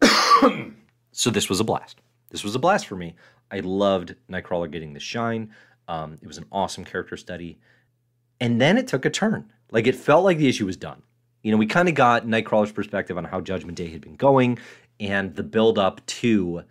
so 1.12 1.30
this 1.30 1.48
was 1.48 1.60
a 1.60 1.64
blast. 1.64 2.00
This 2.30 2.44
was 2.44 2.54
a 2.54 2.58
blast 2.58 2.86
for 2.86 2.96
me. 2.96 3.14
I 3.50 3.60
loved 3.60 4.14
Nightcrawler 4.30 4.70
getting 4.70 4.92
the 4.92 5.00
shine. 5.00 5.52
Um, 5.88 6.18
it 6.22 6.26
was 6.26 6.38
an 6.38 6.46
awesome 6.52 6.84
character 6.84 7.16
study. 7.16 7.58
And 8.40 8.60
then 8.60 8.78
it 8.78 8.86
took 8.86 9.04
a 9.04 9.10
turn. 9.10 9.52
Like 9.72 9.86
it 9.86 9.96
felt 9.96 10.24
like 10.24 10.38
the 10.38 10.48
issue 10.48 10.66
was 10.66 10.76
done. 10.76 11.02
You 11.42 11.50
know, 11.50 11.56
we 11.56 11.66
kind 11.66 11.88
of 11.88 11.96
got 11.96 12.26
Nightcrawler's 12.26 12.70
perspective 12.70 13.18
on 13.18 13.24
how 13.24 13.40
Judgment 13.40 13.76
Day 13.76 13.90
had 13.90 14.00
been 14.00 14.14
going 14.14 14.58
and 15.00 15.34
the 15.34 15.42
build 15.42 15.78
up 15.78 16.04
to 16.06 16.62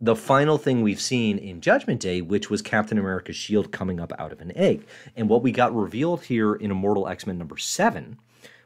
the 0.00 0.16
final 0.16 0.56
thing 0.56 0.80
we've 0.80 1.00
seen 1.00 1.38
in 1.38 1.60
Judgment 1.60 2.00
Day, 2.00 2.22
which 2.22 2.48
was 2.48 2.62
Captain 2.62 2.98
America's 2.98 3.36
shield 3.36 3.72
coming 3.72 4.00
up 4.00 4.12
out 4.18 4.32
of 4.32 4.40
an 4.40 4.56
egg. 4.56 4.86
And 5.14 5.28
what 5.28 5.42
we 5.42 5.52
got 5.52 5.74
revealed 5.74 6.24
here 6.24 6.54
in 6.54 6.70
Immortal 6.70 7.08
X 7.08 7.26
Men 7.26 7.38
number 7.38 7.58
seven 7.58 8.18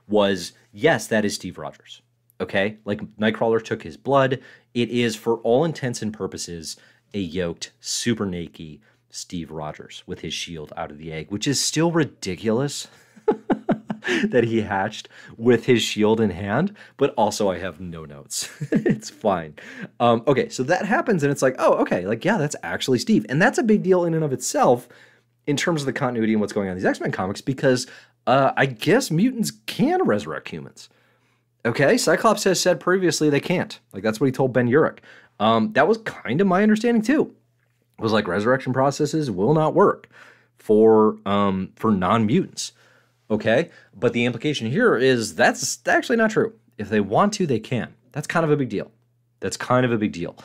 was 0.07 0.53
yes, 0.73 1.07
that 1.09 1.25
is 1.25 1.35
Steve 1.35 1.59
Rogers. 1.59 2.03
Okay, 2.41 2.77
like 2.85 3.01
Nightcrawler 3.17 3.63
took 3.63 3.83
his 3.83 3.97
blood. 3.97 4.41
It 4.73 4.91
is, 4.91 5.17
for 5.17 5.39
all 5.39 5.65
intents 5.65 6.03
and 6.03 6.15
purposes, 6.15 6.77
a 7.13 7.19
yoked, 7.19 7.73
super 7.81 8.27
naked 8.27 8.79
Steve 9.11 9.51
Rogers 9.51 10.05
with 10.07 10.21
his 10.21 10.35
shield 10.35 10.73
out 10.77 10.93
of 10.93 10.99
the 10.99 11.13
egg, 11.13 11.31
which 11.31 11.49
is 11.49 11.61
still 11.61 11.91
ridiculous. 11.91 12.87
that 14.25 14.45
he 14.45 14.63
hatched 14.63 15.09
with 15.37 15.67
his 15.67 15.83
shield 15.83 16.21
in 16.21 16.31
hand, 16.31 16.75
but 16.97 17.13
also 17.15 17.51
I 17.51 17.59
have 17.59 17.81
no 17.81 18.05
notes. 18.05 18.51
it's 18.73 19.11
fine. 19.11 19.55
Um, 20.01 20.23
okay, 20.27 20.49
so 20.49 20.63
that 20.65 20.87
happens, 20.87 21.23
and 21.23 21.33
it's 21.33 21.43
like, 21.43 21.57
oh, 21.59 21.75
okay, 21.75 22.07
like, 22.07 22.25
yeah, 22.25 22.39
that's 22.39 22.57
actually 22.63 22.99
Steve. 22.99 23.27
And 23.29 23.41
that's 23.41 23.59
a 23.59 23.63
big 23.63 23.83
deal 23.83 24.05
in 24.05 24.15
and 24.15 24.25
of 24.25 24.33
itself 24.33 24.89
in 25.47 25.57
terms 25.57 25.83
of 25.83 25.87
the 25.87 25.93
continuity 25.93 26.33
and 26.33 26.41
what's 26.41 26.53
going 26.53 26.69
on 26.69 26.73
in 26.73 26.79
these 26.79 26.85
X 26.85 27.01
Men 27.01 27.11
comics 27.11 27.41
because 27.41 27.87
uh, 28.27 28.53
I 28.57 28.67
guess 28.67 29.11
mutants 29.11 29.53
can 29.67 30.05
resurrect 30.05 30.49
humans. 30.49 30.89
Okay, 31.65 31.99
Cyclops 31.99 32.45
has 32.45 32.61
said 32.61 32.81
previously 32.81 33.31
they 33.31 33.41
can't. 33.41 33.79
Like, 33.93 34.03
that's 34.03 34.21
what 34.21 34.27
he 34.27 34.33
told 34.33 34.53
Ben 34.53 34.69
Urich. 34.69 34.99
Um, 35.41 35.73
that 35.73 35.89
was 35.89 35.99
kind 35.99 36.41
of 36.41 36.47
my 36.47 36.63
understanding 36.63 37.03
too. 37.03 37.35
It 37.99 38.03
was 38.03 38.13
like 38.13 38.29
resurrection 38.29 38.73
processes 38.73 39.31
will 39.31 39.55
not 39.55 39.75
work 39.75 40.09
for 40.57 41.19
um, 41.27 41.73
for 41.77 41.91
non 41.91 42.27
mutants. 42.27 42.73
Okay. 43.31 43.71
But 43.95 44.13
the 44.13 44.25
implication 44.25 44.71
here 44.71 44.97
is 44.97 45.35
that's 45.35 45.79
actually 45.87 46.17
not 46.17 46.31
true. 46.31 46.55
If 46.77 46.89
they 46.89 47.01
want 47.01 47.33
to, 47.35 47.47
they 47.47 47.61
can. 47.61 47.95
That's 48.13 48.27
kind 48.27 48.45
of 48.45 48.51
a 48.51 48.57
big 48.57 48.69
deal. 48.69 48.91
That's 49.41 49.57
kind 49.57 49.85
of 49.85 49.93
a 49.93 49.99
big 49.99 50.13
deal. 50.13 50.37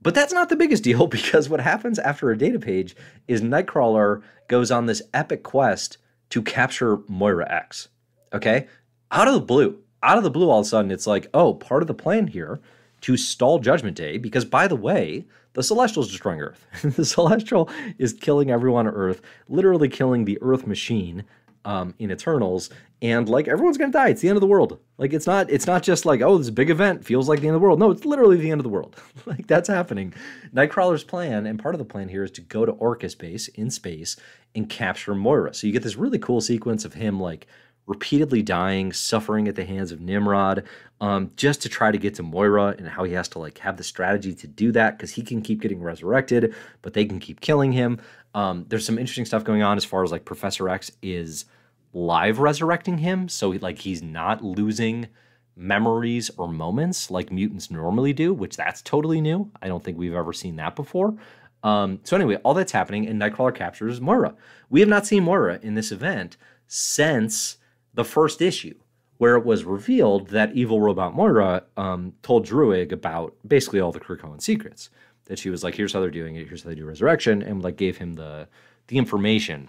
But 0.00 0.14
that's 0.14 0.32
not 0.32 0.48
the 0.48 0.56
biggest 0.56 0.82
deal 0.84 1.06
because 1.06 1.48
what 1.48 1.60
happens 1.60 1.98
after 1.98 2.30
a 2.30 2.38
data 2.38 2.58
page 2.58 2.96
is 3.28 3.40
Nightcrawler 3.40 4.22
goes 4.48 4.70
on 4.70 4.86
this 4.86 5.02
epic 5.14 5.42
quest 5.42 5.98
to 6.30 6.42
capture 6.42 6.98
Moira 7.08 7.50
X. 7.50 7.88
Okay? 8.32 8.66
Out 9.10 9.28
of 9.28 9.34
the 9.34 9.40
blue. 9.40 9.78
Out 10.02 10.18
of 10.18 10.24
the 10.24 10.30
blue, 10.30 10.50
all 10.50 10.60
of 10.60 10.66
a 10.66 10.68
sudden, 10.68 10.90
it's 10.90 11.06
like, 11.06 11.28
oh, 11.32 11.54
part 11.54 11.82
of 11.82 11.86
the 11.86 11.94
plan 11.94 12.26
here 12.26 12.60
to 13.02 13.16
stall 13.16 13.60
Judgment 13.60 13.96
Day, 13.96 14.18
because 14.18 14.44
by 14.44 14.66
the 14.66 14.76
way, 14.76 15.26
the 15.52 15.62
Celestial 15.62 16.02
is 16.02 16.08
destroying 16.08 16.40
Earth. 16.40 16.66
the 16.82 17.04
Celestial 17.04 17.68
is 17.98 18.12
killing 18.12 18.50
everyone 18.50 18.86
on 18.86 18.94
Earth, 18.94 19.20
literally 19.48 19.88
killing 19.88 20.24
the 20.24 20.38
Earth 20.40 20.66
machine 20.66 21.24
um, 21.64 21.94
in 21.98 22.10
Eternals, 22.10 22.70
and 23.00 23.28
like 23.28 23.48
everyone's 23.48 23.78
gonna 23.78 23.92
die. 23.92 24.08
It's 24.08 24.20
the 24.20 24.28
end 24.28 24.36
of 24.36 24.40
the 24.40 24.46
world. 24.46 24.78
Like 24.98 25.12
it's 25.12 25.26
not 25.26 25.50
it's 25.50 25.66
not 25.66 25.82
just 25.82 26.06
like 26.06 26.20
oh 26.20 26.38
this 26.38 26.50
big 26.50 26.70
event 26.70 27.04
feels 27.04 27.28
like 27.28 27.40
the 27.40 27.48
end 27.48 27.56
of 27.56 27.60
the 27.60 27.64
world. 27.64 27.78
No, 27.78 27.90
it's 27.90 28.04
literally 28.04 28.36
the 28.36 28.50
end 28.50 28.60
of 28.60 28.64
the 28.64 28.70
world. 28.70 28.96
like 29.26 29.46
that's 29.46 29.68
happening. 29.68 30.14
Nightcrawler's 30.54 31.04
plan 31.04 31.46
and 31.46 31.58
part 31.58 31.74
of 31.74 31.78
the 31.78 31.84
plan 31.84 32.08
here 32.08 32.24
is 32.24 32.30
to 32.32 32.40
go 32.40 32.64
to 32.64 32.72
Orchis 32.72 33.14
base 33.18 33.48
in 33.48 33.70
space 33.70 34.16
and 34.54 34.68
capture 34.68 35.14
Moira. 35.14 35.54
So 35.54 35.66
you 35.66 35.72
get 35.72 35.82
this 35.82 35.96
really 35.96 36.18
cool 36.18 36.40
sequence 36.40 36.84
of 36.84 36.94
him 36.94 37.18
like 37.20 37.46
repeatedly 37.86 38.42
dying, 38.42 38.92
suffering 38.92 39.48
at 39.48 39.56
the 39.56 39.64
hands 39.64 39.90
of 39.90 40.00
Nimrod, 40.00 40.64
um, 41.00 41.32
just 41.36 41.62
to 41.62 41.68
try 41.68 41.90
to 41.90 41.98
get 41.98 42.14
to 42.14 42.22
Moira 42.22 42.76
and 42.78 42.86
how 42.86 43.02
he 43.04 43.12
has 43.14 43.28
to 43.30 43.38
like 43.40 43.58
have 43.58 43.76
the 43.76 43.82
strategy 43.82 44.34
to 44.34 44.46
do 44.46 44.70
that 44.72 44.96
because 44.96 45.10
he 45.10 45.22
can 45.22 45.42
keep 45.42 45.60
getting 45.60 45.82
resurrected, 45.82 46.54
but 46.80 46.94
they 46.94 47.04
can 47.04 47.18
keep 47.18 47.40
killing 47.40 47.72
him. 47.72 48.00
Um, 48.34 48.66
there's 48.68 48.86
some 48.86 48.98
interesting 48.98 49.24
stuff 49.24 49.44
going 49.44 49.62
on 49.62 49.76
as 49.76 49.84
far 49.84 50.02
as 50.02 50.10
like 50.10 50.24
Professor 50.24 50.68
X 50.68 50.90
is 51.02 51.44
live 51.92 52.38
resurrecting 52.38 52.98
him, 52.98 53.28
so 53.28 53.50
like 53.50 53.78
he's 53.78 54.02
not 54.02 54.42
losing 54.42 55.08
memories 55.54 56.30
or 56.38 56.48
moments 56.48 57.10
like 57.10 57.30
mutants 57.30 57.70
normally 57.70 58.12
do, 58.12 58.32
which 58.32 58.56
that's 58.56 58.80
totally 58.82 59.20
new. 59.20 59.50
I 59.60 59.68
don't 59.68 59.84
think 59.84 59.98
we've 59.98 60.14
ever 60.14 60.32
seen 60.32 60.56
that 60.56 60.76
before. 60.76 61.14
Um, 61.62 62.00
so 62.02 62.16
anyway, 62.16 62.36
all 62.36 62.54
that's 62.54 62.72
happening, 62.72 63.06
and 63.06 63.20
Nightcrawler 63.20 63.54
captures 63.54 64.00
Moira. 64.00 64.34
We 64.68 64.80
have 64.80 64.88
not 64.88 65.06
seen 65.06 65.24
Moira 65.24 65.60
in 65.62 65.74
this 65.74 65.92
event 65.92 66.36
since 66.66 67.58
the 67.94 68.04
first 68.04 68.40
issue, 68.40 68.74
where 69.18 69.36
it 69.36 69.44
was 69.44 69.64
revealed 69.64 70.28
that 70.28 70.54
evil 70.54 70.80
robot 70.80 71.14
Moira 71.14 71.64
um, 71.76 72.14
told 72.22 72.46
Druig 72.46 72.90
about 72.90 73.36
basically 73.46 73.78
all 73.78 73.92
the 73.92 74.00
Krakoan 74.00 74.40
secrets 74.40 74.90
that 75.26 75.38
she 75.38 75.50
was 75.50 75.62
like, 75.62 75.74
here's 75.74 75.92
how 75.92 76.00
they're 76.00 76.10
doing 76.10 76.36
it, 76.36 76.48
here's 76.48 76.62
how 76.62 76.70
they 76.70 76.74
do 76.74 76.84
resurrection, 76.84 77.42
and 77.42 77.62
like 77.62 77.76
gave 77.76 77.98
him 77.98 78.14
the 78.14 78.48
the 78.88 78.98
information 78.98 79.68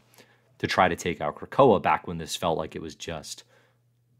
to 0.58 0.68
try 0.68 0.88
to 0.88 0.96
take 0.96 1.22
out 1.22 1.36
Krakoa 1.36 1.82
back 1.82 2.08
when 2.08 2.18
this 2.18 2.36
felt 2.36 2.58
like 2.58 2.76
it 2.76 2.82
was 2.82 2.96
just 2.96 3.44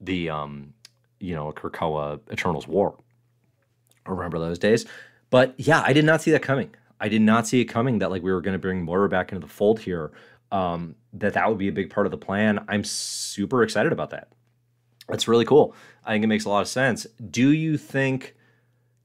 the 0.02 0.30
um 0.30 0.74
you 1.20 1.36
know 1.36 1.52
Krakoa 1.52 2.20
Eternals 2.32 2.68
War. 2.68 2.96
I 4.06 4.12
remember 4.12 4.40
those 4.40 4.60
days. 4.60 4.86
But 5.30 5.56
yeah, 5.58 5.82
I 5.86 5.94
did 5.94 6.06
not 6.06 6.22
see 6.22 6.32
that 6.32 6.42
coming. 6.42 6.76
I 7.00 7.10
did 7.10 7.22
not 7.22 7.48
see 7.48 7.62
it 7.62 7.66
coming 7.66 8.00
that 8.00 8.12
like 8.12 8.22
we 8.22 8.32
were 8.32 8.42
going 8.42 8.54
to 8.54 8.60
bring 8.60 8.84
Moira 8.84 9.10
back 9.10 9.32
into 9.32 9.46
the 9.46 9.52
fold 9.52 9.80
here. 9.80 10.12
Um, 10.52 10.96
that 11.14 11.34
that 11.34 11.50
would 11.50 11.58
be 11.58 11.68
a 11.68 11.72
big 11.72 11.90
part 11.90 12.06
of 12.06 12.12
the 12.12 12.18
plan. 12.18 12.64
I'm 12.68 12.84
super 12.84 13.64
excited 13.64 13.92
about 13.92 14.12
that. 14.12 14.28
That's 15.10 15.28
really 15.28 15.46
cool. 15.46 15.76
I 16.06 16.14
think 16.14 16.24
it 16.24 16.28
makes 16.28 16.46
a 16.46 16.50
lot 16.50 16.62
of 16.62 16.68
sense. 16.68 17.08
Do 17.32 17.52
you 17.52 17.78
think 17.78 18.36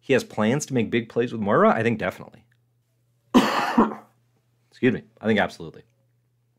he 0.08 0.14
has 0.14 0.24
plans 0.24 0.64
to 0.64 0.72
make 0.72 0.90
big 0.90 1.10
plays 1.10 1.32
with 1.32 1.40
Moira? 1.42 1.68
I 1.68 1.82
think 1.82 1.98
definitely. 1.98 2.46
Excuse 4.70 4.94
me. 4.94 5.02
I 5.20 5.26
think 5.26 5.38
absolutely. 5.38 5.82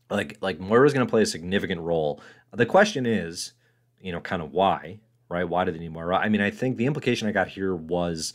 Like 0.08 0.38
like 0.40 0.60
Moira's 0.60 0.94
going 0.94 1.06
to 1.06 1.10
play 1.10 1.24
a 1.24 1.26
significant 1.26 1.82
role. 1.82 2.22
The 2.54 2.68
question 2.68 3.08
is, 3.08 3.54
you 4.00 4.12
know, 4.12 4.20
kind 4.22 4.44
of 4.44 4.52
why, 4.52 5.00
right? 5.30 5.50
Why 5.50 5.66
do 5.66 5.72
they 5.72 5.80
need 5.80 5.92
Moira? 5.92 6.18
I 6.18 6.30
mean, 6.30 6.42
I 6.42 6.52
think 6.52 6.78
the 6.78 6.86
implication 6.86 7.28
I 7.28 7.32
got 7.32 7.48
here 7.48 7.76
was 7.76 8.34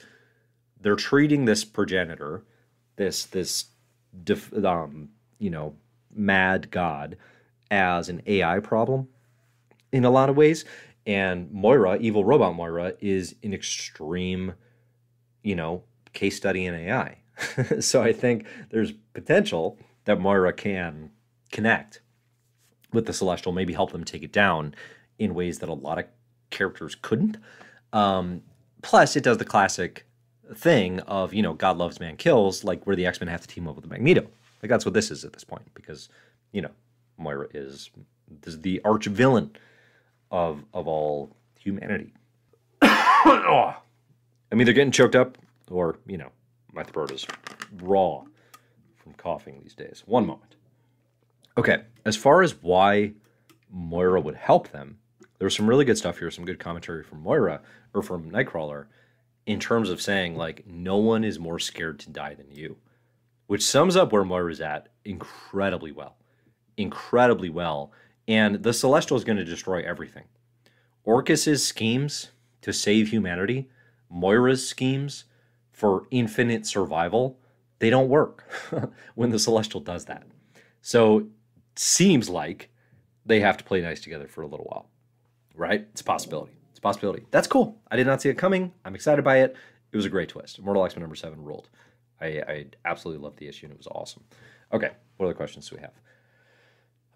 they're 0.81 0.97
treating 0.97 1.45
this 1.45 1.65
progenitor, 1.65 2.43
this 2.97 3.25
this 3.25 3.67
def, 4.25 4.53
um, 4.65 5.11
you 5.39 5.51
know, 5.51 5.77
mad 6.13 6.73
god 6.73 7.17
as 7.71 8.09
an 8.09 8.21
AI 8.27 8.59
problem 8.59 9.07
in 9.93 10.05
a 10.05 10.11
lot 10.11 10.29
of 10.29 10.37
ways. 10.37 10.65
And 11.07 11.53
Moira, 11.53 11.99
evil 12.01 12.25
robot 12.25 12.57
Moira, 12.57 12.95
is 12.99 13.37
an 13.45 13.55
extreme 13.55 14.55
you 15.45 15.55
know, 15.55 15.85
case 16.13 16.37
study 16.37 16.67
in 16.67 16.75
AI. 16.75 17.19
so 17.81 18.03
I 18.03 18.13
think 18.13 18.47
there's 18.71 18.93
potential 19.13 19.79
that 20.07 20.21
Moira 20.21 20.53
can 20.53 21.11
connect 21.53 22.01
with 22.93 23.07
the 23.07 23.13
Celestial, 23.13 23.53
maybe 23.53 23.73
help 23.73 23.93
them 23.93 24.05
take 24.05 24.23
it 24.23 24.33
down 24.33 24.75
in 25.19 25.35
ways 25.35 25.61
that 25.61 25.69
a 25.69 25.75
lot 25.75 25.99
of 25.99 26.07
characters 26.51 26.97
couldn't. 27.01 27.37
Um, 27.93 28.43
plus, 28.83 29.17
it 29.17 29.23
does 29.23 29.39
the 29.39 29.45
classic 29.45 30.07
thing 30.55 31.01
of 31.01 31.33
you 31.33 31.43
know 31.43 31.55
God 31.55 31.77
loves 31.77 32.01
man 32.01 32.17
kills, 32.17 32.65
like 32.65 32.87
where 32.87 32.97
the 32.97 33.07
X 33.07 33.21
Men 33.21 33.29
have 33.29 33.41
to 33.43 33.49
team 33.49 33.69
up 33.69 33.77
with 33.77 33.85
the 33.85 33.91
Magneto. 33.91 34.23
Like 34.63 34.71
that's 34.71 34.85
what 34.85 34.95
this 34.95 35.11
is 35.11 35.25
at 35.25 35.33
this 35.33 35.45
point 35.45 35.65
because 35.75 36.09
you 36.53 36.63
know 36.63 36.71
Moira 37.19 37.49
is, 37.53 37.91
is 38.45 38.61
the 38.61 38.81
arch 38.85 39.07
villain 39.07 39.51
of 40.31 40.65
of 40.73 40.89
all 40.89 41.37
humanity. 41.59 42.13
oh. 42.83 43.77
I'm 44.51 44.61
either 44.61 44.73
getting 44.73 44.93
choked 44.93 45.17
up 45.17 45.39
or 45.71 45.99
you 46.07 46.19
know 46.19 46.31
my 46.73 46.83
throat 46.83 47.11
is 47.11 47.27
raw 47.83 48.23
from 48.97 49.15
coughing 49.15 49.61
these 49.61 49.75
days. 49.75 50.03
One 50.07 50.27
moment. 50.27 50.57
Okay, 51.57 51.83
as 52.05 52.17
far 52.17 52.43
as 52.43 52.61
why 52.63 53.13
Moira 53.71 54.21
would 54.21 54.35
help 54.35 54.71
them, 54.71 54.99
there's 55.39 55.57
some 55.57 55.69
really 55.69 55.85
good 55.85 55.99
stuff 55.99 56.19
here, 56.19 56.31
some 56.31 56.45
good 56.45 56.59
commentary 56.59 57.05
from 57.05 57.23
Moira 57.23 57.61
or 57.93 58.03
from 58.03 58.31
Nightcrawler 58.31 58.87
in 59.47 59.61
terms 59.61 59.91
of 59.91 60.01
saying 60.01 60.37
like 60.37 60.67
no 60.67 60.97
one 60.97 61.25
is 61.25 61.39
more 61.39 61.59
scared 61.59 61.99
to 62.01 62.11
die 62.11 62.35
than 62.35 62.51
you, 62.51 62.77
which 63.47 63.65
sums 63.65 63.97
up 63.97 64.13
where 64.13 64.25
Moira's 64.25 64.61
at 64.61 64.89
incredibly 65.05 65.93
well. 65.93 66.17
Incredibly 66.77 67.51
well. 67.51 67.93
And 68.27 68.63
the 68.63 68.73
Celestial 68.73 69.17
is 69.17 69.25
going 69.25 69.37
to 69.37 69.45
destroy 69.45 69.83
everything. 69.83 70.25
Orchis's 71.05 71.65
schemes 71.65 72.31
to 72.63 72.73
save 72.73 73.09
humanity, 73.09 73.69
Moira's 74.11 74.67
schemes 74.67 75.25
for 75.73 76.07
infinite 76.11 76.67
survival, 76.67 77.39
they 77.79 77.91
don't 77.91 78.09
work 78.09 78.45
when 79.15 79.31
the 79.31 79.39
Celestial 79.39 79.81
does 79.81 80.05
that. 80.07 80.25
So 80.83 81.27
seems 81.77 82.29
like 82.29 82.71
they 83.27 83.41
have 83.41 83.57
to 83.57 83.65
play 83.65 83.81
nice 83.81 84.01
together 84.01 84.29
for 84.29 84.43
a 84.43 84.47
little 84.47 84.67
while. 84.67 84.89
Right? 85.55 85.87
It's 85.93 86.01
a 86.01 86.05
possibility. 86.05 86.53
It's 86.71 86.79
a 86.79 86.83
possibility. 86.83 87.27
That's 87.31 87.47
cool. 87.47 87.81
I 87.91 87.97
did 87.97 88.07
not 88.07 88.21
see 88.21 88.29
it 88.29 88.39
coming. 88.39 88.73
I'm 88.85 88.95
excited 88.95 89.25
by 89.25 89.39
it. 89.39 89.57
It 89.93 89.97
was 89.97 90.07
a 90.07 90.11
great 90.11 90.29
twist. 90.29 90.59
Immortal 90.59 90.85
X 90.85 90.97
Men 90.97 91.03
number 91.03 91.17
seven 91.17 91.43
ruled. 91.43 91.69
I, 92.21 92.27
I 92.27 92.67
absolutely 92.85 93.23
loved 93.23 93.39
the 93.39 93.49
issue 93.49 93.67
and 93.67 93.73
it 93.73 93.79
was 93.79 93.87
awesome. 93.89 94.25
Okay, 94.73 94.91
what 95.17 95.27
other 95.27 95.35
questions 95.35 95.69
do 95.69 95.77
we 95.77 95.83
have? 95.83 95.93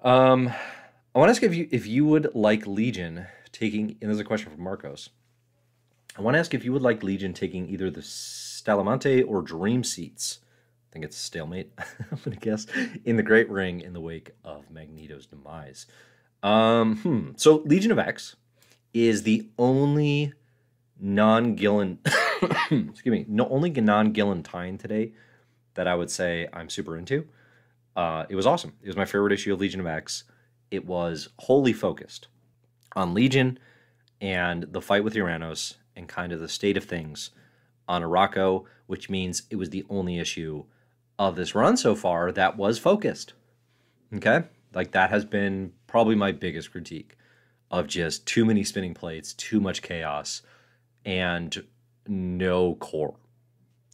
Um, 0.03 0.53
I 1.14 1.18
want 1.18 1.28
to 1.28 1.32
ask 1.32 1.43
if 1.43 1.55
you 1.55 1.68
if 1.72 1.86
you 1.86 2.05
would 2.05 2.34
like 2.34 2.66
Legion 2.66 3.26
taking, 3.51 3.97
and 4.01 4.11
there's 4.11 4.20
a 4.20 4.24
question 4.24 4.53
from 4.53 4.62
Marcos. 4.62 5.11
I 6.18 6.20
want 6.20 6.34
to 6.34 6.40
ask 6.40 6.52
if 6.52 6.64
you 6.64 6.72
would 6.72 6.82
like 6.82 7.04
Legion 7.04 7.32
taking 7.32 7.68
either 7.68 7.90
the 7.90 8.00
Stalamonte 8.00 9.24
or 9.24 9.40
Dream 9.40 9.84
seats. 9.84 10.40
I 10.90 10.92
think 10.92 11.04
it's 11.04 11.16
a 11.16 11.20
stalemate, 11.20 11.72
I'm 11.78 12.18
going 12.24 12.36
to 12.36 12.40
guess, 12.40 12.66
in 13.04 13.16
the 13.16 13.22
Great 13.22 13.48
Ring 13.48 13.80
in 13.80 13.92
the 13.92 14.00
wake 14.00 14.32
of 14.42 14.68
Magneto's 14.68 15.26
demise. 15.26 15.86
Um, 16.42 16.96
hmm. 16.96 17.30
So 17.36 17.62
Legion 17.64 17.92
of 17.92 18.00
X 18.00 18.34
is 18.92 19.22
the 19.22 19.48
only 19.58 20.32
non-Gillen, 20.98 22.00
excuse 22.70 23.06
me, 23.06 23.24
no 23.28 23.48
only 23.48 23.70
non-Gillen 23.70 24.42
tie 24.42 24.72
today 24.72 25.12
that 25.74 25.86
I 25.86 25.94
would 25.94 26.10
say 26.10 26.48
I'm 26.52 26.68
super 26.68 26.96
into. 26.96 27.28
Uh, 27.94 28.24
it 28.28 28.34
was 28.34 28.46
awesome. 28.46 28.72
It 28.82 28.88
was 28.88 28.96
my 28.96 29.04
favorite 29.04 29.32
issue 29.32 29.52
of 29.52 29.60
Legion 29.60 29.78
of 29.78 29.86
X. 29.86 30.24
It 30.72 30.84
was 30.84 31.28
wholly 31.38 31.72
focused 31.72 32.26
on 32.96 33.14
Legion 33.14 33.60
and 34.20 34.64
the 34.64 34.80
fight 34.80 35.04
with 35.04 35.14
Uranos 35.14 35.76
and 35.99 36.09
kind 36.09 36.32
of 36.32 36.40
the 36.40 36.49
state 36.49 36.76
of 36.76 36.84
things 36.84 37.30
on 37.86 38.03
Arakko, 38.03 38.64
which 38.86 39.11
means 39.11 39.42
it 39.51 39.57
was 39.57 39.70
the 39.70 39.84
only 39.90 40.18
issue 40.18 40.64
of 41.18 41.36
this 41.36 41.55
run 41.55 41.76
so 41.76 41.94
far 41.94 42.32
that 42.32 42.57
was 42.57 42.78
focused. 42.78 43.34
Okay? 44.14 44.44
Like 44.72 44.92
that 44.92 45.11
has 45.11 45.24
been 45.24 45.72
probably 45.86 46.14
my 46.14 46.32
biggest 46.32 46.70
critique 46.70 47.16
of 47.70 47.86
just 47.86 48.26
too 48.26 48.44
many 48.44 48.64
spinning 48.64 48.94
plates, 48.94 49.34
too 49.34 49.61
much 49.61 49.82
chaos, 49.82 50.42
and 51.05 51.64
no 52.07 52.76
core. 52.76 53.16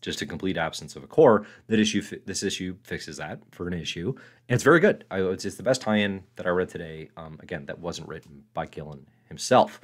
Just 0.00 0.20
a 0.20 0.26
complete 0.26 0.58
absence 0.58 0.96
of 0.96 1.02
a 1.02 1.06
core. 1.06 1.46
That 1.68 1.80
issue, 1.80 2.02
this 2.26 2.42
issue 2.42 2.76
fixes 2.82 3.16
that 3.16 3.40
for 3.52 3.66
an 3.66 3.72
issue, 3.72 4.14
and 4.48 4.54
it's 4.54 4.62
very 4.62 4.78
good. 4.78 5.04
I, 5.10 5.20
it's, 5.22 5.46
it's 5.46 5.56
the 5.56 5.62
best 5.62 5.80
tie-in 5.80 6.24
that 6.36 6.46
I 6.46 6.50
read 6.50 6.68
today. 6.68 7.08
Um, 7.16 7.38
again, 7.42 7.64
that 7.66 7.78
wasn't 7.78 8.08
written 8.08 8.44
by 8.52 8.66
Gillen 8.66 9.06
himself. 9.28 9.80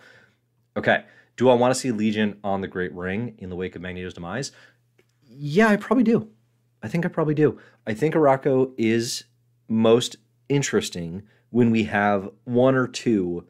Okay, 0.77 1.05
do 1.37 1.49
I 1.49 1.55
want 1.55 1.75
to 1.75 1.81
see 1.81 1.91
Legion 1.91 2.39
on 2.45 2.61
the 2.61 2.69
Great 2.69 2.95
Ring 2.95 3.35
in 3.39 3.51
the 3.51 3.57
wake 3.57 3.77
of 3.77 3.83
Magneto's 3.83 4.15
demise? 4.15 4.53
Yeah, 5.27 5.69
I 5.69 5.77
probably 5.77 6.05
do. 6.05 6.29
I 6.83 6.89
think 6.89 7.05
I 7.05 7.09
probably 7.09 7.35
do. 7.35 7.59
I 7.87 7.95
think 7.95 8.15
Arakko 8.15 8.73
is 8.77 9.25
most 9.69 10.17
interesting 10.49 11.23
when 11.51 11.71
we 11.71 11.85
have 11.85 12.31
one 12.45 12.75
or 12.75 12.87
two 12.87 13.47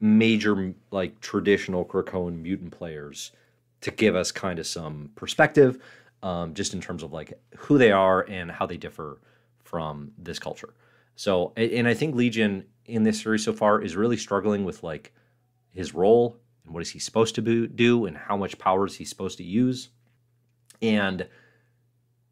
major, 0.00 0.74
like 0.90 1.20
traditional 1.20 1.84
Krakoan 1.84 2.42
mutant 2.42 2.72
players 2.72 3.32
to 3.80 3.90
give 3.90 4.14
us 4.16 4.32
kind 4.32 4.58
of 4.58 4.66
some 4.66 5.10
perspective, 5.14 5.78
um, 6.22 6.54
just 6.54 6.74
in 6.74 6.80
terms 6.80 7.02
of 7.02 7.12
like 7.12 7.32
who 7.56 7.78
they 7.78 7.92
are 7.92 8.22
and 8.22 8.50
how 8.50 8.66
they 8.66 8.76
differ 8.76 9.20
from 9.64 10.12
this 10.18 10.38
culture. 10.38 10.74
So, 11.16 11.52
and 11.56 11.88
I 11.88 11.94
think 11.94 12.14
Legion 12.14 12.66
in 12.84 13.02
this 13.02 13.20
series 13.20 13.44
so 13.44 13.52
far 13.52 13.80
is 13.80 13.96
really 13.96 14.16
struggling 14.16 14.64
with 14.64 14.82
like 14.82 15.12
his 15.72 15.94
role 15.94 16.36
and 16.66 16.74
what 16.74 16.82
is 16.82 16.90
he 16.90 16.98
supposed 16.98 17.34
to 17.36 17.66
do 17.68 18.06
and 18.06 18.16
how 18.16 18.36
much 18.36 18.58
power 18.58 18.86
is 18.86 18.96
he 18.96 19.04
supposed 19.04 19.38
to 19.38 19.44
use. 19.44 19.88
And 20.82 21.26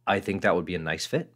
I 0.07 0.21
think 0.21 0.43
that 0.43 0.55
would 0.55 0.65
be 0.65 0.75
a 0.75 0.81
nice 0.81 1.07
fit. 1.07 1.33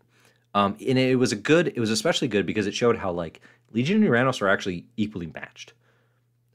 Um, 0.55 0.77
and 0.87 0.99
it 0.99 1.17
was 1.17 1.33
a 1.33 1.37
good, 1.37 1.69
it 1.69 1.79
was 1.79 1.91
especially 1.91 2.29
good 2.29 2.45
because 2.45 2.67
it 2.67 2.75
showed 2.75 2.97
how 2.97 3.13
like 3.13 3.41
Legion 3.73 4.03
and 4.03 4.11
Uranos 4.11 4.43
are 4.43 4.49
actually 4.49 4.87
equally 4.97 5.27
matched. 5.27 5.73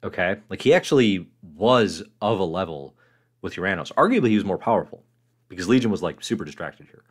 Okay. 0.03 0.35
Like 0.49 0.61
he 0.61 0.73
actually 0.73 1.27
was 1.55 2.03
of 2.21 2.39
a 2.39 2.43
level 2.43 2.95
with 3.41 3.55
Uranos. 3.55 3.93
Arguably, 3.93 4.29
he 4.29 4.35
was 4.35 4.45
more 4.45 4.57
powerful 4.57 5.03
because 5.47 5.69
Legion 5.69 5.91
was 5.91 6.03
like 6.03 6.21
super 6.23 6.43
distracted 6.43 6.87
here. 6.87 7.03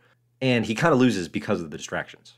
And 0.42 0.66
he 0.66 0.74
kind 0.74 0.92
of 0.92 0.98
loses 0.98 1.28
because 1.28 1.62
of 1.62 1.70
the 1.70 1.78
distractions, 1.78 2.34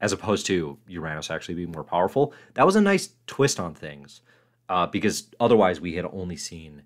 as 0.00 0.12
opposed 0.12 0.46
to 0.46 0.78
Uranos 0.88 1.30
actually 1.30 1.56
being 1.56 1.72
more 1.72 1.84
powerful. 1.84 2.32
That 2.54 2.64
was 2.64 2.76
a 2.76 2.80
nice 2.80 3.10
twist 3.26 3.60
on 3.60 3.74
things 3.74 4.22
uh, 4.68 4.86
because 4.86 5.28
otherwise 5.40 5.80
we 5.80 5.94
had 5.94 6.04
only 6.06 6.36
seen 6.36 6.82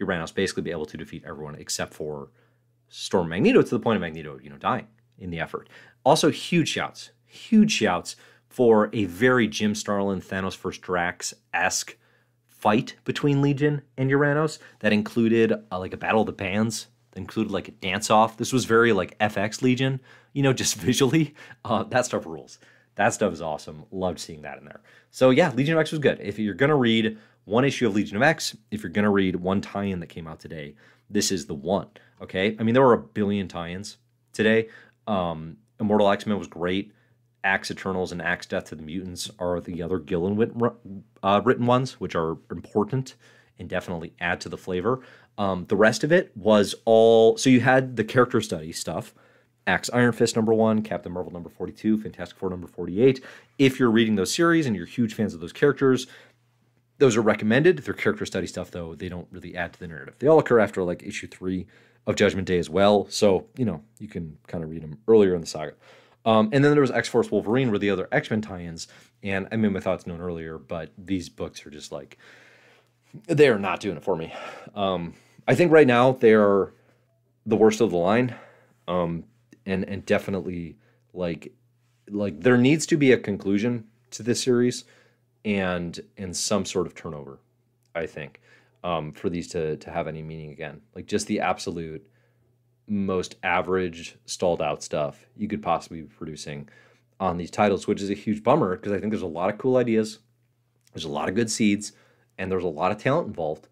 Uranos 0.00 0.34
basically 0.34 0.62
be 0.62 0.70
able 0.70 0.86
to 0.86 0.96
defeat 0.96 1.24
everyone 1.26 1.56
except 1.56 1.94
for 1.94 2.30
Storm 2.88 3.28
Magneto 3.28 3.62
to 3.62 3.70
the 3.70 3.80
point 3.80 3.96
of 3.96 4.00
Magneto, 4.00 4.38
you 4.42 4.50
know, 4.50 4.58
dying 4.58 4.86
in 5.18 5.30
the 5.30 5.40
effort. 5.40 5.68
Also, 6.04 6.30
huge 6.30 6.68
shouts, 6.68 7.10
huge 7.24 7.72
shouts 7.72 8.16
for 8.48 8.90
a 8.92 9.04
very 9.04 9.48
Jim 9.48 9.74
Starlin, 9.74 10.20
Thanos 10.20 10.56
vs. 10.56 10.80
Drax 10.80 11.34
esque 11.52 11.96
fight 12.46 12.96
between 13.04 13.42
Legion 13.42 13.82
and 13.96 14.10
Uranos 14.10 14.58
that 14.80 14.92
included 14.92 15.52
uh, 15.70 15.78
like 15.78 15.92
a 15.92 15.98
battle 15.98 16.22
of 16.22 16.26
the 16.26 16.32
bands, 16.32 16.86
that 17.12 17.20
included 17.20 17.52
like 17.52 17.68
a 17.68 17.72
dance 17.72 18.10
off. 18.10 18.36
This 18.36 18.52
was 18.52 18.64
very 18.64 18.92
like 18.92 19.18
FX 19.18 19.62
Legion, 19.62 20.00
you 20.32 20.42
know, 20.42 20.52
just 20.52 20.74
visually. 20.76 21.34
Uh, 21.64 21.82
that 21.84 22.06
stuff 22.06 22.26
rules. 22.26 22.58
That 22.96 23.14
stuff 23.14 23.32
is 23.32 23.42
awesome. 23.42 23.84
Loved 23.90 24.18
seeing 24.18 24.42
that 24.42 24.58
in 24.58 24.64
there. 24.64 24.80
So 25.10 25.30
yeah, 25.30 25.52
Legion 25.52 25.74
of 25.74 25.80
X 25.80 25.92
was 25.92 26.00
good. 26.00 26.18
If 26.20 26.38
you're 26.38 26.54
gonna 26.54 26.76
read 26.76 27.16
one 27.44 27.64
issue 27.64 27.86
of 27.86 27.94
Legion 27.94 28.16
of 28.16 28.22
X, 28.22 28.56
if 28.70 28.82
you're 28.82 28.90
gonna 28.90 29.10
read 29.10 29.36
one 29.36 29.60
tie-in 29.60 30.00
that 30.00 30.08
came 30.08 30.26
out 30.26 30.40
today, 30.40 30.74
this 31.08 31.30
is 31.30 31.46
the 31.46 31.54
one. 31.54 31.88
Okay, 32.20 32.56
I 32.58 32.62
mean 32.62 32.74
there 32.74 32.82
were 32.82 32.94
a 32.94 32.98
billion 32.98 33.48
tie-ins 33.48 33.98
today. 34.32 34.68
Um, 35.06 35.58
Immortal 35.78 36.10
X 36.10 36.26
Men 36.26 36.38
was 36.38 36.48
great. 36.48 36.92
AXE 37.44 37.70
Eternals 37.70 38.10
and 38.10 38.20
AXE 38.20 38.46
Death 38.46 38.64
to 38.66 38.74
the 38.74 38.82
Mutants 38.82 39.30
are 39.38 39.60
the 39.60 39.80
other 39.82 39.98
Gillen 40.00 40.50
uh, 41.22 41.40
written 41.44 41.66
ones, 41.66 42.00
which 42.00 42.16
are 42.16 42.38
important 42.50 43.14
and 43.58 43.68
definitely 43.68 44.14
add 44.20 44.40
to 44.40 44.48
the 44.48 44.58
flavor. 44.58 45.00
Um, 45.38 45.66
the 45.68 45.76
rest 45.76 46.02
of 46.02 46.10
it 46.12 46.36
was 46.36 46.74
all 46.84 47.36
so 47.36 47.50
you 47.50 47.60
had 47.60 47.96
the 47.96 48.04
character 48.04 48.40
study 48.40 48.72
stuff. 48.72 49.14
AXE 49.66 49.90
Iron 49.90 50.12
Fist 50.12 50.36
number 50.36 50.54
one, 50.54 50.82
Captain 50.82 51.12
Marvel 51.12 51.32
number 51.32 51.48
42, 51.48 51.98
Fantastic 51.98 52.38
Four 52.38 52.50
number 52.50 52.66
48. 52.66 53.22
If 53.58 53.78
you're 53.80 53.90
reading 53.90 54.14
those 54.16 54.32
series 54.32 54.66
and 54.66 54.76
you're 54.76 54.86
huge 54.86 55.14
fans 55.14 55.34
of 55.34 55.40
those 55.40 55.52
characters, 55.52 56.06
those 56.98 57.16
are 57.16 57.22
recommended. 57.22 57.78
They're 57.78 57.94
character 57.94 58.24
study 58.24 58.46
stuff, 58.46 58.70
though. 58.70 58.94
They 58.94 59.08
don't 59.08 59.26
really 59.30 59.56
add 59.56 59.72
to 59.74 59.80
the 59.80 59.88
narrative. 59.88 60.14
They 60.18 60.28
all 60.28 60.38
occur 60.38 60.60
after 60.60 60.82
like 60.82 61.02
issue 61.02 61.26
three 61.26 61.66
of 62.06 62.16
Judgment 62.16 62.46
Day 62.46 62.58
as 62.58 62.70
well. 62.70 63.06
So, 63.10 63.46
you 63.56 63.64
know, 63.64 63.82
you 63.98 64.08
can 64.08 64.38
kind 64.46 64.62
of 64.62 64.70
read 64.70 64.82
them 64.82 64.98
earlier 65.08 65.34
in 65.34 65.40
the 65.40 65.46
saga. 65.46 65.74
Um, 66.24 66.48
and 66.52 66.64
then 66.64 66.72
there 66.72 66.80
was 66.80 66.90
X 66.90 67.08
Force 67.08 67.30
Wolverine, 67.30 67.70
where 67.70 67.78
the 67.78 67.90
other 67.90 68.08
X 68.12 68.30
Men 68.30 68.40
tie 68.40 68.60
ins. 68.60 68.88
And 69.22 69.48
I 69.50 69.56
made 69.56 69.72
my 69.72 69.80
thoughts 69.80 70.06
known 70.06 70.20
earlier, 70.20 70.58
but 70.58 70.90
these 70.96 71.28
books 71.28 71.64
are 71.66 71.70
just 71.70 71.92
like, 71.92 72.18
they 73.26 73.48
are 73.48 73.58
not 73.58 73.80
doing 73.80 73.96
it 73.96 74.04
for 74.04 74.16
me. 74.16 74.32
Um, 74.74 75.14
I 75.48 75.54
think 75.54 75.72
right 75.72 75.86
now 75.86 76.12
they 76.12 76.34
are 76.34 76.72
the 77.44 77.56
worst 77.56 77.80
of 77.80 77.90
the 77.90 77.96
line. 77.96 78.34
Um, 78.88 79.24
and 79.66 79.84
and 79.84 80.06
definitely 80.06 80.76
like 81.12 81.52
like 82.08 82.40
there 82.40 82.56
needs 82.56 82.86
to 82.86 82.96
be 82.96 83.12
a 83.12 83.18
conclusion 83.18 83.84
to 84.10 84.22
this 84.22 84.42
series 84.42 84.84
and 85.44 86.00
and 86.16 86.36
some 86.36 86.64
sort 86.64 86.86
of 86.86 86.94
turnover 86.94 87.40
i 87.94 88.06
think 88.06 88.40
um, 88.84 89.12
for 89.12 89.28
these 89.28 89.48
to 89.48 89.76
to 89.78 89.90
have 89.90 90.06
any 90.06 90.22
meaning 90.22 90.50
again 90.50 90.80
like 90.94 91.06
just 91.06 91.26
the 91.26 91.40
absolute 91.40 92.06
most 92.86 93.34
average 93.42 94.16
stalled 94.26 94.62
out 94.62 94.82
stuff 94.82 95.26
you 95.36 95.48
could 95.48 95.62
possibly 95.62 96.02
be 96.02 96.08
producing 96.08 96.68
on 97.18 97.36
these 97.36 97.50
titles 97.50 97.86
which 97.86 98.00
is 98.00 98.10
a 98.10 98.14
huge 98.14 98.42
bummer 98.42 98.76
because 98.76 98.92
i 98.92 98.98
think 98.98 99.10
there's 99.10 99.22
a 99.22 99.26
lot 99.26 99.50
of 99.50 99.58
cool 99.58 99.76
ideas 99.76 100.20
there's 100.92 101.04
a 101.04 101.08
lot 101.08 101.28
of 101.28 101.34
good 101.34 101.50
seeds 101.50 101.92
and 102.38 102.52
there's 102.52 102.64
a 102.64 102.68
lot 102.68 102.92
of 102.92 102.98
talent 102.98 103.26
involved 103.26 103.66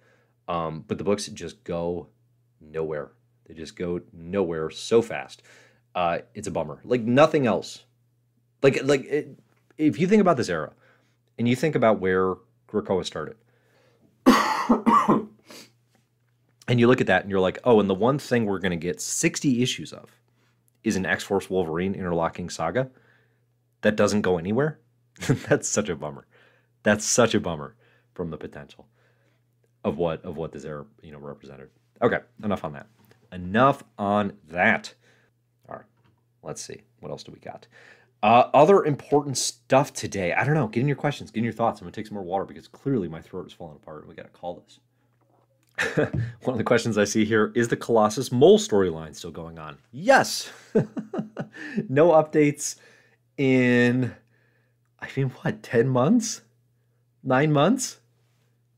um, 0.48 0.84
but 0.86 0.98
the 0.98 1.04
books 1.04 1.26
just 1.28 1.64
go 1.64 2.08
nowhere. 2.60 3.12
They 3.46 3.54
just 3.54 3.76
go 3.76 4.00
nowhere 4.12 4.70
so 4.70 5.02
fast. 5.02 5.42
Uh, 5.94 6.18
it's 6.34 6.48
a 6.48 6.50
bummer. 6.50 6.80
Like 6.84 7.02
nothing 7.02 7.46
else. 7.46 7.84
Like 8.62 8.82
like 8.82 9.04
it, 9.04 9.38
if 9.78 9.98
you 9.98 10.06
think 10.06 10.20
about 10.20 10.36
this 10.36 10.48
era, 10.48 10.72
and 11.38 11.48
you 11.48 11.56
think 11.56 11.74
about 11.74 12.00
where 12.00 12.34
Krakoa 12.68 13.04
started, 13.04 13.36
and 16.68 16.80
you 16.80 16.86
look 16.86 17.00
at 17.00 17.06
that 17.06 17.22
and 17.22 17.30
you're 17.30 17.40
like, 17.40 17.58
oh, 17.64 17.80
and 17.80 17.88
the 17.88 17.94
one 17.94 18.18
thing 18.18 18.46
we're 18.46 18.58
going 18.58 18.70
to 18.70 18.76
get 18.76 19.00
60 19.00 19.62
issues 19.62 19.92
of 19.92 20.10
is 20.82 20.96
an 20.96 21.06
X 21.06 21.24
Force 21.24 21.48
Wolverine 21.48 21.94
interlocking 21.94 22.48
saga 22.50 22.90
that 23.82 23.96
doesn't 23.96 24.22
go 24.22 24.38
anywhere. 24.38 24.78
That's 25.48 25.68
such 25.68 25.88
a 25.88 25.96
bummer. 25.96 26.26
That's 26.82 27.04
such 27.04 27.34
a 27.34 27.40
bummer 27.40 27.76
from 28.14 28.30
the 28.30 28.36
potential 28.36 28.86
of 29.84 29.98
what 29.98 30.24
of 30.24 30.36
what 30.36 30.52
this 30.52 30.64
era 30.64 30.84
you 31.02 31.12
know 31.12 31.18
represented. 31.18 31.70
Okay, 32.02 32.18
enough 32.42 32.64
on 32.64 32.72
that. 32.72 32.86
Enough 33.32 33.84
on 33.98 34.34
that. 34.48 34.94
Let's 36.44 36.62
see 36.62 36.82
what 37.00 37.10
else 37.10 37.24
do 37.24 37.32
we 37.32 37.40
got. 37.40 37.66
Uh, 38.22 38.48
other 38.54 38.84
important 38.84 39.36
stuff 39.36 39.92
today. 39.92 40.32
I 40.32 40.44
don't 40.44 40.54
know. 40.54 40.68
Get 40.68 40.80
in 40.80 40.88
your 40.88 40.96
questions. 40.96 41.30
Get 41.30 41.40
in 41.40 41.44
your 41.44 41.52
thoughts. 41.52 41.80
I'm 41.80 41.84
gonna 41.84 41.92
take 41.92 42.06
some 42.06 42.14
more 42.14 42.24
water 42.24 42.44
because 42.44 42.68
clearly 42.68 43.08
my 43.08 43.20
throat 43.20 43.46
is 43.46 43.52
falling 43.52 43.76
apart 43.76 44.00
and 44.00 44.08
we 44.08 44.14
gotta 44.14 44.28
call 44.30 44.64
this. 44.64 44.80
One 45.96 46.54
of 46.54 46.58
the 46.58 46.64
questions 46.64 46.96
I 46.96 47.04
see 47.04 47.24
here 47.24 47.52
is 47.54 47.68
the 47.68 47.76
Colossus 47.76 48.30
Mole 48.30 48.58
storyline 48.58 49.14
still 49.14 49.30
going 49.30 49.58
on? 49.58 49.78
Yes. 49.92 50.50
no 51.88 52.10
updates 52.12 52.76
in, 53.36 54.14
I 55.00 55.08
mean, 55.16 55.30
what, 55.30 55.62
10 55.62 55.88
months? 55.88 56.42
Nine 57.22 57.52
months? 57.52 57.98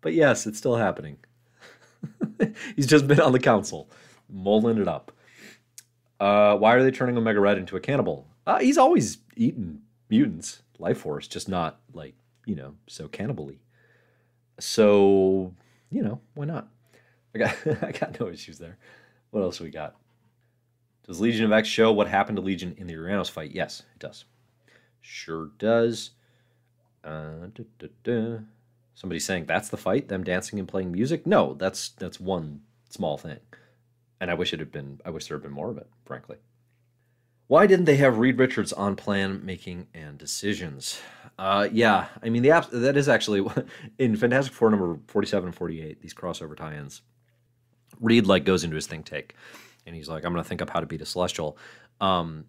But 0.01 0.15
yes, 0.15 0.47
it's 0.47 0.59
still 0.59 0.77
happening. 0.77 1.19
He's 2.77 2.87
just 2.87 3.07
been 3.07 3.21
on 3.21 3.33
the 3.33 3.41
council, 3.41 3.91
mulling 4.29 4.79
it 4.79 4.89
up. 4.89 5.13
Uh, 6.19 6.57
why 6.57 6.75
are 6.75 6.83
they 6.83 6.91
turning 6.91 7.17
Omega 7.17 7.41
Red 7.41 7.59
into 7.59 7.77
a 7.77 7.81
cannibal? 7.81 8.27
Uh, 8.47 8.59
he's 8.59 8.79
always 8.79 9.19
eaten 9.37 9.83
mutants, 10.09 10.63
life 10.79 10.99
force, 10.99 11.29
just 11.29 11.49
not 11.49 11.81
like, 11.93 12.15
you 12.47 12.55
know, 12.55 12.75
so 12.87 13.09
cannibally. 13.09 13.59
So, 14.59 15.55
you 15.91 16.03
know, 16.03 16.21
why 16.35 16.47
not? 16.47 16.69
I 17.35 17.39
got 17.39 17.57
I 17.83 17.93
got 17.93 18.19
no 18.19 18.29
issues 18.29 18.59
there. 18.59 18.79
What 19.31 19.43
else 19.43 19.61
we 19.61 19.71
got? 19.71 19.97
Does 21.07 21.21
Legion 21.21 21.45
of 21.45 21.53
X 21.53 21.69
show 21.69 21.93
what 21.93 22.09
happened 22.09 22.37
to 22.37 22.43
Legion 22.43 22.75
in 22.79 22.87
the 22.87 22.95
Uranos 22.95 23.31
fight? 23.31 23.53
Yes, 23.53 23.83
it 23.95 24.01
does. 24.01 24.25
Sure 25.01 25.51
does. 25.59 26.11
Uh, 27.05 27.47
da, 27.55 27.65
da, 27.79 27.89
da. 28.03 28.39
Somebody 28.95 29.21
saying 29.21 29.45
that's 29.45 29.69
the 29.69 29.77
fight, 29.77 30.09
them 30.09 30.25
dancing 30.25 30.59
and 30.59 30.67
playing 30.67 30.91
music. 30.91 31.27
No, 31.27 31.55
that's 31.55 31.91
that's 31.91 32.19
one 32.19 32.63
small 32.89 33.19
thing, 33.19 33.39
and 34.21 34.31
I 34.31 34.35
wish 34.35 34.53
it 34.53 34.61
had 34.61 34.73
been. 34.73 35.01
I 35.05 35.11
wish 35.11 35.27
there 35.27 35.37
had 35.37 35.43
been 35.43 35.53
more 35.53 35.71
of 35.71 35.79
it, 35.79 35.89
frankly. 36.05 36.37
Why 37.49 37.67
didn't 37.67 37.85
they 37.85 37.97
have 37.97 38.19
Reed 38.19 38.39
Richards 38.39 38.73
on 38.73 38.97
plan 38.97 39.45
making 39.45 39.87
and 39.95 40.19
decisions? 40.19 41.01
Uh, 41.39 41.69
yeah, 41.71 42.09
I 42.23 42.29
mean 42.29 42.43
the 42.43 42.51
app 42.51 42.71
that 42.71 42.97
is 42.97 43.09
actually 43.09 43.47
in 43.99 44.17
Fantastic 44.17 44.53
Four 44.53 44.71
number 44.71 44.99
forty-seven 45.07 45.49
and 45.49 45.55
forty-eight. 45.55 46.01
These 46.01 46.15
crossover 46.15 46.57
tie-ins. 46.57 47.03
Reed 48.01 48.27
like 48.27 48.45
goes 48.45 48.65
into 48.65 48.77
his 48.77 48.87
think 48.87 49.07
tank, 49.07 49.35
and 49.87 49.95
he's 49.95 50.09
like, 50.09 50.25
"I'm 50.25 50.33
going 50.33 50.43
to 50.43 50.49
think 50.49 50.63
up 50.63 50.71
how 50.71 50.81
to 50.81 50.87
beat 50.87 51.01
a 51.03 51.07
celestial." 51.07 51.57
Um, 52.01 52.47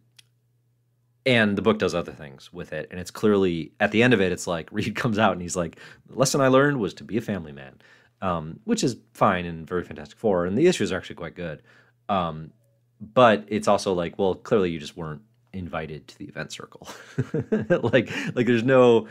and 1.26 1.58
the 1.58 1.62
book 1.62 1.78
does 1.78 1.94
other 1.94 2.14
things 2.14 2.52
with 2.52 2.74
it, 2.74 2.88
and 2.90 3.00
it's 3.00 3.12
clearly 3.12 3.74
at 3.80 3.92
the 3.92 4.02
end 4.02 4.14
of 4.14 4.22
it, 4.22 4.32
it's 4.32 4.48
like 4.48 4.70
Reed 4.72 4.96
comes 4.96 5.20
out 5.20 5.34
and 5.34 5.42
he's 5.42 5.56
like, 5.56 5.78
"The 6.08 6.18
lesson 6.18 6.42
I 6.42 6.48
learned 6.48 6.80
was 6.80 6.94
to 6.96 7.04
be 7.04 7.18
a 7.18 7.22
family 7.22 7.52
man," 7.52 7.76
um, 8.22 8.60
which 8.64 8.84
is 8.84 8.98
fine 9.14 9.46
and 9.46 9.68
very 9.68 9.84
Fantastic 9.84 10.18
Four, 10.18 10.46
and 10.46 10.58
the 10.58 10.68
issues 10.68 10.92
are 10.92 10.98
actually 10.98 11.16
quite 11.16 11.36
good. 11.36 11.62
Um, 12.10 12.52
but 13.00 13.46
it's 13.48 13.68
also 13.68 13.94
like, 13.94 14.18
well, 14.18 14.36
clearly 14.36 14.72
you 14.72 14.80
just 14.80 14.98
weren't 14.98 15.22
invited 15.54 16.08
to 16.08 16.18
the 16.18 16.26
event 16.26 16.52
circle. 16.52 16.88
like, 17.70 18.10
like 18.36 18.46
there's 18.46 18.64
no 18.64 19.08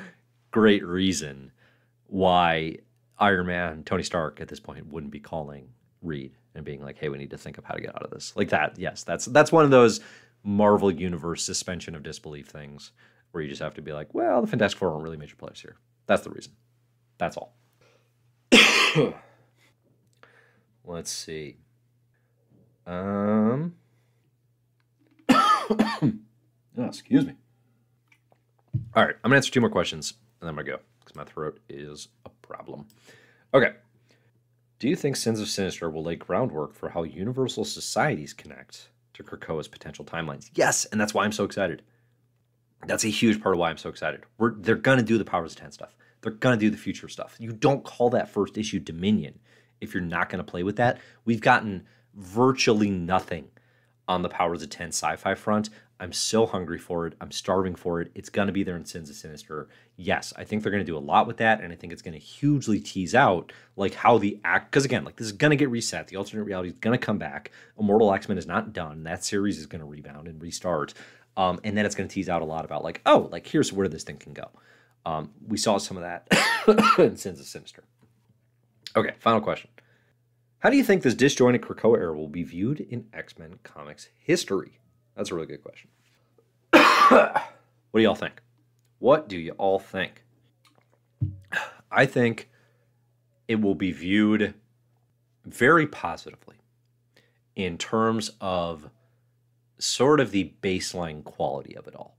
great 0.51 0.85
reason 0.85 1.53
why 2.09 2.79
Iron 3.19 3.47
Man, 3.47 3.83
Tony 3.85 4.03
Stark 4.03 4.41
at 4.41 4.49
this 4.49 4.61
point 4.61 4.87
wouldn't 4.87 5.13
be 5.13 5.21
calling 5.21 5.69
Reed 6.03 6.33
and 6.55 6.65
being 6.65 6.83
like, 6.83 6.99
"Hey, 6.99 7.09
we 7.09 7.19
need 7.19 7.31
to 7.31 7.39
think 7.39 7.59
of 7.59 7.65
how 7.65 7.75
to 7.75 7.81
get 7.81 7.95
out 7.95 8.03
of 8.03 8.11
this." 8.11 8.33
Like 8.37 8.51
that. 8.51 8.79
Yes, 8.79 9.03
that's 9.05 9.27
that's 9.27 9.53
one 9.53 9.65
of 9.65 9.71
those 9.71 10.01
Marvel 10.43 10.91
Universe 10.91 11.43
suspension 11.43 11.95
of 11.95 12.03
disbelief 12.03 12.47
things 12.47 12.93
where 13.31 13.43
you 13.43 13.49
just 13.49 13.63
have 13.63 13.75
to 13.75 13.83
be 13.83 13.93
like, 13.93 14.15
"Well, 14.15 14.41
the 14.41 14.47
Fantastic 14.47 14.79
Four 14.79 14.91
aren't 14.91 15.03
really 15.03 15.17
major 15.17 15.37
players 15.37 15.61
here." 15.61 15.77
That's 16.07 16.23
the 16.23 16.31
reason. 16.31 16.53
That's 17.19 17.37
all. 17.37 17.57
Let's 20.85 21.11
see. 21.11 21.57
Um. 22.87 23.75
oh, 25.29 26.13
excuse 26.79 27.27
me. 27.27 27.35
All 28.95 29.05
right, 29.05 29.15
I'm 29.25 29.31
gonna 29.31 29.37
answer 29.37 29.51
two 29.51 29.61
more 29.61 29.71
questions 29.71 30.15
and 30.41 30.47
then 30.47 30.51
I'm 30.51 30.57
gonna 30.57 30.77
go 30.77 30.83
because 31.01 31.17
my 31.17 31.25
throat 31.25 31.59
is 31.69 32.09
a 32.25 32.31
problem. 32.43 32.87
Okay. 33.53 33.73
Do 34.79 34.89
you 34.89 34.97
think 34.97 35.17
Sins 35.17 35.41
of 35.41 35.49
Sinister 35.49 35.89
will 35.91 36.03
lay 36.03 36.17
groundwork 36.17 36.75
for 36.75 36.91
how 36.91 37.03
universal 37.03 37.65
societies 37.65 38.35
connect 38.35 38.91
to 39.15 39.23
Krakoa's 39.23 39.69
potential 39.69 40.05
timelines? 40.05 40.51
Yes, 40.55 40.85
and 40.87 41.01
that's 41.01 41.15
why 41.15 41.25
I'm 41.25 41.33
so 41.33 41.45
excited. 41.45 41.83
That's 42.87 43.05
a 43.05 43.09
huge 43.09 43.43
part 43.43 43.55
of 43.55 43.59
why 43.59 43.71
I'm 43.71 43.79
so 43.79 43.89
excited. 43.89 44.21
We're, 44.39 44.53
they're 44.55 44.75
going 44.77 44.99
to 44.99 45.05
do 45.05 45.17
the 45.17 45.25
Powers 45.25 45.53
of 45.53 45.59
10 45.59 45.73
stuff. 45.73 45.97
They're 46.23 46.33
going 46.33 46.59
to 46.59 46.65
do 46.65 46.71
the 46.71 46.77
future 46.77 47.09
stuff. 47.09 47.37
You 47.39 47.53
don't 47.53 47.85
call 47.85 48.11
that 48.11 48.29
first 48.29 48.59
issue 48.59 48.81
Dominion 48.81 49.39
if 49.81 49.95
you're 49.95 50.03
not 50.03 50.29
going 50.29 50.45
to 50.45 50.51
play 50.51 50.63
with 50.63 50.77
that. 50.77 50.99
We've 51.25 51.41
gotten 51.41 51.87
virtually 52.15 52.91
nothing 52.91 53.49
on 54.09 54.23
the 54.23 54.29
Powers 54.29 54.63
of 54.63 54.71
10 54.71 54.89
sci 54.89 55.17
fi 55.17 55.35
front. 55.35 55.71
I'm 55.99 56.13
so 56.13 56.45
hungry 56.45 56.79
for 56.79 57.07
it. 57.07 57.15
I'm 57.21 57.31
starving 57.31 57.75
for 57.75 58.03
it. 58.03 58.11
It's 58.15 58.29
going 58.29 58.49
to 58.49 58.53
be 58.53 58.63
there 58.63 58.77
in 58.77 58.85
Sins 58.85 59.09
of 59.09 59.17
Sinister. 59.17 59.69
Yes, 59.97 60.33
I 60.37 60.45
think 60.45 60.63
they're 60.63 60.73
going 60.73 60.85
to 60.85 60.91
do 60.91 60.97
a 60.97 61.01
lot 61.01 61.27
with 61.27 61.39
that. 61.39 61.63
And 61.63 61.73
I 61.73 61.77
think 61.77 61.93
it's 61.93 62.03
going 62.03 62.13
to 62.13 62.21
hugely 62.21 62.81
tease 62.81 63.15
out 63.15 63.51
like 63.77 63.95
how 63.95 64.19
the 64.19 64.39
act, 64.45 64.71
because 64.71 64.85
again, 64.85 65.05
like 65.05 65.17
this 65.17 65.27
is 65.27 65.33
going 65.33 65.51
to 65.51 65.57
get 65.57 65.71
reset. 65.71 66.09
The 66.09 66.17
alternate 66.17 66.45
reality 66.45 66.69
is 66.69 66.79
going 66.79 66.99
to 66.99 67.05
come 67.05 67.19
back. 67.19 67.51
Immortal 67.79 68.13
X 68.13 68.29
Men 68.29 68.37
is 68.37 68.47
not 68.47 68.75
done. 68.75 69.05
That 69.05 69.25
series 69.25 69.59
is 69.59 69.67
going 69.67 69.81
to 69.81 69.87
rebound 69.87 70.29
and 70.29 70.41
restart. 70.41 70.93
Um, 71.39 71.61
and 71.65 71.77
then 71.77 71.87
it's 71.87 71.95
going 71.95 72.09
to 72.09 72.15
tease 72.15 72.29
out 72.29 72.43
a 72.43 72.47
lot 72.47 72.65
about 72.65 72.85
like, 72.85 73.01
oh, 73.07 73.29
like 73.33 73.47
here's 73.47 73.73
where 73.73 73.89
this 73.89 74.05
thing 74.05 74.19
can 74.19 74.35
go. 74.35 74.51
Um, 75.07 75.31
we 75.47 75.57
saw 75.57 75.79
some 75.79 75.97
of 75.97 76.03
that 76.03 76.27
in 76.99 77.17
Sins 77.17 77.39
of 77.39 77.47
Sinister. 77.47 77.85
Okay, 78.97 79.15
final 79.21 79.41
question. 79.41 79.71
How 80.59 80.69
do 80.69 80.77
you 80.77 80.83
think 80.83 81.03
this 81.03 81.15
disjointed 81.15 81.63
Krakoa 81.63 81.97
era 81.97 82.17
will 82.17 82.29
be 82.29 82.43
viewed 82.43 82.81
in 82.81 83.07
X 83.13 83.39
Men 83.39 83.61
comics 83.63 84.09
history? 84.19 84.81
That's 85.17 85.31
a 85.31 85.35
really 85.37 85.47
good 85.47 85.63
question. 85.63 85.91
what 86.73 87.55
do 87.95 88.01
y'all 88.01 88.17
think? 88.17 88.43
What 88.99 89.29
do 89.29 89.39
you 89.39 89.53
all 89.53 89.79
think? 89.79 90.25
I 91.91 92.05
think 92.05 92.51
it 93.47 93.61
will 93.61 93.77
be 93.77 93.93
viewed 93.93 94.55
very 95.45 95.87
positively 95.87 96.57
in 97.55 97.79
terms 97.79 98.33
of 98.41 98.91
sort 99.79 100.19
of 100.19 100.33
the 100.33 100.53
baseline 100.63 101.23
quality 101.23 101.77
of 101.77 101.87
it 101.87 101.95
all. 101.95 102.16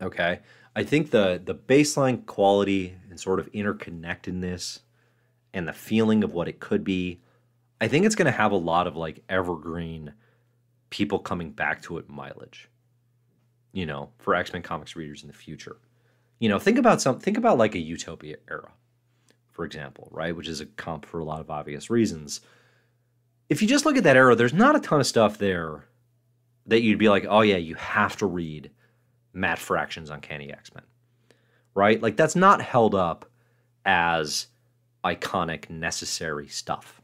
Okay? 0.00 0.40
I 0.76 0.84
think 0.84 1.10
the 1.10 1.40
the 1.44 1.54
baseline 1.54 2.24
quality 2.24 2.94
and 3.10 3.18
sort 3.18 3.40
of 3.40 3.50
interconnectedness 3.52 4.80
and 5.52 5.66
the 5.66 5.72
feeling 5.72 6.22
of 6.22 6.32
what 6.32 6.48
it 6.48 6.60
could 6.60 6.84
be, 6.84 7.20
I 7.80 7.88
think 7.88 8.06
it's 8.06 8.14
going 8.14 8.26
to 8.26 8.38
have 8.38 8.52
a 8.52 8.56
lot 8.56 8.86
of 8.86 8.96
like 8.96 9.24
evergreen 9.28 10.14
people 10.90 11.18
coming 11.18 11.50
back 11.50 11.82
to 11.82 11.98
it 11.98 12.08
mileage. 12.08 12.68
You 13.72 13.86
know, 13.86 14.10
for 14.18 14.34
X 14.34 14.52
Men 14.52 14.62
comics 14.62 14.96
readers 14.96 15.22
in 15.22 15.28
the 15.28 15.34
future. 15.34 15.78
You 16.38 16.48
know, 16.48 16.58
think 16.58 16.78
about 16.78 17.00
some. 17.02 17.18
Think 17.18 17.36
about 17.36 17.58
like 17.58 17.74
a 17.74 17.80
Utopia 17.80 18.36
era, 18.48 18.70
for 19.50 19.64
example, 19.64 20.08
right? 20.12 20.34
Which 20.34 20.48
is 20.48 20.60
a 20.60 20.66
comp 20.66 21.04
for 21.06 21.18
a 21.18 21.24
lot 21.24 21.40
of 21.40 21.50
obvious 21.50 21.90
reasons. 21.90 22.40
If 23.48 23.62
you 23.62 23.68
just 23.68 23.84
look 23.84 23.96
at 23.96 24.04
that 24.04 24.16
era, 24.16 24.36
there's 24.36 24.52
not 24.52 24.76
a 24.76 24.80
ton 24.80 25.00
of 25.00 25.06
stuff 25.06 25.38
there 25.38 25.86
that 26.66 26.82
you'd 26.82 26.98
be 26.98 27.08
like, 27.08 27.26
oh 27.28 27.40
yeah, 27.40 27.56
you 27.56 27.74
have 27.74 28.16
to 28.18 28.26
read 28.26 28.70
Matt 29.38 29.58
Fraction's 29.58 30.10
Uncanny 30.10 30.52
X 30.52 30.74
Men, 30.74 30.84
right? 31.74 32.02
Like 32.02 32.16
that's 32.16 32.36
not 32.36 32.60
held 32.60 32.94
up 32.94 33.30
as 33.84 34.48
iconic, 35.04 35.70
necessary 35.70 36.48
stuff. 36.48 37.00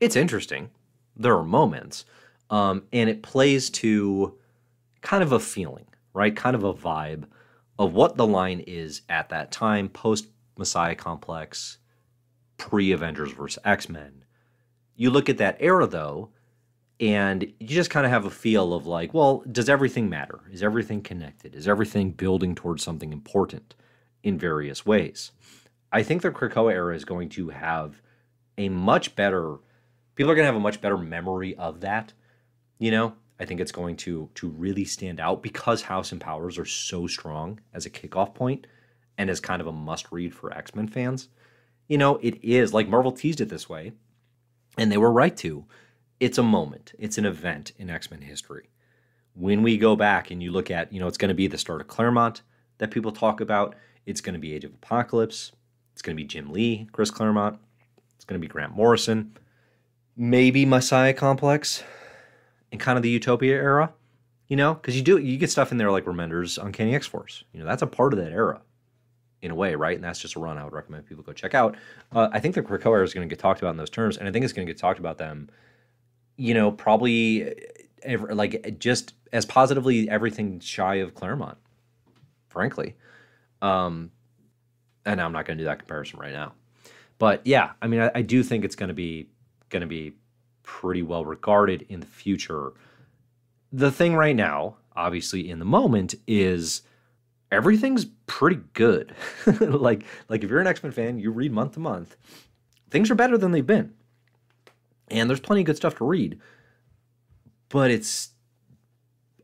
It's 0.00 0.16
interesting. 0.16 0.70
There 1.16 1.36
are 1.36 1.44
moments, 1.44 2.04
um, 2.50 2.84
and 2.92 3.08
it 3.08 3.22
plays 3.22 3.70
to 3.70 4.38
kind 5.00 5.22
of 5.22 5.32
a 5.32 5.40
feeling, 5.40 5.86
right? 6.12 6.34
Kind 6.34 6.56
of 6.56 6.64
a 6.64 6.74
vibe 6.74 7.24
of 7.78 7.94
what 7.94 8.16
the 8.16 8.26
line 8.26 8.60
is 8.66 9.02
at 9.08 9.28
that 9.28 9.52
time, 9.52 9.88
post 9.88 10.26
Messiah 10.58 10.94
Complex, 10.94 11.78
pre 12.56 12.92
Avengers 12.92 13.32
versus 13.32 13.62
X 13.64 13.88
Men. 13.88 14.24
You 14.94 15.10
look 15.10 15.28
at 15.28 15.38
that 15.38 15.56
era 15.60 15.86
though, 15.86 16.30
and 17.02 17.42
you 17.58 17.66
just 17.66 17.90
kind 17.90 18.06
of 18.06 18.12
have 18.12 18.24
a 18.24 18.30
feel 18.30 18.72
of 18.72 18.86
like, 18.86 19.12
well, 19.12 19.42
does 19.50 19.68
everything 19.68 20.08
matter? 20.08 20.38
Is 20.52 20.62
everything 20.62 21.02
connected? 21.02 21.56
Is 21.56 21.66
everything 21.66 22.12
building 22.12 22.54
towards 22.54 22.84
something 22.84 23.12
important 23.12 23.74
in 24.22 24.38
various 24.38 24.86
ways? 24.86 25.32
I 25.90 26.04
think 26.04 26.22
the 26.22 26.30
Krakoa 26.30 26.72
era 26.72 26.94
is 26.94 27.04
going 27.04 27.28
to 27.30 27.48
have 27.48 28.00
a 28.56 28.68
much 28.68 29.16
better 29.16 29.56
people 30.14 30.30
are 30.30 30.36
going 30.36 30.44
to 30.44 30.52
have 30.52 30.54
a 30.56 30.60
much 30.60 30.80
better 30.80 30.96
memory 30.96 31.56
of 31.56 31.80
that. 31.80 32.12
You 32.78 32.92
know, 32.92 33.14
I 33.40 33.46
think 33.46 33.60
it's 33.60 33.72
going 33.72 33.96
to 33.96 34.30
to 34.36 34.48
really 34.48 34.84
stand 34.84 35.18
out 35.18 35.42
because 35.42 35.82
House 35.82 36.12
and 36.12 36.20
Powers 36.20 36.56
are 36.56 36.64
so 36.64 37.08
strong 37.08 37.58
as 37.74 37.84
a 37.84 37.90
kickoff 37.90 38.32
point 38.32 38.68
and 39.18 39.28
as 39.28 39.40
kind 39.40 39.60
of 39.60 39.66
a 39.66 39.72
must 39.72 40.12
read 40.12 40.32
for 40.34 40.52
X 40.52 40.72
Men 40.76 40.86
fans. 40.86 41.28
You 41.88 41.98
know, 41.98 42.18
it 42.22 42.44
is 42.44 42.72
like 42.72 42.88
Marvel 42.88 43.10
teased 43.10 43.40
it 43.40 43.48
this 43.48 43.68
way, 43.68 43.90
and 44.78 44.92
they 44.92 44.98
were 44.98 45.10
right 45.10 45.36
to. 45.38 45.64
It's 46.22 46.38
a 46.38 46.42
moment, 46.44 46.92
it's 47.00 47.18
an 47.18 47.26
event 47.26 47.72
in 47.78 47.90
X 47.90 48.08
Men 48.08 48.20
history. 48.20 48.70
When 49.34 49.60
we 49.64 49.76
go 49.76 49.96
back 49.96 50.30
and 50.30 50.40
you 50.40 50.52
look 50.52 50.70
at, 50.70 50.92
you 50.92 51.00
know, 51.00 51.08
it's 51.08 51.18
going 51.18 51.30
to 51.30 51.34
be 51.34 51.48
the 51.48 51.58
start 51.58 51.80
of 51.80 51.88
Claremont 51.88 52.42
that 52.78 52.92
people 52.92 53.10
talk 53.10 53.40
about, 53.40 53.74
it's 54.06 54.20
going 54.20 54.34
to 54.34 54.38
be 54.38 54.54
Age 54.54 54.62
of 54.62 54.72
Apocalypse, 54.72 55.50
it's 55.92 56.00
going 56.00 56.16
to 56.16 56.22
be 56.22 56.24
Jim 56.24 56.52
Lee, 56.52 56.86
Chris 56.92 57.10
Claremont, 57.10 57.58
it's 58.14 58.24
going 58.24 58.40
to 58.40 58.40
be 58.40 58.46
Grant 58.46 58.72
Morrison, 58.72 59.36
maybe 60.16 60.64
Messiah 60.64 61.12
Complex, 61.12 61.82
and 62.70 62.80
kind 62.80 62.96
of 62.96 63.02
the 63.02 63.10
Utopia 63.10 63.56
era, 63.56 63.92
you 64.46 64.54
know, 64.54 64.74
because 64.74 64.94
you 64.94 65.02
do 65.02 65.18
you 65.18 65.36
get 65.36 65.50
stuff 65.50 65.72
in 65.72 65.78
there 65.78 65.90
like 65.90 66.04
Remender's 66.04 66.56
Uncanny 66.56 66.94
X 66.94 67.04
Force, 67.04 67.42
you 67.52 67.58
know, 67.58 67.66
that's 67.66 67.82
a 67.82 67.86
part 67.88 68.12
of 68.12 68.20
that 68.20 68.30
era 68.30 68.60
in 69.40 69.50
a 69.50 69.56
way, 69.56 69.74
right? 69.74 69.96
And 69.96 70.04
that's 70.04 70.20
just 70.20 70.36
a 70.36 70.38
run 70.38 70.56
I 70.56 70.62
would 70.62 70.72
recommend 70.72 71.04
people 71.04 71.24
go 71.24 71.32
check 71.32 71.52
out. 71.52 71.76
Uh, 72.12 72.28
I 72.30 72.38
think 72.38 72.54
the 72.54 72.62
Krakoa 72.62 72.92
era 72.92 73.02
is 73.02 73.12
going 73.12 73.28
to 73.28 73.32
get 73.32 73.40
talked 73.40 73.60
about 73.60 73.72
in 73.72 73.76
those 73.76 73.90
terms, 73.90 74.18
and 74.18 74.28
I 74.28 74.30
think 74.30 74.44
it's 74.44 74.52
going 74.52 74.64
to 74.64 74.72
get 74.72 74.78
talked 74.78 75.00
about 75.00 75.18
them, 75.18 75.50
you 76.42 76.54
know, 76.54 76.72
probably 76.72 77.54
every, 78.02 78.34
like 78.34 78.80
just 78.80 79.14
as 79.32 79.46
positively 79.46 80.10
everything 80.10 80.58
shy 80.58 80.96
of 80.96 81.14
Claremont, 81.14 81.56
frankly. 82.48 82.96
Um, 83.62 84.10
and 85.06 85.20
I'm 85.20 85.30
not 85.30 85.46
going 85.46 85.56
to 85.56 85.62
do 85.62 85.66
that 85.66 85.78
comparison 85.78 86.18
right 86.18 86.32
now, 86.32 86.54
but 87.18 87.46
yeah, 87.46 87.70
I 87.80 87.86
mean, 87.86 88.00
I, 88.00 88.10
I 88.16 88.22
do 88.22 88.42
think 88.42 88.64
it's 88.64 88.74
going 88.74 88.88
to 88.88 88.94
be 88.94 89.28
going 89.68 89.82
to 89.82 89.86
be 89.86 90.14
pretty 90.64 91.02
well 91.02 91.24
regarded 91.24 91.86
in 91.88 92.00
the 92.00 92.06
future. 92.06 92.72
The 93.72 93.92
thing 93.92 94.16
right 94.16 94.34
now, 94.34 94.78
obviously, 94.96 95.48
in 95.48 95.60
the 95.60 95.64
moment, 95.64 96.16
is 96.26 96.82
everything's 97.52 98.06
pretty 98.26 98.60
good. 98.72 99.14
like 99.60 100.02
like 100.28 100.42
if 100.42 100.50
you're 100.50 100.60
an 100.60 100.66
X-Men 100.66 100.90
fan, 100.90 101.20
you 101.20 101.30
read 101.30 101.52
month 101.52 101.74
to 101.74 101.80
month, 101.80 102.16
things 102.90 103.12
are 103.12 103.14
better 103.14 103.38
than 103.38 103.52
they've 103.52 103.64
been. 103.64 103.94
And 105.12 105.28
there's 105.28 105.40
plenty 105.40 105.62
of 105.62 105.66
good 105.66 105.76
stuff 105.76 105.96
to 105.96 106.04
read. 106.04 106.40
But 107.68 107.90
it's 107.90 108.30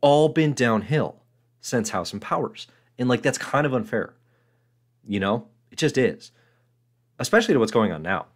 all 0.00 0.28
been 0.28 0.52
downhill 0.52 1.22
since 1.60 1.90
House 1.90 2.12
and 2.12 2.22
Powers. 2.22 2.66
And 2.98 3.08
like 3.08 3.22
that's 3.22 3.38
kind 3.38 3.66
of 3.66 3.74
unfair. 3.74 4.14
You 5.06 5.20
know? 5.20 5.48
It 5.70 5.76
just 5.76 5.98
is. 5.98 6.32
Especially 7.18 7.54
to 7.54 7.60
what's 7.60 7.72
going 7.72 7.92
on 7.92 8.02
now. 8.02 8.26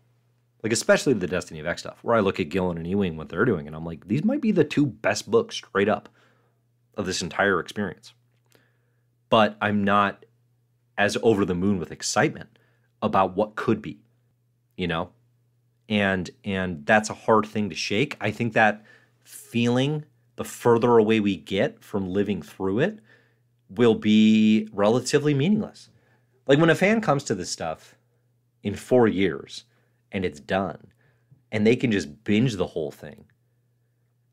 Like 0.63 0.73
especially 0.73 1.15
the 1.15 1.27
Destiny 1.27 1.59
of 1.61 1.67
X 1.67 1.83
stuff, 1.83 1.99
where 2.03 2.15
I 2.15 2.21
look 2.21 2.39
at 2.39 2.49
Gillen 2.49 2.79
and 2.79 2.87
Ewing, 2.87 3.17
what 3.17 3.29
they're 3.29 3.45
doing, 3.45 3.67
and 3.67 3.75
I'm 3.75 3.85
like, 3.85 4.07
these 4.07 4.25
might 4.25 4.41
be 4.41 4.53
the 4.53 4.63
two 4.63 4.87
best 4.87 5.29
books 5.29 5.57
straight 5.57 5.89
up 5.89 6.09
of 6.97 7.05
this 7.05 7.21
entire 7.21 7.59
experience 7.59 8.13
but 9.33 9.57
I'm 9.63 9.83
not 9.83 10.27
as 10.99 11.17
over 11.23 11.47
the 11.47 11.55
moon 11.55 11.79
with 11.79 11.91
excitement 11.91 12.59
about 13.01 13.35
what 13.35 13.57
could 13.57 13.81
be, 13.81 14.03
you 14.77 14.87
know? 14.87 15.09
And 15.93 16.31
and 16.43 16.87
that's 16.87 17.11
a 17.11 17.15
hard 17.15 17.45
thing 17.45 17.69
to 17.69 17.77
shake. 17.77 18.17
I 18.19 18.31
think 18.31 18.55
that 18.55 18.83
feeling 19.25 20.07
the 20.37 20.45
further 20.45 20.97
away 20.97 21.21
we 21.21 21.37
get 21.37 21.85
from 21.85 22.09
living 22.09 22.41
through 22.41 22.79
it 22.79 23.01
will 23.69 23.95
be 23.95 24.69
relatively 24.73 25.35
meaningless. 25.35 25.91
Like 26.47 26.59
when 26.59 26.71
a 26.71 26.75
fan 26.75 27.03
comes 27.03 27.25
to 27.25 27.35
this 27.35 27.51
stuff 27.51 27.95
in 28.63 28.75
4 28.75 29.07
years 29.07 29.65
and 30.13 30.25
it's 30.25 30.41
done 30.41 30.87
and 31.51 31.67
they 31.67 31.77
can 31.77 31.93
just 31.93 32.25
binge 32.25 32.57
the 32.57 32.67
whole 32.69 32.91
thing 32.91 33.27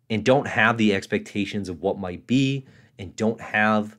and 0.09 0.23
don't 0.23 0.47
have 0.47 0.77
the 0.77 0.95
expectations 0.95 1.67
of 1.67 1.81
what 1.81 1.99
might 1.99 2.25
be 2.25 2.65
and 2.97 3.17
don't 3.17 3.41
have 3.41 3.97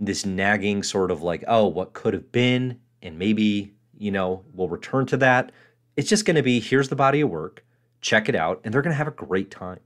this 0.00 0.24
nagging 0.24 0.82
sort 0.82 1.10
of 1.10 1.22
like, 1.22 1.44
oh, 1.48 1.66
what 1.66 1.92
could 1.92 2.14
have 2.14 2.32
been, 2.32 2.80
and 3.02 3.18
maybe, 3.18 3.74
you 3.98 4.10
know, 4.10 4.42
we'll 4.54 4.68
return 4.68 5.04
to 5.06 5.18
that. 5.18 5.52
It's 5.96 6.08
just 6.08 6.24
going 6.24 6.36
to 6.36 6.42
be 6.42 6.60
here's 6.60 6.88
the 6.88 6.96
body 6.96 7.20
of 7.20 7.30
work, 7.30 7.64
check 8.00 8.28
it 8.28 8.34
out, 8.34 8.60
and 8.64 8.72
they're 8.72 8.82
going 8.82 8.92
to 8.92 8.98
have 8.98 9.08
a 9.08 9.12
great 9.12 9.50
time. 9.50 9.80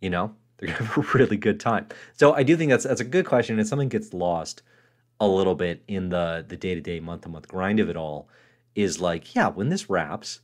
You 0.00 0.10
know, 0.10 0.34
they're 0.56 0.68
going 0.68 0.78
to 0.78 0.84
have 0.84 0.98
a 0.98 1.08
really 1.18 1.36
good 1.36 1.60
time. 1.60 1.86
So 2.14 2.34
I 2.34 2.42
do 2.42 2.56
think 2.56 2.70
that's 2.70 2.84
that's 2.84 3.00
a 3.00 3.04
good 3.04 3.26
question, 3.26 3.58
and 3.58 3.68
something 3.68 3.88
gets 3.88 4.12
lost 4.12 4.62
a 5.20 5.26
little 5.28 5.54
bit 5.54 5.82
in 5.88 6.10
the 6.10 6.44
the 6.46 6.56
day 6.56 6.74
to 6.74 6.80
day, 6.80 7.00
month 7.00 7.22
to 7.22 7.28
month 7.28 7.48
grind 7.48 7.80
of 7.80 7.88
it 7.88 7.96
all. 7.96 8.28
Is 8.74 9.00
like, 9.00 9.34
yeah, 9.34 9.48
when 9.48 9.70
this 9.70 9.90
wraps, 9.90 10.40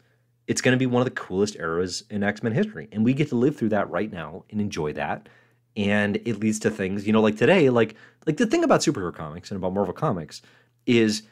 it's 0.49 0.61
going 0.61 0.73
to 0.73 0.79
be 0.79 0.87
one 0.87 1.01
of 1.01 1.05
the 1.05 1.13
coolest 1.13 1.57
eras 1.57 2.03
in 2.11 2.25
X 2.25 2.43
Men 2.43 2.53
history, 2.53 2.89
and 2.91 3.05
we 3.05 3.15
get 3.15 3.29
to 3.29 3.37
live 3.37 3.57
through 3.57 3.69
that 3.71 3.91
right 3.91 4.13
now 4.13 4.45
and 4.51 4.61
enjoy 4.61 4.93
that 4.95 5.29
and 5.77 6.17
it 6.25 6.39
leads 6.39 6.59
to 6.61 6.71
things 6.71 7.07
you 7.07 7.13
know 7.13 7.21
like 7.21 7.37
today 7.37 7.71
like 7.71 7.95
like 8.27 8.37
the 8.37 8.47
thing 8.47 8.65
about 8.65 8.81
superhero 8.81 9.15
comics 9.15 9.51
and 9.51 9.59
about 9.59 9.73
marvel 9.73 9.95
comics 9.95 10.43
is 10.87 11.23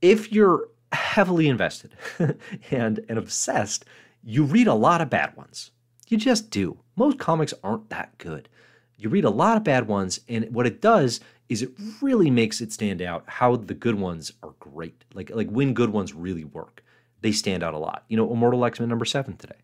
if 0.00 0.32
you're 0.32 0.68
heavily 0.92 1.48
invested 1.48 1.94
and 2.70 3.00
and 3.08 3.18
obsessed 3.18 3.84
you 4.22 4.44
read 4.44 4.66
a 4.66 4.74
lot 4.74 5.00
of 5.00 5.10
bad 5.10 5.36
ones 5.36 5.70
you 6.08 6.16
just 6.16 6.50
do 6.50 6.78
most 6.94 7.18
comics 7.18 7.54
aren't 7.62 7.90
that 7.90 8.16
good 8.18 8.48
you 8.96 9.08
read 9.08 9.24
a 9.24 9.30
lot 9.30 9.56
of 9.56 9.64
bad 9.64 9.88
ones 9.88 10.20
and 10.28 10.48
what 10.54 10.66
it 10.66 10.80
does 10.80 11.20
is 11.48 11.62
it 11.62 11.70
really 12.00 12.30
makes 12.30 12.60
it 12.60 12.72
stand 12.72 13.02
out 13.02 13.24
how 13.26 13.56
the 13.56 13.74
good 13.74 13.96
ones 13.96 14.32
are 14.42 14.54
great 14.60 15.04
like 15.14 15.30
like 15.30 15.50
when 15.50 15.74
good 15.74 15.90
ones 15.90 16.14
really 16.14 16.44
work 16.44 16.82
they 17.20 17.32
stand 17.32 17.62
out 17.62 17.74
a 17.74 17.78
lot 17.78 18.04
you 18.08 18.16
know 18.16 18.32
immortal 18.32 18.64
x-men 18.64 18.88
number 18.88 19.04
seven 19.04 19.36
today 19.36 19.58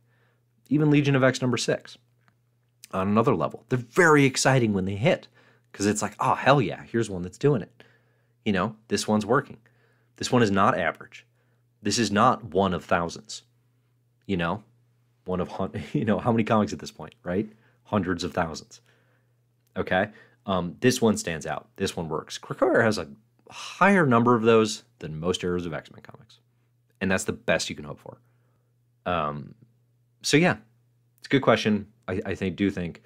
even 0.69 0.91
legion 0.91 1.15
of 1.15 1.23
x 1.23 1.41
number 1.41 1.57
six 1.57 1.99
on 2.93 3.09
another 3.09 3.35
level. 3.35 3.65
They're 3.69 3.79
very 3.79 4.25
exciting 4.25 4.73
when 4.73 4.85
they 4.85 4.97
hit 4.97 5.29
because 5.71 5.87
it's 5.87 6.03
like, 6.03 6.15
oh, 6.21 6.35
hell 6.35 6.61
yeah, 6.61 6.83
here's 6.85 7.11
one 7.11 7.23
that's 7.23 7.39
doing 7.39 7.63
it. 7.63 7.85
You 8.45 8.53
know, 8.53 8.77
this 8.89 9.09
one's 9.09 9.27
working. 9.27 9.59
This 10.23 10.31
one 10.31 10.45
is 10.45 10.53
not 10.53 10.79
average. 10.79 11.27
This 11.83 11.99
is 11.99 12.13
not 12.13 12.45
one 12.45 12.75
of 12.75 12.85
thousands. 12.85 13.43
You 14.25 14.37
know, 14.37 14.63
one 15.25 15.41
of, 15.41 15.51
you 15.93 16.05
know, 16.05 16.21
how 16.21 16.31
many 16.31 16.45
comics 16.45 16.73
at 16.73 16.79
this 16.79 16.93
point, 16.93 17.17
right? 17.25 17.51
Hundreds 17.83 18.23
of 18.23 18.33
thousands. 18.33 18.83
Okay. 19.77 20.11
Um, 20.47 20.77
this 20.79 21.03
one 21.03 21.17
stands 21.17 21.45
out. 21.45 21.71
This 21.75 21.97
one 21.97 22.09
works. 22.09 22.39
Krakoa 22.39 22.85
has 22.85 22.99
a 22.99 23.09
higher 23.51 24.07
number 24.07 24.37
of 24.37 24.43
those 24.43 24.85
than 25.01 25.19
most 25.19 25.43
eras 25.43 25.67
of 25.67 25.75
X 25.75 25.91
Men 25.91 26.03
comics. 26.03 26.39
And 27.01 27.11
that's 27.11 27.25
the 27.25 27.33
best 27.33 27.69
you 27.69 27.75
can 27.75 27.85
hope 27.85 27.99
for. 27.99 28.19
Um, 29.05 29.57
so, 30.23 30.37
yeah, 30.37 30.59
it's 31.19 31.27
a 31.27 31.31
good 31.31 31.43
question. 31.43 31.89
I, 32.07 32.21
I 32.25 32.35
think, 32.37 32.55
do 32.55 32.71
think 32.71 33.03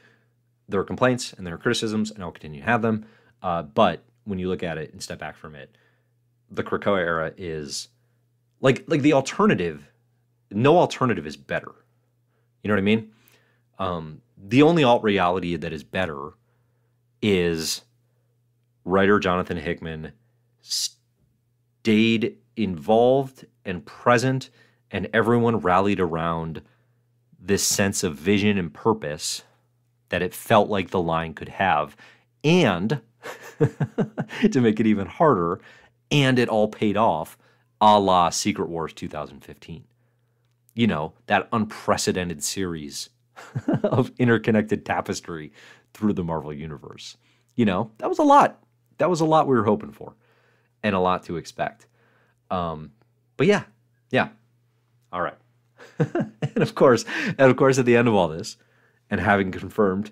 there 0.68 0.80
are 0.80 0.84
complaints 0.84 1.32
and 1.32 1.46
there 1.46 1.54
are 1.54 1.58
criticisms, 1.58 2.10
and 2.10 2.22
I'll 2.22 2.30
continue 2.30 2.60
to 2.60 2.66
have 2.66 2.82
them. 2.82 3.06
Uh, 3.42 3.62
but 3.62 4.02
when 4.24 4.38
you 4.38 4.50
look 4.50 4.62
at 4.62 4.76
it 4.76 4.92
and 4.92 5.02
step 5.02 5.18
back 5.18 5.38
from 5.38 5.54
it, 5.54 5.74
the 6.50 6.62
Krakoa 6.62 6.98
era 6.98 7.32
is 7.36 7.88
like 8.60 8.84
like 8.86 9.02
the 9.02 9.12
alternative. 9.12 9.88
No 10.50 10.78
alternative 10.78 11.26
is 11.26 11.36
better. 11.36 11.72
You 12.62 12.68
know 12.68 12.74
what 12.74 12.80
I 12.80 12.82
mean? 12.82 13.10
Um, 13.78 14.22
the 14.36 14.62
only 14.62 14.84
alt 14.84 15.02
reality 15.02 15.56
that 15.56 15.72
is 15.72 15.84
better 15.84 16.30
is 17.20 17.82
writer 18.84 19.18
Jonathan 19.18 19.56
Hickman 19.56 20.12
stayed 20.60 22.36
involved 22.56 23.46
and 23.64 23.84
present, 23.84 24.50
and 24.90 25.08
everyone 25.12 25.58
rallied 25.58 26.00
around 26.00 26.62
this 27.38 27.64
sense 27.64 28.02
of 28.02 28.16
vision 28.16 28.58
and 28.58 28.72
purpose 28.72 29.42
that 30.08 30.22
it 30.22 30.34
felt 30.34 30.68
like 30.68 30.90
the 30.90 31.00
line 31.00 31.34
could 31.34 31.48
have. 31.48 31.96
And 32.42 33.00
to 34.50 34.60
make 34.60 34.80
it 34.80 34.86
even 34.86 35.06
harder, 35.06 35.60
and 36.10 36.38
it 36.38 36.48
all 36.48 36.68
paid 36.68 36.96
off 36.96 37.36
a 37.80 37.98
la 37.98 38.30
Secret 38.30 38.68
Wars 38.68 38.92
2015. 38.92 39.84
You 40.74 40.86
know, 40.86 41.14
that 41.26 41.48
unprecedented 41.52 42.42
series 42.42 43.10
of 43.82 44.12
interconnected 44.18 44.84
tapestry 44.84 45.52
through 45.94 46.12
the 46.12 46.24
Marvel 46.24 46.52
Universe. 46.52 47.16
You 47.54 47.64
know, 47.64 47.90
that 47.98 48.08
was 48.08 48.18
a 48.18 48.24
lot. 48.24 48.62
That 48.98 49.10
was 49.10 49.20
a 49.20 49.24
lot 49.24 49.46
we 49.46 49.56
were 49.56 49.64
hoping 49.64 49.92
for 49.92 50.14
and 50.82 50.94
a 50.94 51.00
lot 51.00 51.24
to 51.24 51.36
expect. 51.36 51.86
Um, 52.50 52.92
but 53.36 53.46
yeah, 53.46 53.64
yeah. 54.10 54.28
All 55.12 55.22
right. 55.22 55.36
and 55.98 56.58
of 56.58 56.74
course, 56.74 57.04
and 57.26 57.40
of 57.50 57.56
course, 57.56 57.78
at 57.78 57.86
the 57.86 57.96
end 57.96 58.08
of 58.08 58.14
all 58.14 58.28
this, 58.28 58.56
and 59.10 59.20
having 59.20 59.50
confirmed 59.52 60.10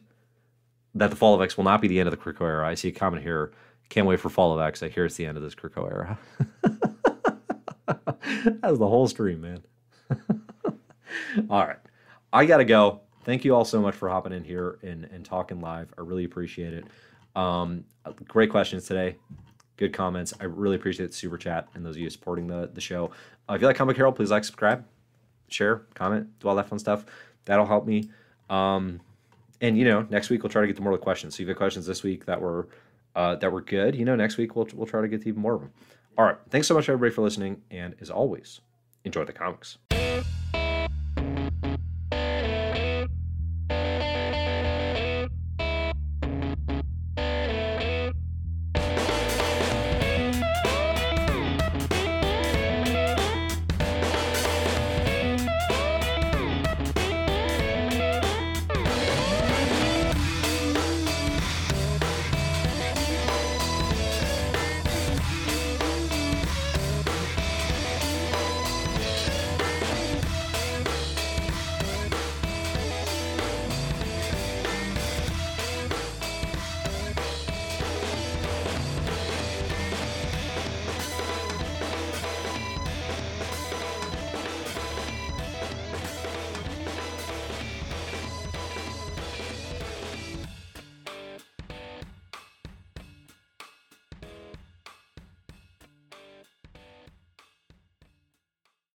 that 0.95 1.11
the 1.11 1.17
fall 1.17 1.35
of 1.35 1.43
X 1.43 1.57
will 1.57 1.65
not 1.65 1.81
be 1.81 1.89
the 1.89 1.99
end 1.99 2.09
of 2.09 2.11
the 2.13 2.17
Krakoa 2.17 2.43
era, 2.43 2.69
I 2.69 2.75
see 2.75 2.89
a 2.89 2.93
comment 2.93 3.23
here. 3.23 3.53
Can't 3.89 4.07
wait 4.07 4.21
for 4.21 4.29
fall 4.29 4.53
of 4.53 4.61
X. 4.67 4.83
I 4.83 4.89
hear 4.89 5.05
it's 5.05 5.17
the 5.17 5.27
end 5.27 5.37
of 5.37 5.43
this 5.43 5.55
Krakoa 5.55 5.91
era. 5.91 6.19
That's 8.61 8.79
the 8.79 8.89
whole 8.89 9.07
stream, 9.07 9.41
man. 9.41 9.63
all 11.51 11.67
right. 11.67 11.79
I 12.33 12.47
got 12.47 12.57
to 12.59 12.65
go. 12.65 13.01
Thank 13.25 13.45
you 13.45 13.55
all 13.55 13.65
so 13.65 13.81
much 13.81 13.95
for 13.95 14.09
hopping 14.09 14.33
in 14.33 14.45
here 14.45 14.79
and, 14.83 15.05
and 15.05 15.25
talking 15.25 15.61
live. 15.61 15.93
I 15.97 16.03
really 16.03 16.25
appreciate 16.25 16.75
it. 16.75 16.85
Um, 17.37 17.85
great 18.27 18.51
questions 18.51 18.87
today. 18.87 19.17
Good 19.77 19.93
comments. 19.93 20.35
I 20.41 20.45
really 20.45 20.77
appreciate 20.77 21.07
the 21.07 21.13
super 21.13 21.39
chat 21.39 21.69
and 21.75 21.85
those 21.85 21.97
of 21.97 22.03
you 22.03 22.11
supporting 22.11 22.47
the, 22.47 22.71
the 22.73 22.81
show. 22.81 23.11
Uh, 23.49 23.55
if 23.55 23.61
you 23.61 23.67
like 23.67 23.77
Comic 23.77 23.97
Carol, 23.97 24.13
please 24.13 24.31
like, 24.31 24.45
subscribe 24.45 24.85
share, 25.49 25.83
comment, 25.95 26.39
do 26.41 26.49
all 26.49 26.55
that 26.57 26.69
fun 26.69 26.79
stuff. 26.79 27.05
That'll 27.45 27.67
help 27.67 27.87
me. 27.87 28.11
Um, 28.51 29.01
and 29.61 29.79
you 29.79 29.85
know, 29.85 30.07
next 30.11 30.31
week 30.31 30.43
we'll 30.43 30.51
try 30.51 30.61
to 30.61 30.67
get 30.67 30.77
to 30.77 30.83
more 30.83 30.93
of 30.93 30.99
the 30.99 31.03
questions. 31.03 31.37
So 31.37 31.43
you've 31.43 31.57
questions 31.57 31.87
this 31.87 32.03
week 32.03 32.27
that 32.27 32.41
were 32.41 32.69
uh, 33.15 33.37
that 33.37 33.53
were 33.53 33.63
good. 33.63 33.95
You 33.95 34.05
know, 34.05 34.17
next 34.17 34.37
week 34.37 34.57
we'll 34.57 34.69
we'll 34.75 34.87
try 34.87 35.01
to 35.01 35.09
get 35.09 35.23
to 35.23 35.29
even 35.29 35.43
more 35.43 35.55
of 35.55 35.61
them. 35.61 35.73
All 36.17 36.25
right. 36.25 36.37
Thanks 36.51 36.69
so 36.69 36.75
much 36.75 36.89
everybody 36.89 37.15
for 37.15 37.23
listening, 37.23 37.63
and 37.71 37.95
as 38.01 38.11
always, 38.11 38.61
enjoy 39.05 39.25
the 39.25 39.33
comics. 39.33 39.79